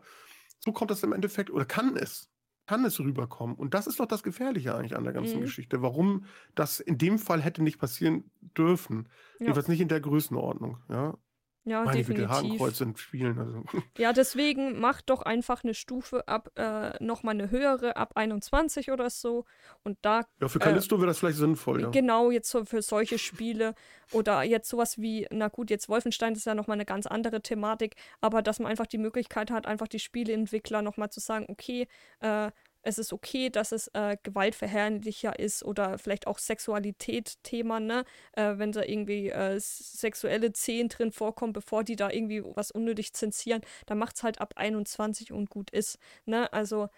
[0.63, 2.30] So kommt das im Endeffekt, oder kann es
[2.71, 3.57] kann es rüberkommen.
[3.57, 5.41] Und das ist doch das Gefährliche eigentlich an der ganzen mhm.
[5.41, 5.81] Geschichte.
[5.81, 6.23] Warum
[6.55, 9.09] das in dem Fall hätte nicht passieren dürfen.
[9.39, 9.47] Ja.
[9.47, 10.77] Jedenfalls nicht in der Größenordnung.
[10.87, 11.17] Ja,
[11.63, 12.27] ja, Meine definitiv.
[12.27, 13.37] Güte, Hakenkreuz sind Spielen.
[13.37, 13.63] Also.
[13.97, 19.09] Ja, deswegen macht doch einfach eine Stufe ab, äh, nochmal eine höhere, ab 21 oder
[19.09, 19.45] so.
[19.83, 20.25] Und da.
[20.39, 21.89] Ja, für Callisto äh, wäre das vielleicht sinnvoll, ja.
[21.89, 23.75] Genau, jetzt so für solche Spiele.
[24.11, 27.95] Oder jetzt sowas wie, na gut, jetzt Wolfenstein ist ja nochmal eine ganz andere Thematik,
[28.19, 31.87] aber dass man einfach die Möglichkeit hat, einfach die Spieleentwickler nochmal zu sagen, okay,
[32.19, 32.51] äh,
[32.83, 38.05] es ist okay, dass es äh, gewaltverherrlicher ist oder vielleicht auch Sexualität-Thema, ne?
[38.33, 43.13] Äh, wenn da irgendwie äh, sexuelle Szenen drin vorkommen, bevor die da irgendwie was unnötig
[43.13, 46.51] zensieren, dann macht es halt ab 21 und gut ist, ne?
[46.53, 46.89] Also.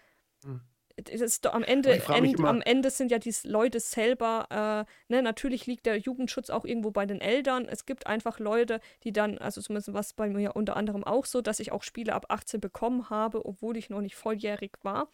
[0.44, 0.60] Hm.
[0.96, 5.66] Das ist am Ende, end, am Ende sind ja die Leute selber, äh, ne, natürlich
[5.66, 7.66] liegt der Jugendschutz auch irgendwo bei den Eltern.
[7.68, 11.40] Es gibt einfach Leute, die dann, also zumindest was bei mir unter anderem auch so,
[11.40, 15.08] dass ich auch Spiele ab 18 bekommen habe, obwohl ich noch nicht volljährig war.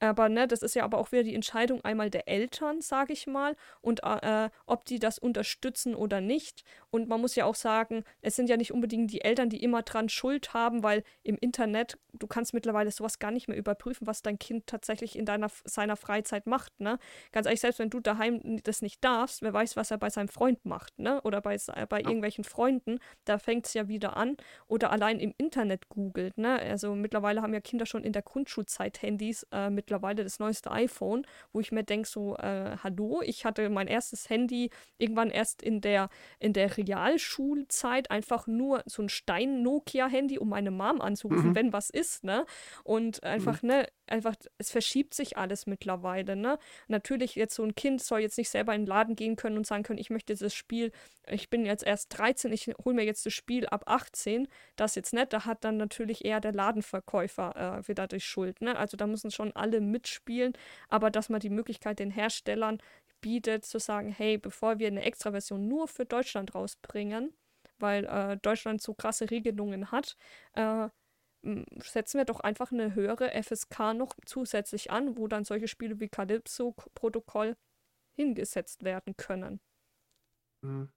[0.00, 3.26] Aber ne, das ist ja aber auch wieder die Entscheidung einmal der Eltern, sage ich
[3.26, 6.64] mal, und äh, ob die das unterstützen oder nicht.
[6.90, 9.82] Und man muss ja auch sagen, es sind ja nicht unbedingt die Eltern, die immer
[9.82, 14.22] dran Schuld haben, weil im Internet, du kannst mittlerweile sowas gar nicht mehr überprüfen, was
[14.22, 16.98] dein Kind tatsächlich in deiner seiner Freizeit macht, ne?
[17.32, 20.28] Ganz ehrlich, selbst wenn du daheim das nicht darfst, wer weiß, was er bei seinem
[20.28, 21.20] Freund macht, ne?
[21.22, 21.56] Oder bei,
[21.88, 24.36] bei irgendwelchen Freunden, da fängt es ja wieder an.
[24.66, 26.58] Oder allein im Internet googelt, ne?
[26.58, 30.70] Also mittlerweile haben ja Kinder schon in der Grundschulzeit Handys äh, mit mittlerweile das neueste
[30.70, 35.62] iPhone, wo ich mir denke, so, äh, hallo, ich hatte mein erstes Handy irgendwann erst
[35.62, 41.54] in der, in der Realschulzeit einfach nur so ein Stein-Nokia-Handy, um meine Mom anzurufen, mhm.
[41.54, 42.46] wenn was ist, ne?
[42.84, 43.68] Und einfach, mhm.
[43.68, 46.58] ne, einfach, es verschiebt sich alles mittlerweile, ne?
[46.88, 49.66] Natürlich, jetzt so ein Kind soll jetzt nicht selber in den Laden gehen können und
[49.66, 50.92] sagen können, ich möchte dieses Spiel,
[51.28, 54.48] ich bin jetzt erst 13, ich hole mir jetzt das Spiel ab 18.
[54.76, 58.76] Das jetzt nicht, da hat dann natürlich eher der Ladenverkäufer äh, wieder die Schuld, ne?
[58.76, 60.52] Also da müssen schon alle mitspielen,
[60.88, 62.78] aber dass man die Möglichkeit den Herstellern
[63.20, 67.32] bietet, zu sagen, hey, bevor wir eine Extraversion nur für Deutschland rausbringen,
[67.78, 70.16] weil äh, Deutschland so krasse Regelungen hat,
[70.54, 70.88] äh,
[71.82, 76.08] setzen wir doch einfach eine höhere FSK noch zusätzlich an, wo dann solche Spiele wie
[76.08, 77.56] Calypso-Protokoll
[78.12, 79.60] hingesetzt werden können.
[80.62, 80.90] Mhm.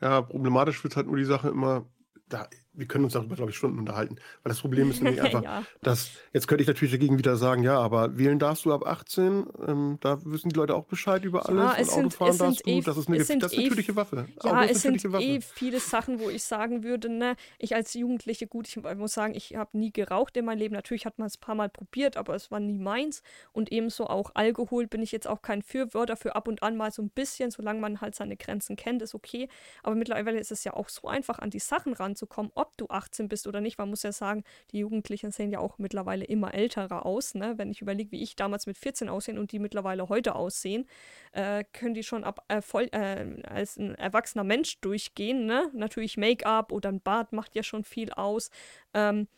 [0.00, 1.90] Ja, problematisch wird halt nur die Sache immer,
[2.28, 2.48] da,
[2.78, 4.16] wir können uns darüber, glaube ich, Stunden unterhalten.
[4.42, 5.64] Weil das Problem ist nämlich einfach, ja.
[5.82, 9.46] dass, jetzt könnte ich natürlich dagegen wieder sagen, ja, aber wählen darfst du ab 18,
[9.66, 12.80] ähm, da wissen die Leute auch Bescheid über alles ja, und Autofahren darfst du, eh,
[12.80, 14.28] das ist eine, das ist eine eh, tödliche Waffe.
[14.44, 15.24] Ja, es sind Waffe.
[15.24, 19.34] eh viele Sachen, wo ich sagen würde, ne, ich als Jugendliche, gut, ich muss sagen,
[19.34, 20.74] ich habe nie geraucht in meinem Leben.
[20.74, 23.22] Natürlich hat man es ein paar Mal probiert, aber es war nie meins.
[23.52, 26.92] Und ebenso auch Alkohol bin ich jetzt auch kein Fürwörter für ab und an mal
[26.92, 29.48] so ein bisschen, solange man halt seine Grenzen kennt, ist okay.
[29.82, 33.28] Aber mittlerweile ist es ja auch so einfach, an die Sachen ranzukommen, ob du 18
[33.28, 33.78] bist oder nicht.
[33.78, 37.34] Man muss ja sagen, die Jugendlichen sehen ja auch mittlerweile immer älterer aus.
[37.34, 37.54] Ne?
[37.56, 40.86] Wenn ich überlege, wie ich damals mit 14 aussehen und die mittlerweile heute aussehen,
[41.32, 45.46] äh, können die schon ab, äh, voll, äh, als ein erwachsener Mensch durchgehen.
[45.46, 45.70] Ne?
[45.74, 48.50] Natürlich Make-up oder ein Bart macht ja schon viel aus.
[48.94, 49.28] Ähm,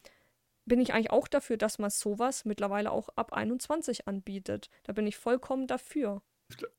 [0.67, 4.71] bin ich eigentlich auch dafür, dass man sowas mittlerweile auch ab 21 anbietet.
[4.85, 6.23] Da bin ich vollkommen dafür.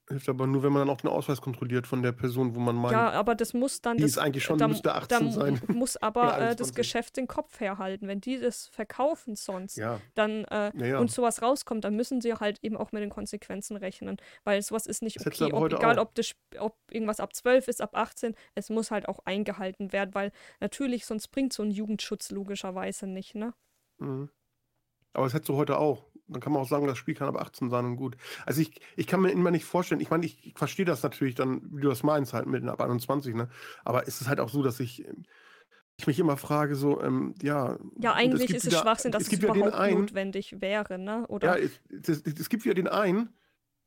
[0.09, 2.75] Hilft aber nur, wenn man dann auch den Ausweis kontrolliert von der Person, wo man
[2.75, 2.93] meint.
[2.93, 3.97] Ja, aber das muss dann.
[3.97, 5.61] Die das, ist eigentlich schon, da, müsste 18 da sein.
[5.67, 8.07] muss aber äh, das Geschäft den Kopf herhalten.
[8.07, 10.01] Wenn die das verkaufen sonst, ja.
[10.15, 10.99] dann äh, ja, ja.
[10.99, 14.17] und sowas rauskommt, dann müssen sie halt eben auch mit den Konsequenzen rechnen.
[14.43, 15.53] Weil sowas ist nicht das okay.
[15.53, 19.19] Ob, egal, ob, das, ob irgendwas ab 12 ist, ab 18, es muss halt auch
[19.25, 23.53] eingehalten werden, weil natürlich sonst bringt so ein Jugendschutz logischerweise nicht, ne?
[23.99, 24.29] Mhm.
[25.13, 26.05] Aber das hättest du heute auch.
[26.31, 28.15] Dann kann man auch sagen, das Spiel kann ab 18 sein und gut.
[28.45, 31.35] Also ich, ich kann mir immer nicht vorstellen, ich meine, ich, ich verstehe das natürlich
[31.35, 33.49] dann, wie du das meinst, halt mit ab 21, ne?
[33.83, 35.05] Aber es ist halt auch so, dass ich,
[35.97, 37.77] ich mich immer frage, so, ähm, ja.
[37.99, 41.25] Ja, eigentlich es ist es Schwachsinn, dass es, es überhaupt einen, notwendig wäre, ne?
[41.27, 41.57] Oder?
[41.59, 43.29] Ja, es, es, es gibt wieder den einen,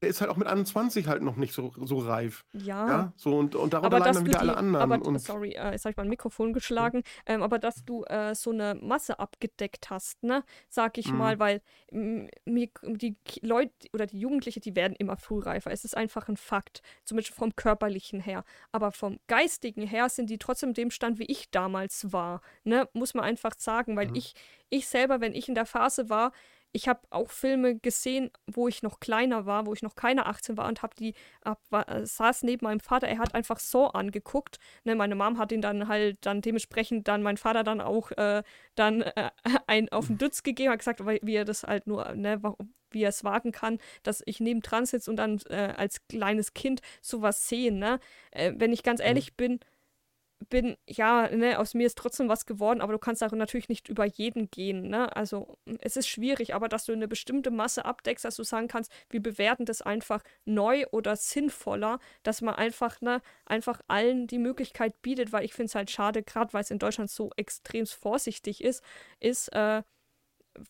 [0.03, 2.45] der ist halt auch mit 21 halt noch nicht so, so reif.
[2.53, 2.89] Ja.
[2.89, 3.13] ja?
[3.17, 4.93] So, und, und darunter leiden dann wieder alle anderen.
[4.93, 7.03] Aber, und, sorry, äh, jetzt habe ich mein Mikrofon geschlagen.
[7.27, 11.19] Ähm, aber dass du äh, so eine Masse abgedeckt hast, ne, sag ich mhm.
[11.19, 15.71] mal, weil mir, die Leute oder die Jugendlichen, die werden immer frühreifer.
[15.71, 16.83] Es ist einfach ein Fakt.
[17.05, 18.45] Zumindest vom körperlichen her.
[18.73, 22.41] Aber vom geistigen her sind die trotzdem dem Stand, wie ich damals war.
[22.65, 22.89] Ne?
[22.93, 24.17] Muss man einfach sagen, weil mhm.
[24.17, 24.35] ich,
[24.69, 26.33] ich selber, wenn ich in der Phase war,
[26.75, 30.57] ich habe auch Filme gesehen, wo ich noch kleiner war, wo ich noch keine 18
[30.57, 31.15] war und habe die,
[31.45, 34.59] hab, war, äh, saß neben meinem Vater, er hat einfach so angeguckt.
[34.83, 38.43] Ne, meine Mom hat ihn dann halt dann dementsprechend dann mein Vater dann auch äh,
[38.75, 39.31] dann äh,
[39.69, 42.43] ein auf den Dütz gegeben, hat gesagt, wie er das halt nur, ne,
[42.91, 46.55] wie er es wagen kann, dass ich neben dran sitze und dann äh, als kleines
[46.55, 48.01] Kind sowas sehen, ne?
[48.33, 49.07] Äh, wenn ich ganz mhm.
[49.07, 49.37] ehrlich mhm.
[49.37, 49.61] bin,
[50.51, 53.89] bin, ja, ne, aus mir ist trotzdem was geworden, aber du kannst auch natürlich nicht
[53.89, 55.15] über jeden gehen, ne?
[55.17, 58.93] Also es ist schwierig, aber dass du eine bestimmte Masse abdeckst, dass du sagen kannst,
[59.09, 65.01] wir bewerten das einfach neu oder sinnvoller, dass man einfach, ne, einfach allen die Möglichkeit
[65.03, 68.63] bietet, weil ich finde es halt schade, gerade weil es in Deutschland so extrem vorsichtig
[68.63, 68.83] ist,
[69.21, 69.83] ist, äh,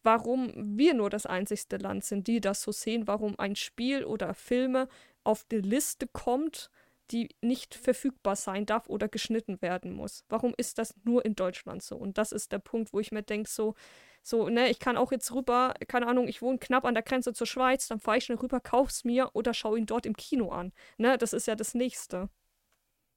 [0.03, 4.35] warum wir nur das einzigste Land sind, die das so sehen, warum ein Spiel oder
[4.35, 4.89] Filme
[5.25, 6.71] auf die Liste kommt,
[7.11, 10.25] die nicht verfügbar sein darf oder geschnitten werden muss.
[10.29, 11.97] Warum ist das nur in Deutschland so?
[11.97, 13.75] Und das ist der Punkt, wo ich mir denke, so,
[14.23, 17.35] so, ne, ich kann auch jetzt rüber, keine Ahnung, ich wohne knapp an der Grenze
[17.35, 20.51] zur Schweiz, dann fahre ich schnell rüber, kauf's mir oder schau ihn dort im Kino
[20.51, 20.73] an.
[20.97, 22.31] Ne, das ist ja das Nächste.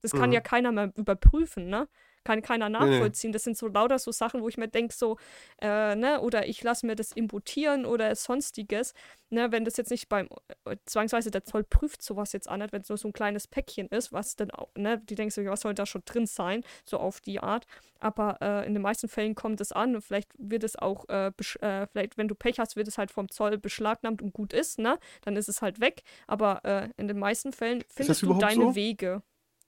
[0.01, 0.33] Das kann mhm.
[0.33, 1.87] ja keiner mehr überprüfen, ne?
[2.27, 3.29] Kann keiner nachvollziehen.
[3.29, 3.35] Nee.
[3.35, 5.17] Das sind so lauter so Sachen, wo ich mir denke, so,
[5.61, 8.93] äh, ne, oder ich lasse mir das importieren oder sonstiges.
[9.29, 10.27] Ne, wenn das jetzt nicht beim,
[10.65, 13.87] äh, zwangsweise der Zoll prüft sowas jetzt an, wenn es nur so ein kleines Päckchen
[13.87, 16.97] ist, was denn auch, ne, die denken so, was soll da schon drin sein, so
[16.97, 17.65] auf die Art.
[17.99, 21.27] Aber äh, in den meisten Fällen kommt es an und vielleicht wird es auch, äh,
[21.61, 24.79] äh, vielleicht, wenn du Pech hast, wird es halt vom Zoll beschlagnahmt und gut ist,
[24.79, 26.03] ne, dann ist es halt weg.
[26.27, 26.61] Aber
[26.97, 28.75] in den meisten Fällen findest du deine so?
[28.75, 29.21] Wege.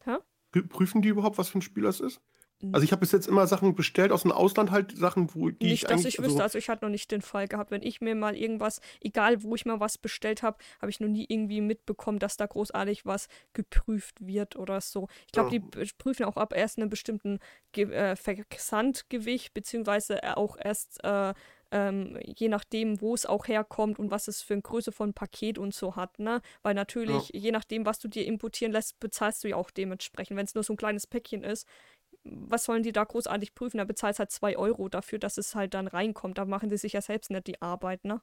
[0.05, 0.19] Ha?
[0.51, 2.21] Prüfen die überhaupt, was für ein Spiel das ist?
[2.71, 5.67] Also ich habe bis jetzt immer Sachen bestellt aus dem Ausland, halt Sachen, wo die
[5.67, 7.71] Nicht, ich dass ich wüsste, also, also ich hatte noch nicht den Fall gehabt.
[7.71, 11.07] Wenn ich mir mal irgendwas, egal wo ich mal was bestellt habe, habe ich noch
[11.07, 15.07] nie irgendwie mitbekommen, dass da großartig was geprüft wird oder so.
[15.27, 15.59] Ich glaube, ja.
[15.59, 17.39] die prüfen auch ab erst einen bestimmten
[17.71, 21.33] Ge äh, Versandgewicht, beziehungsweise auch erst äh,
[21.71, 25.57] ähm, je nachdem, wo es auch herkommt und was es für eine Größe von Paket
[25.57, 26.41] und so hat, ne?
[26.63, 27.39] Weil natürlich, ja.
[27.39, 30.35] je nachdem, was du dir importieren lässt, bezahlst du ja auch dementsprechend.
[30.37, 31.67] Wenn es nur so ein kleines Päckchen ist,
[32.31, 33.77] was sollen die da großartig prüfen?
[33.77, 36.37] Da bezahlst halt zwei Euro dafür, dass es halt dann reinkommt.
[36.37, 38.21] Da machen die sich ja selbst nicht die Arbeit, ne?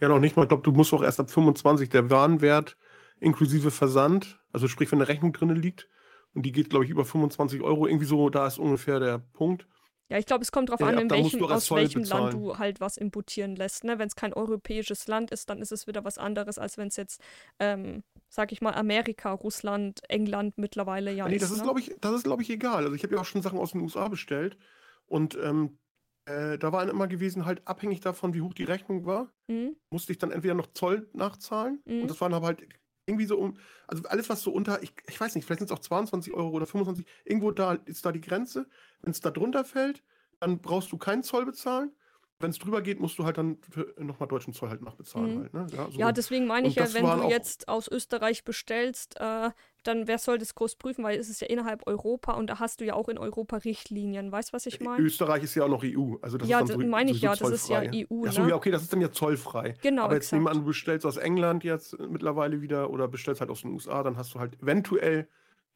[0.00, 0.44] Ja, noch nicht mal.
[0.44, 2.76] Ich glaube, du musst auch erst ab 25 der Warenwert
[3.20, 5.88] inklusive Versand, also sprich, wenn eine Rechnung drin liegt
[6.34, 9.66] und die geht, glaube ich, über 25 Euro, irgendwie so, da ist ungefähr der Punkt.
[10.10, 12.22] Ja, ich glaube, es kommt darauf ja, an, in welchem, aus welchem bezahlen.
[12.24, 13.84] Land du halt was importieren lässt.
[13.84, 13.98] Ne?
[14.00, 16.96] Wenn es kein europäisches Land ist, dann ist es wieder was anderes, als wenn es
[16.96, 17.22] jetzt,
[17.60, 21.42] ähm, sag ich mal, Amerika, Russland, England mittlerweile ja nee, ist.
[21.42, 21.62] Das ist, ne?
[21.62, 22.82] glaube ich, das ist, glaube ich, egal.
[22.82, 24.58] Also ich habe ja auch schon Sachen aus den USA bestellt
[25.06, 25.78] und ähm,
[26.24, 29.76] äh, da war immer gewesen, halt abhängig davon, wie hoch die Rechnung war, mhm.
[29.90, 32.02] musste ich dann entweder noch Zoll nachzahlen mhm.
[32.02, 32.66] und das waren aber halt
[33.06, 33.56] irgendwie so um,
[33.86, 36.50] also alles, was so unter, ich, ich weiß nicht, vielleicht sind es auch 22 Euro
[36.50, 38.68] oder 25, irgendwo da ist da die Grenze.
[39.02, 40.02] Wenn es da drunter fällt,
[40.40, 41.92] dann brauchst du keinen Zoll bezahlen.
[42.40, 43.58] Wenn es drüber geht, musst du halt dann
[43.98, 45.34] nochmal deutschen Zoll halt nachbezahlen.
[45.34, 45.40] Mhm.
[45.40, 45.66] Halt, ne?
[45.76, 45.98] ja, so.
[45.98, 49.50] ja, deswegen meine ich ja, wenn du jetzt aus Österreich bestellst, äh,
[49.82, 52.80] dann wer soll das groß prüfen, weil es ist ja innerhalb Europa und da hast
[52.80, 54.32] du ja auch in Europa Richtlinien.
[54.32, 55.02] Weißt du, was ich meine?
[55.02, 56.16] Österreich ist ja auch noch EU.
[56.22, 58.24] Also das ja, ist dann so, meine ich so ja, das ist ja EU.
[58.26, 58.48] Achso, ne?
[58.48, 59.74] ja, okay, das ist dann ja zollfrei.
[59.82, 60.04] Genau.
[60.04, 63.50] Aber jetzt nehmen wir an, du bestellst aus England jetzt mittlerweile wieder oder bestellst halt
[63.50, 65.28] aus den USA, dann hast du halt eventuell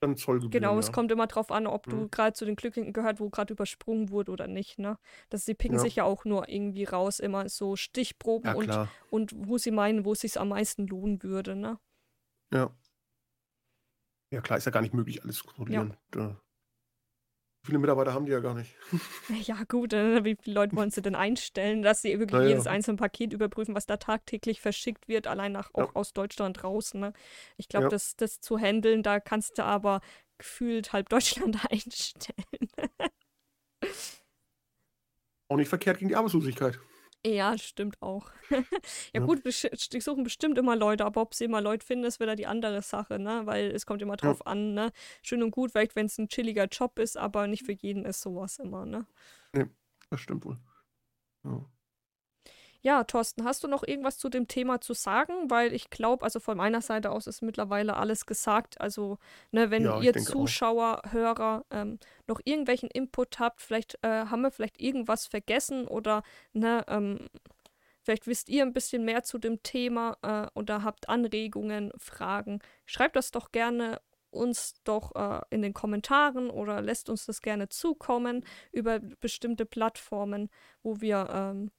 [0.06, 0.50] dann Zollgebühren.
[0.50, 0.78] Genau, ja.
[0.78, 1.90] es kommt immer drauf an, ob mhm.
[1.90, 4.78] du gerade zu den Glücklichen gehört, wo gerade übersprungen wurde oder nicht.
[4.78, 4.98] Ne?
[5.30, 5.82] Das, sie picken ja.
[5.82, 10.04] sich ja auch nur irgendwie raus, immer so Stichproben ja, und, und wo sie meinen,
[10.04, 11.56] wo es sich am meisten lohnen würde.
[11.56, 11.78] Ne?
[12.52, 12.70] Ja.
[14.30, 15.96] Ja, klar, ist ja gar nicht möglich, alles zu kontrollieren.
[16.14, 16.36] Ja.
[17.64, 18.74] Viele Mitarbeiter haben die ja gar nicht.
[19.46, 22.50] Ja, gut, äh, wie viele Leute wollen sie denn einstellen, dass sie wirklich naja.
[22.50, 25.84] jedes einzelne Paket überprüfen, was da tagtäglich verschickt wird, allein nach, ja.
[25.84, 26.92] auch aus Deutschland raus.
[26.92, 27.14] Ne?
[27.56, 27.88] Ich glaube, ja.
[27.88, 30.02] das, das zu handeln, da kannst du aber
[30.36, 32.68] gefühlt halb Deutschland einstellen.
[35.48, 36.78] auch nicht verkehrt gegen die Arbeitslosigkeit.
[37.26, 38.30] Ja, stimmt auch.
[38.50, 38.62] ja,
[39.14, 42.36] ja, gut, die suchen bestimmt immer Leute, aber ob sie immer Leute finden, ist wieder
[42.36, 43.42] die andere Sache, ne?
[43.46, 44.52] Weil es kommt immer drauf ja.
[44.52, 44.92] an, ne?
[45.22, 48.20] Schön und gut, vielleicht, wenn es ein chilliger Job ist, aber nicht für jeden ist
[48.20, 49.06] sowas immer, ne?
[49.54, 49.66] Nee,
[50.10, 50.58] das stimmt wohl.
[51.44, 51.64] Ja.
[52.86, 55.48] Ja, Thorsten, hast du noch irgendwas zu dem Thema zu sagen?
[55.50, 58.78] Weil ich glaube, also von meiner Seite aus ist mittlerweile alles gesagt.
[58.78, 59.16] Also,
[59.52, 60.52] ne, wenn Ja, ihr denke auch.
[60.52, 66.22] Zuschauer, Hörer ähm, noch irgendwelchen Input habt, vielleicht äh, haben wir vielleicht irgendwas vergessen oder
[66.52, 67.30] ne, ähm,
[68.02, 72.60] vielleicht wisst ihr ein bisschen mehr zu dem Thema äh, oder habt Anregungen, Fragen.
[72.86, 74.00] Schreibt das doch gerne
[74.30, 80.50] uns doch äh, in den Kommentaren oder lässt uns das gerne zukommen über bestimmte Plattformen,
[80.82, 81.70] wo wir ähm,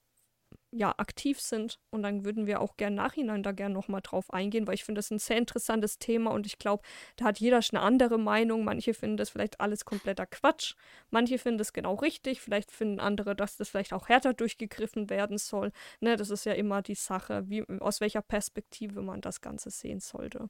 [0.76, 1.80] ja, aktiv sind.
[1.90, 5.00] Und dann würden wir auch gern nachhinein da gern nochmal drauf eingehen, weil ich finde,
[5.00, 6.84] das ist ein sehr interessantes Thema und ich glaube,
[7.16, 8.64] da hat jeder schon eine andere Meinung.
[8.64, 10.76] Manche finden das vielleicht alles kompletter Quatsch.
[11.10, 12.42] Manche finden das genau richtig.
[12.42, 15.72] Vielleicht finden andere, dass das vielleicht auch härter durchgegriffen werden soll.
[16.02, 20.00] Ne, das ist ja immer die Sache, wie, aus welcher Perspektive man das Ganze sehen
[20.00, 20.50] sollte.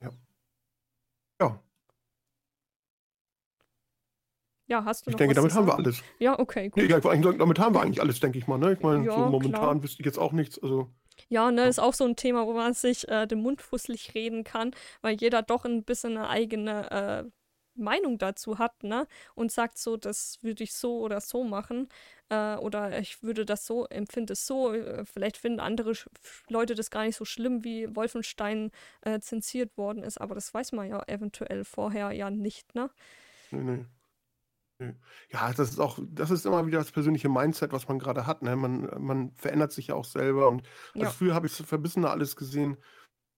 [0.00, 0.10] Ja.
[1.40, 1.60] Ja,
[4.74, 6.02] Ja, hast du ich noch denke, was zu damit haben wir alles.
[6.18, 7.04] Ja, okay, Nee, gut.
[7.04, 8.58] ja, eigentlich- damit haben wir eigentlich alles, denke ich mal.
[8.58, 8.72] Ne?
[8.72, 9.30] Ich meine, so Ja, klar.
[9.30, 10.58] momentan wüsste ich jetzt auch nichts.
[10.62, 10.90] Also,
[11.28, 11.68] Ja, ne, Ja.
[11.68, 15.14] ist auch so ein Thema, wo man sich äh, den Mund fusselig reden kann, weil
[15.14, 17.30] jeder doch ein bisschen eine eigene äh,
[17.76, 19.06] Meinung dazu hat, ne?
[19.34, 21.88] Und sagt so, das würde ich so oder so machen.
[22.30, 24.72] Äh, oder ich würde das so, empfinde es so.
[24.72, 26.06] Äh, vielleicht finden andere Sch-
[26.48, 28.70] Leute das gar nicht so schlimm, wie Wolfenstein
[29.02, 32.90] äh, zensiert worden ist, aber das weiß man ja eventuell vorher ja nicht, ne?
[33.50, 33.84] nee, nee.
[34.78, 34.94] Nee.
[35.30, 38.42] Ja, das ist auch, das ist immer wieder das persönliche Mindset, was man gerade hat.
[38.42, 38.56] Ne?
[38.56, 40.48] Man, man verändert sich ja auch selber.
[40.48, 40.66] Und
[40.98, 41.10] also Ja.
[41.12, 42.76] früher habe ich verbissener alles gesehen.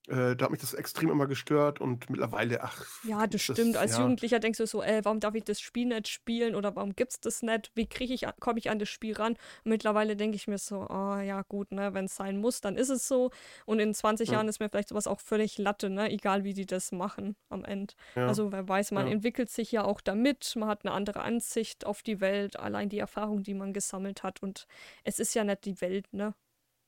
[0.09, 3.77] Äh, da hat mich das extrem immer gestört und mittlerweile, ach, Ja, das das, stimmt.
[3.77, 6.77] Als ja, Jugendlicher denkst du so, ey, warum darf ich das Spiel nicht spielen oder
[6.77, 7.73] warum gibt's das nicht?
[7.74, 9.33] Wie kriege ich, komme ich an das Spiel ran?
[9.33, 12.77] Und mittlerweile denke ich mir so, oh ja, gut, ne, wenn es sein muss, dann
[12.77, 13.31] ist es so.
[13.65, 16.11] Und in 20 ja, Jahren ist mir vielleicht sowas auch völlig Latte, ne?
[16.11, 17.95] Egal wie die das machen am Ende.
[18.15, 21.85] ja, Also wer weiß, man entwickelt sich ja auch damit, man hat eine andere Ansicht
[21.85, 24.43] auf die Welt, allein die Erfahrung, die man gesammelt hat.
[24.43, 24.66] Und
[25.05, 26.35] es ist ja nicht die Welt, ne?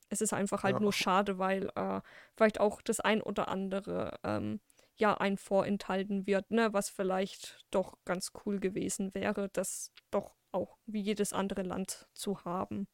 [0.09, 2.01] Es ist einfach halt ja, nur schade, weil äh,
[2.37, 4.61] vielleicht auch das ein oder andere ähm,
[4.97, 10.79] ja ein vorenthalten wird, ne, was vielleicht doch ganz cool gewesen wäre, das doch auch
[10.87, 12.89] wie jedes andere Land zu haben.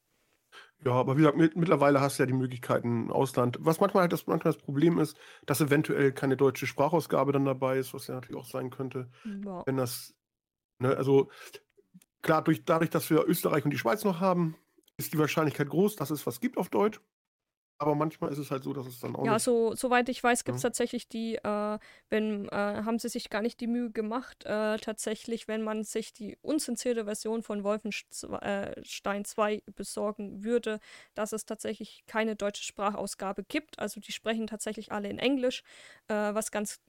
[0.85, 3.57] ja, aber wie gesagt, mit, mittlerweile hast du ja die Möglichkeiten im Ausland.
[3.61, 5.17] Was manchmal halt das, manchmal das Problem ist,
[5.47, 9.65] dass eventuell keine deutsche Sprachausgabe dann dabei ist, was ja natürlich auch sein könnte, Ja.
[9.65, 10.15] wenn das,
[10.81, 11.31] ne, also
[12.23, 14.57] klar, durch, dadurch, dass wir Österreich und die Schweiz noch haben,
[14.99, 17.01] ist die Wahrscheinlichkeit groß, dass es was gibt auf Deutsch.
[17.79, 20.45] Aber manchmal ist es halt so, dass es dann auch Ja, so, soweit ich weiß,
[20.45, 20.63] gibt es Ne?
[20.63, 21.79] tatsächlich die, äh,
[22.11, 22.51] wenn, äh,
[22.85, 27.07] haben sie sich gar nicht die Mühe gemacht, äh, tatsächlich, wenn man sich die unzensierte
[27.07, 30.79] Version von Wolfenstein 2 besorgen würde,
[31.15, 33.79] dass es tatsächlich keine deutsche Sprachausgabe gibt.
[33.79, 35.63] Also die sprechen tatsächlich alle in Englisch,
[36.09, 36.81] äh, was ganz,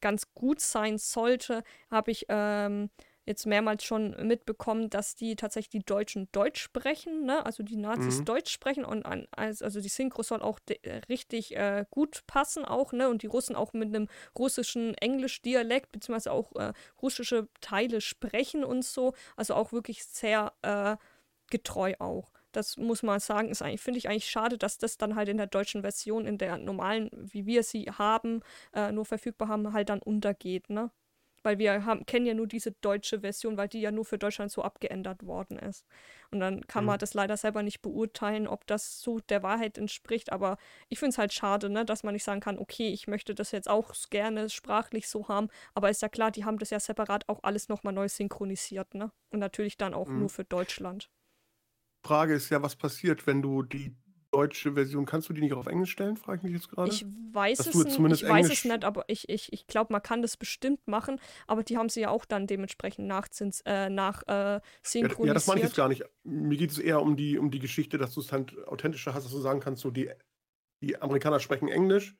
[0.00, 2.90] ganz gut sein sollte, habe ich ähm,
[3.26, 7.44] jetzt mehrmals schon mitbekommen, dass die tatsächlich die Deutschen Deutsch sprechen, ne?
[7.46, 8.24] Also die Nazis Mhm.
[8.24, 12.64] Deutsch sprechen und an, als- also die Synchro soll auch äh, richtig äh, gut passen
[12.64, 13.08] auch, ne?
[13.08, 16.72] Und die Russen auch mit einem russischen Englisch-Dialekt, beziehungsweise auch äh,
[17.02, 19.14] russische Teile sprechen und so.
[19.36, 20.96] Also auch wirklich sehr äh,
[21.50, 22.30] getreu auch.
[22.52, 25.36] Das muss man sagen, ist eigentlich, finde ich eigentlich schade, dass das dann halt in
[25.36, 28.40] der deutschen Version, in der normalen, wie wir sie haben,
[28.74, 30.90] äh, nur verfügbar haben, halt dann untergeht, ne?
[31.42, 34.52] Weil wir haben, kennen ja nur diese deutsche Version, weil die ja nur für Deutschland
[34.52, 35.86] so abgeändert worden ist.
[36.30, 36.98] Und dann kann man Mhm.
[36.98, 40.32] das leider selber nicht beurteilen, ob das so der Wahrheit entspricht.
[40.32, 40.58] Aber
[40.88, 43.52] ich finde es halt schade, ne, dass man nicht sagen kann, okay, ich möchte das
[43.52, 45.48] jetzt auch gerne sprachlich so haben.
[45.74, 49.10] Aber ist ja klar, die haben das ja separat auch alles nochmal neu synchronisiert, ne?
[49.30, 50.30] Und natürlich dann auch nur Mhm.
[50.30, 51.10] für Deutschland.
[52.04, 53.96] Frage ist ja, was passiert, wenn du die
[54.40, 56.90] deutsche Version, kannst du die nicht auf Englisch stellen, frage ich mich jetzt gerade?
[56.90, 58.64] Ich weiß Dass es, du n- zumindest ich weiß es Englisch.
[58.64, 61.20] nicht, aber ich, ich, ich glaube, man kann das bestimmt machen.
[61.46, 64.62] Aber die haben sie ja auch dann dementsprechend nachzins, äh, nach äh, Ja, d-
[65.26, 65.76] ja, das meine ich jetzt synchronisiert.
[65.76, 66.04] gar nicht.
[66.24, 69.24] Mir geht es eher um die, um die Geschichte, dass du es halt authentischer hast,
[69.24, 70.10] dass du sagen kannst, so die,
[70.82, 72.16] die Amerikaner sprechen Englisch,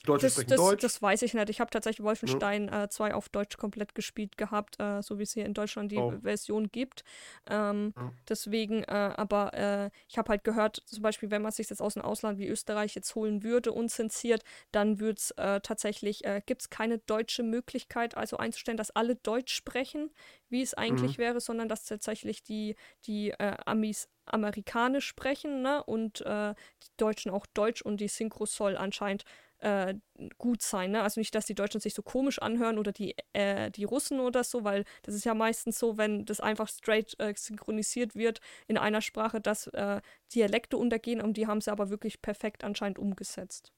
[0.00, 0.78] die Deutschen Das, sprechen das, Deutsch.
[0.78, 1.50] das weiß ich nicht.
[1.50, 2.04] Ich habe tatsächlich?
[2.04, 5.90] Wolfenstein äh, 2 auf Deutsch komplett gespielt gehabt, äh, so wie es hier in Deutschland
[5.90, 6.20] die Oh.
[6.22, 7.02] Version gibt.
[7.48, 8.12] Ähm, Ja.
[8.28, 11.94] deswegen, äh, aber äh, ich habe halt gehört, zum Beispiel, wenn man sich das aus
[11.94, 16.62] dem Ausland wie Österreich jetzt holen würde, unzensiert, dann wird es äh, tatsächlich, äh, gibt
[16.62, 20.10] es keine deutsche Möglichkeit, also einzustellen, dass alle Deutsch sprechen,
[20.48, 21.18] wie es eigentlich Mhm.
[21.18, 22.76] wäre, sondern dass tatsächlich die,
[23.06, 25.84] die äh, Amis Amerikanisch sprechen, ne?
[25.84, 29.24] Und äh, die Deutschen auch Deutsch und die Synchro soll anscheinend
[29.64, 29.94] äh,
[30.36, 31.02] gut sein, ne?
[31.02, 34.44] Also nicht, dass die Deutschen sich so komisch anhören oder die, äh, die Russen oder
[34.44, 38.76] so, weil das ist ja meistens so, wenn das einfach straight äh, synchronisiert wird in
[38.76, 40.02] einer Sprache, dass äh,
[40.34, 43.72] Dialekte untergehen und die haben sie aber wirklich perfekt anscheinend umgesetzt.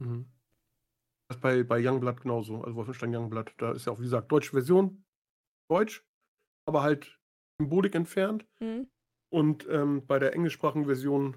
[0.00, 0.26] Mhm.
[1.28, 3.54] Das ist bei, bei Youngblood genauso, also Wolfenstein Youngblood.
[3.58, 5.04] Da ist ja auch, wie gesagt, deutsche Version,
[5.70, 6.04] Deutsch,
[6.66, 7.18] aber halt
[7.58, 8.44] Symbolik entfernt.
[8.58, 8.90] Mhm.
[9.32, 11.36] Und ähm, bei der englischsprachigen Version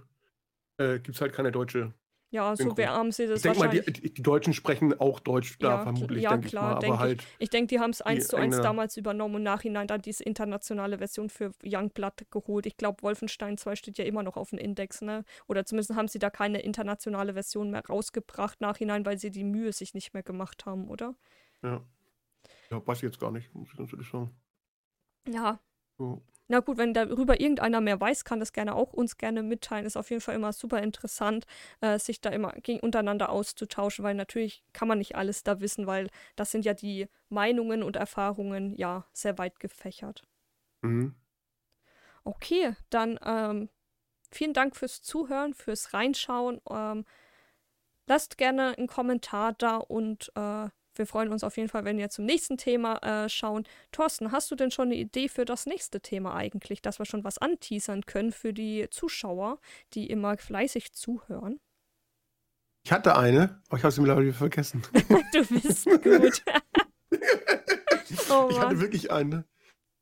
[0.78, 1.94] äh, gibt es halt keine deutsche
[2.30, 4.14] ja, so haben sie das Ich denke mal, die, wahrscheinlich.
[4.14, 6.80] die, Deutschen sprechen auch Deutsch da Ja, vermutlich, ja denke ich klar, mal.
[6.80, 7.28] denke Aber halt, ich.
[7.40, 10.98] Ich denke, die haben es eins zu eins damals übernommen und nachhinein dann diese internationale
[10.98, 12.66] Version für Youngblood geholt.
[12.66, 15.24] Ich glaube, Wolfenstein 2 steht ja immer noch auf dem Index, ne?
[15.48, 19.72] Oder zumindest haben sie da keine internationale Version mehr rausgebracht nachhinein, weil sie die Mühe
[19.72, 21.16] sich nicht mehr gemacht haben, oder?
[21.64, 21.82] ja.
[22.72, 24.36] ja, weiß ich jetzt gar nicht, muss ich natürlich sagen.
[25.28, 25.60] Ja.
[26.50, 29.86] Na gut, wenn darüber irgendeiner mehr weiß, kann das gerne auch uns gerne mitteilen.
[29.86, 31.46] Ist auf jeden Fall immer super interessant,
[31.82, 35.88] äh, sich da immer gegen untereinander auszutauschen, weil natürlich kann man nicht alles da wissen,
[35.88, 40.26] weil das sind ja die Meinungen und Erfahrungen ja sehr weit gefächert.
[40.84, 41.16] Mhm.
[42.24, 43.70] Okay, dann ähm,
[44.32, 46.62] vielen Dank fürs Zuhören, fürs Reinschauen.
[46.70, 47.06] Ähm,
[48.08, 52.10] lasst gerne einen Kommentar da und äh, wir freuen uns auf jeden Fall, wenn wir
[52.10, 53.66] zum nächsten Thema äh, schauen.
[53.92, 57.24] Thorsten, hast du denn schon eine Idee für das nächste Thema eigentlich, dass wir schon
[57.24, 59.60] was anteasern können für die Zuschauer,
[59.94, 61.60] die immer fleißig zuhören?
[62.84, 64.82] Ich hatte eine, aber ich habe sie mittlerweile wieder vergessen.
[65.34, 66.44] du bist gut.
[68.30, 69.44] oh ich hatte wirklich eine.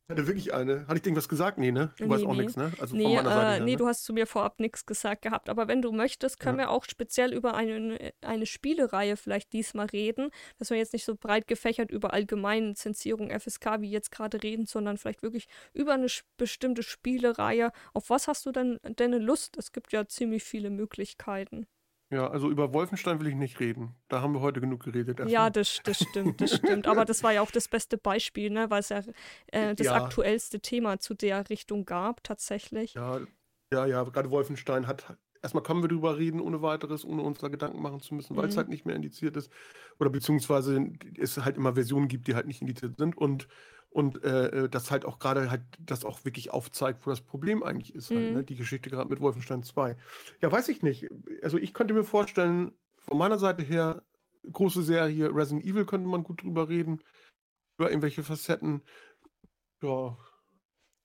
[0.08, 0.82] Ich hatte wirklich eine.
[0.86, 1.58] Hatte ich dir irgendwas gesagt?
[1.58, 1.92] Nee, ne?
[1.98, 2.42] Du weißt Nee, auch nee.
[2.42, 2.72] nichts, ne?
[2.80, 3.78] Also von Nee, meiner Seite äh, her, nee, ne?
[3.78, 5.50] du hast zu mir vorab nichts gesagt gehabt.
[5.50, 10.30] Aber wenn du möchtest, können wir auch speziell über eine, eine Spielereihe vielleicht diesmal reden.
[10.60, 14.68] Dass wir jetzt nicht so breit gefächert über allgemeine Zensierung FSK wie jetzt gerade reden,
[14.68, 16.08] sondern vielleicht wirklich über eine
[16.38, 17.72] bestimmte Spielereihe.
[17.96, 19.58] Auf was hast du denn, denn Lust?
[19.58, 21.66] Es gibt ja ziemlich viele Möglichkeiten.
[22.16, 23.96] Ja, also über Wolfenstein will ich nicht reden.
[24.08, 25.20] Da haben wir heute genug geredet.
[25.20, 25.52] Ja, erstmal.
[25.52, 26.88] das, das stimmt, das stimmt.
[26.88, 28.70] Aber das war ja auch das beste Beispiel, ne?
[28.70, 29.02] weil es ja
[29.48, 29.96] äh, das Ja.
[29.96, 32.94] aktuellste Thema zu der Richtung gab, tatsächlich.
[32.94, 33.20] Ja,
[33.74, 35.18] ja, ja, gerade Wolfenstein hat.
[35.42, 38.48] Erstmal können wir drüber reden, ohne weiteres, ohne uns da Gedanken machen zu müssen, weil
[38.48, 38.60] es Mhm.
[38.60, 39.52] halt nicht mehr indiziert ist.
[40.00, 43.48] Oder beziehungsweise es halt immer Versionen gibt, die halt nicht indiziert sind und,
[43.96, 47.64] und äh, äh, das halt auch gerade halt das auch wirklich aufzeigt, wo das Problem
[47.64, 48.10] eigentlich ist.
[48.10, 48.34] Halt, Mhm.
[48.34, 48.44] ne?
[48.44, 49.96] Die Geschichte gerade mit Wolfenstein 2.
[50.42, 51.08] Ja, weiß ich nicht.
[51.42, 54.04] Also ich könnte mir vorstellen, von meiner Seite her,
[54.52, 57.02] große Serie Resident Evil könnte man gut drüber reden.
[57.78, 58.82] Über irgendwelche Facetten.
[59.82, 60.18] Ja,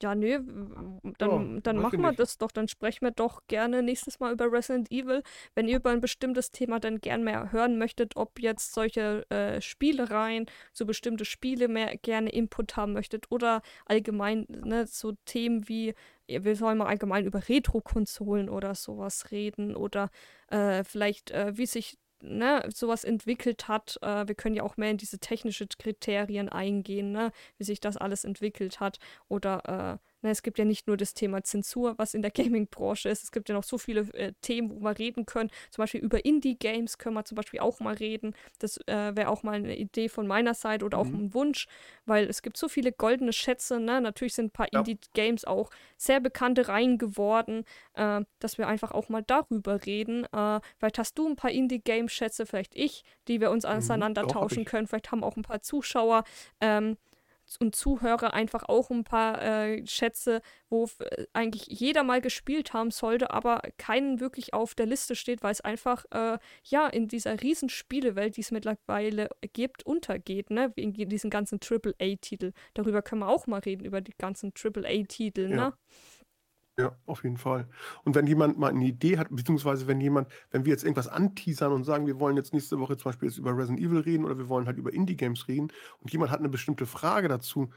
[0.02, 2.50] Ja, nö, w- dann, Ja, dann machen wir das doch.
[2.52, 5.22] Dann sprechen wir doch gerne nächstes Mal über Resident Evil.
[5.54, 9.60] Wenn ihr über ein bestimmtes Thema dann gern mehr hören möchtet, ob jetzt solche äh,
[9.60, 15.94] Spielereien, so bestimmte Spiele mehr gerne Input haben möchtet oder allgemein ne, so Themen wie,
[16.26, 20.10] wir sollen mal allgemein über Retro-Konsolen oder sowas reden oder
[20.48, 23.98] äh, vielleicht, äh, wie sich ne, sowas entwickelt hat.
[24.02, 27.96] Äh, wir können ja auch mehr in diese technischen Kriterien eingehen, ne, wie sich das
[27.96, 28.98] alles entwickelt hat.
[29.28, 32.30] Oder äh, ne, es gibt ja nicht nur das Thema Zensur, was in der
[32.66, 33.24] Gaming-Branche ist.
[33.24, 35.50] Es gibt ja noch so viele äh, Themen, wo wir reden können.
[35.70, 38.34] Zum Beispiel über Indie-Games können wir zum Beispiel auch mal reden.
[38.58, 41.14] Das äh, wäre auch mal eine Idee von meiner Seite oder auch Mhm.
[41.26, 41.66] ein Wunsch,
[42.06, 43.80] weil es gibt so viele goldene Schätze.
[43.80, 44.00] Ne?
[44.00, 44.80] Natürlich sind ein paar Ja.
[44.80, 47.64] Indie-Games auch sehr bekannte Reihen geworden,
[47.94, 50.24] äh, dass wir einfach auch mal darüber reden.
[50.32, 54.28] Äh, vielleicht hast du ein paar Indie-Game-Schätze, vielleicht ich, die wir uns Mhm, auseinander doch,
[54.28, 54.66] hab tauschen ich.
[54.66, 54.86] können.
[54.86, 56.24] Vielleicht haben auch ein paar Zuschauer
[56.60, 56.96] ähm,
[57.58, 62.90] und Zuhörer einfach auch ein paar äh, Schätze, wo äh, eigentlich jeder mal gespielt haben
[62.90, 67.40] sollte, aber keinen wirklich auf der Liste steht, weil es einfach äh, ja in dieser
[67.42, 70.72] riesen Spielewelt, die es mittlerweile gibt, untergeht, ne?
[70.76, 72.52] Wegen diesen ganzen AAA-Titel.
[72.74, 75.72] Darüber können wir auch mal reden, über die ganzen AAA-Titel, ne?
[76.80, 76.96] Ja.
[77.06, 77.68] Auf jeden Fall.
[78.04, 81.72] Und wenn jemand mal eine Idee hat, beziehungsweise wenn jemand, wenn wir jetzt irgendwas anteasern
[81.72, 84.38] und sagen, wir wollen jetzt nächste Woche zum Beispiel jetzt über Resident Evil reden oder
[84.38, 85.68] wir wollen halt über Indie-Games reden
[86.00, 87.70] und jemand hat eine bestimmte Frage dazu,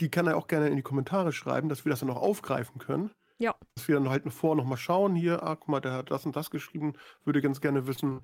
[0.00, 2.78] die kann er auch gerne in die Kommentare schreiben, dass wir das dann auch aufgreifen
[2.78, 3.10] können.
[3.38, 3.54] Ja.
[3.74, 6.36] Dass wir dann halt vor nochmal schauen, hier, ah, guck mal, der hat das und
[6.36, 6.94] das geschrieben,
[7.24, 8.20] würde ganz gerne wissen,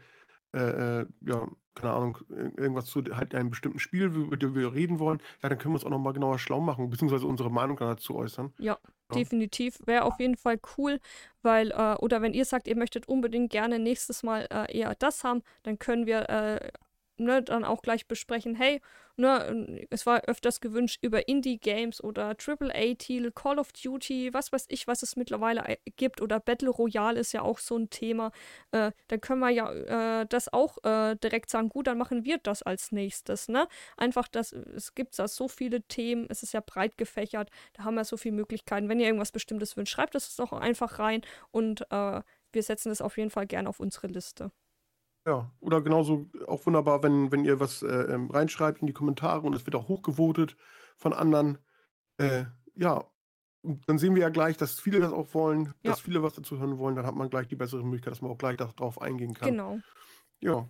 [0.54, 4.72] äh, äh, ja, keine Ahnung, ir- irgendwas zu halt einem bestimmten Spiel, über das wir
[4.74, 7.76] reden wollen, ja, dann können wir uns auch nochmal genauer schlau machen, beziehungsweise unsere Meinung
[7.76, 8.52] dazu äußern.
[8.58, 8.78] Ja,
[9.10, 9.14] Ja.
[9.14, 9.78] definitiv.
[9.86, 11.00] Wäre auf jeden Fall cool,
[11.42, 15.24] weil, äh, oder wenn ihr sagt, ihr möchtet unbedingt gerne nächstes Mal äh, eher das
[15.24, 16.70] haben, dann können wir äh,
[17.18, 18.80] ne, dann auch gleich besprechen, hey,
[19.16, 24.86] ne, es war öfters gewünscht über Indie-Games oder AAA-Titel, Call of Duty, was weiß ich,
[24.86, 28.30] was es mittlerweile gibt, oder Battle Royale ist ja auch so ein Thema.
[28.72, 32.38] Äh, dann können wir ja äh, das auch äh, direkt sagen, gut, dann machen wir
[32.38, 33.68] das als nächstes, ne?
[33.96, 37.94] Einfach, dass es gibt da so viele Themen, es ist ja breit gefächert, da haben
[37.94, 38.88] wir so viele Möglichkeiten.
[38.88, 42.22] Wenn ihr irgendwas Bestimmtes wünscht, schreibt es doch einfach rein und äh,
[42.52, 44.50] wir setzen das auf jeden Fall gerne auf unsere Liste.
[45.28, 49.42] Ja, oder genauso auch wunderbar, wenn, wenn ihr was äh, ähm, reinschreibt in die Kommentare
[49.46, 50.56] und es wird auch hochgevotet
[50.96, 51.58] von anderen.
[52.16, 52.44] Äh,
[52.76, 53.04] ja,
[53.60, 55.90] und dann sehen wir ja gleich, dass viele das auch wollen, Ja.
[55.90, 56.96] dass viele was dazu hören wollen.
[56.96, 59.50] Dann hat man gleich die bessere Möglichkeit, dass man auch gleich darauf eingehen kann.
[59.50, 59.78] Genau.
[60.40, 60.66] Ja,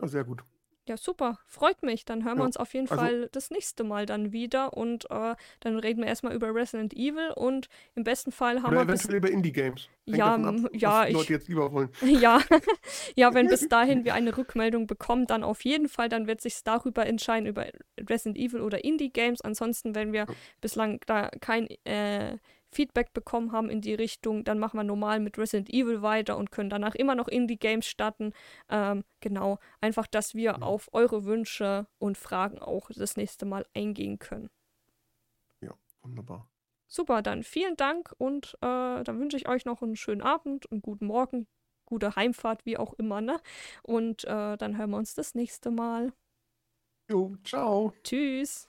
[0.00, 0.44] ja, sehr gut.
[0.88, 1.40] Ja, super.
[1.46, 2.04] Freut mich.
[2.04, 5.10] Dann hören wir Ja, uns auf jeden also- Fall das nächste Mal dann wieder und
[5.10, 8.94] äh, dann reden wir erstmal über Resident Evil und im besten Fall haben Oder wir
[8.94, 9.88] eventuell über Indie-Games.
[10.04, 11.88] Ja, ab, ja, ich- Leute jetzt lieber wollen.
[12.02, 12.40] Ja,
[13.16, 16.62] ja, wenn bis dahin wir eine Rückmeldung bekommen, dann auf jeden Fall, dann wird sich
[16.62, 17.66] darüber entscheiden, über
[17.98, 19.40] Resident Evil oder Indie-Games.
[19.40, 20.26] Ansonsten, wenn wir
[20.60, 22.38] bislang da kein äh,
[22.72, 26.50] Feedback bekommen haben in die Richtung, dann machen wir normal mit Resident Evil weiter und
[26.50, 28.32] können danach immer noch Indie-Games starten.
[28.68, 30.62] Ähm, genau, einfach, dass wir Mhm.
[30.62, 34.50] auf eure Wünsche und Fragen auch das nächste Mal eingehen können.
[36.02, 36.48] Wunderbar.
[36.88, 40.82] Super, dann vielen Dank und äh, dann wünsche ich euch noch einen schönen Abend, einen
[40.82, 41.48] guten Morgen,
[41.84, 43.40] gute Heimfahrt, wie auch immer, ne?
[43.82, 46.12] Und äh, dann hören wir uns das nächste Mal.
[47.08, 47.92] Jo, ciao.
[48.04, 48.68] Tschüss.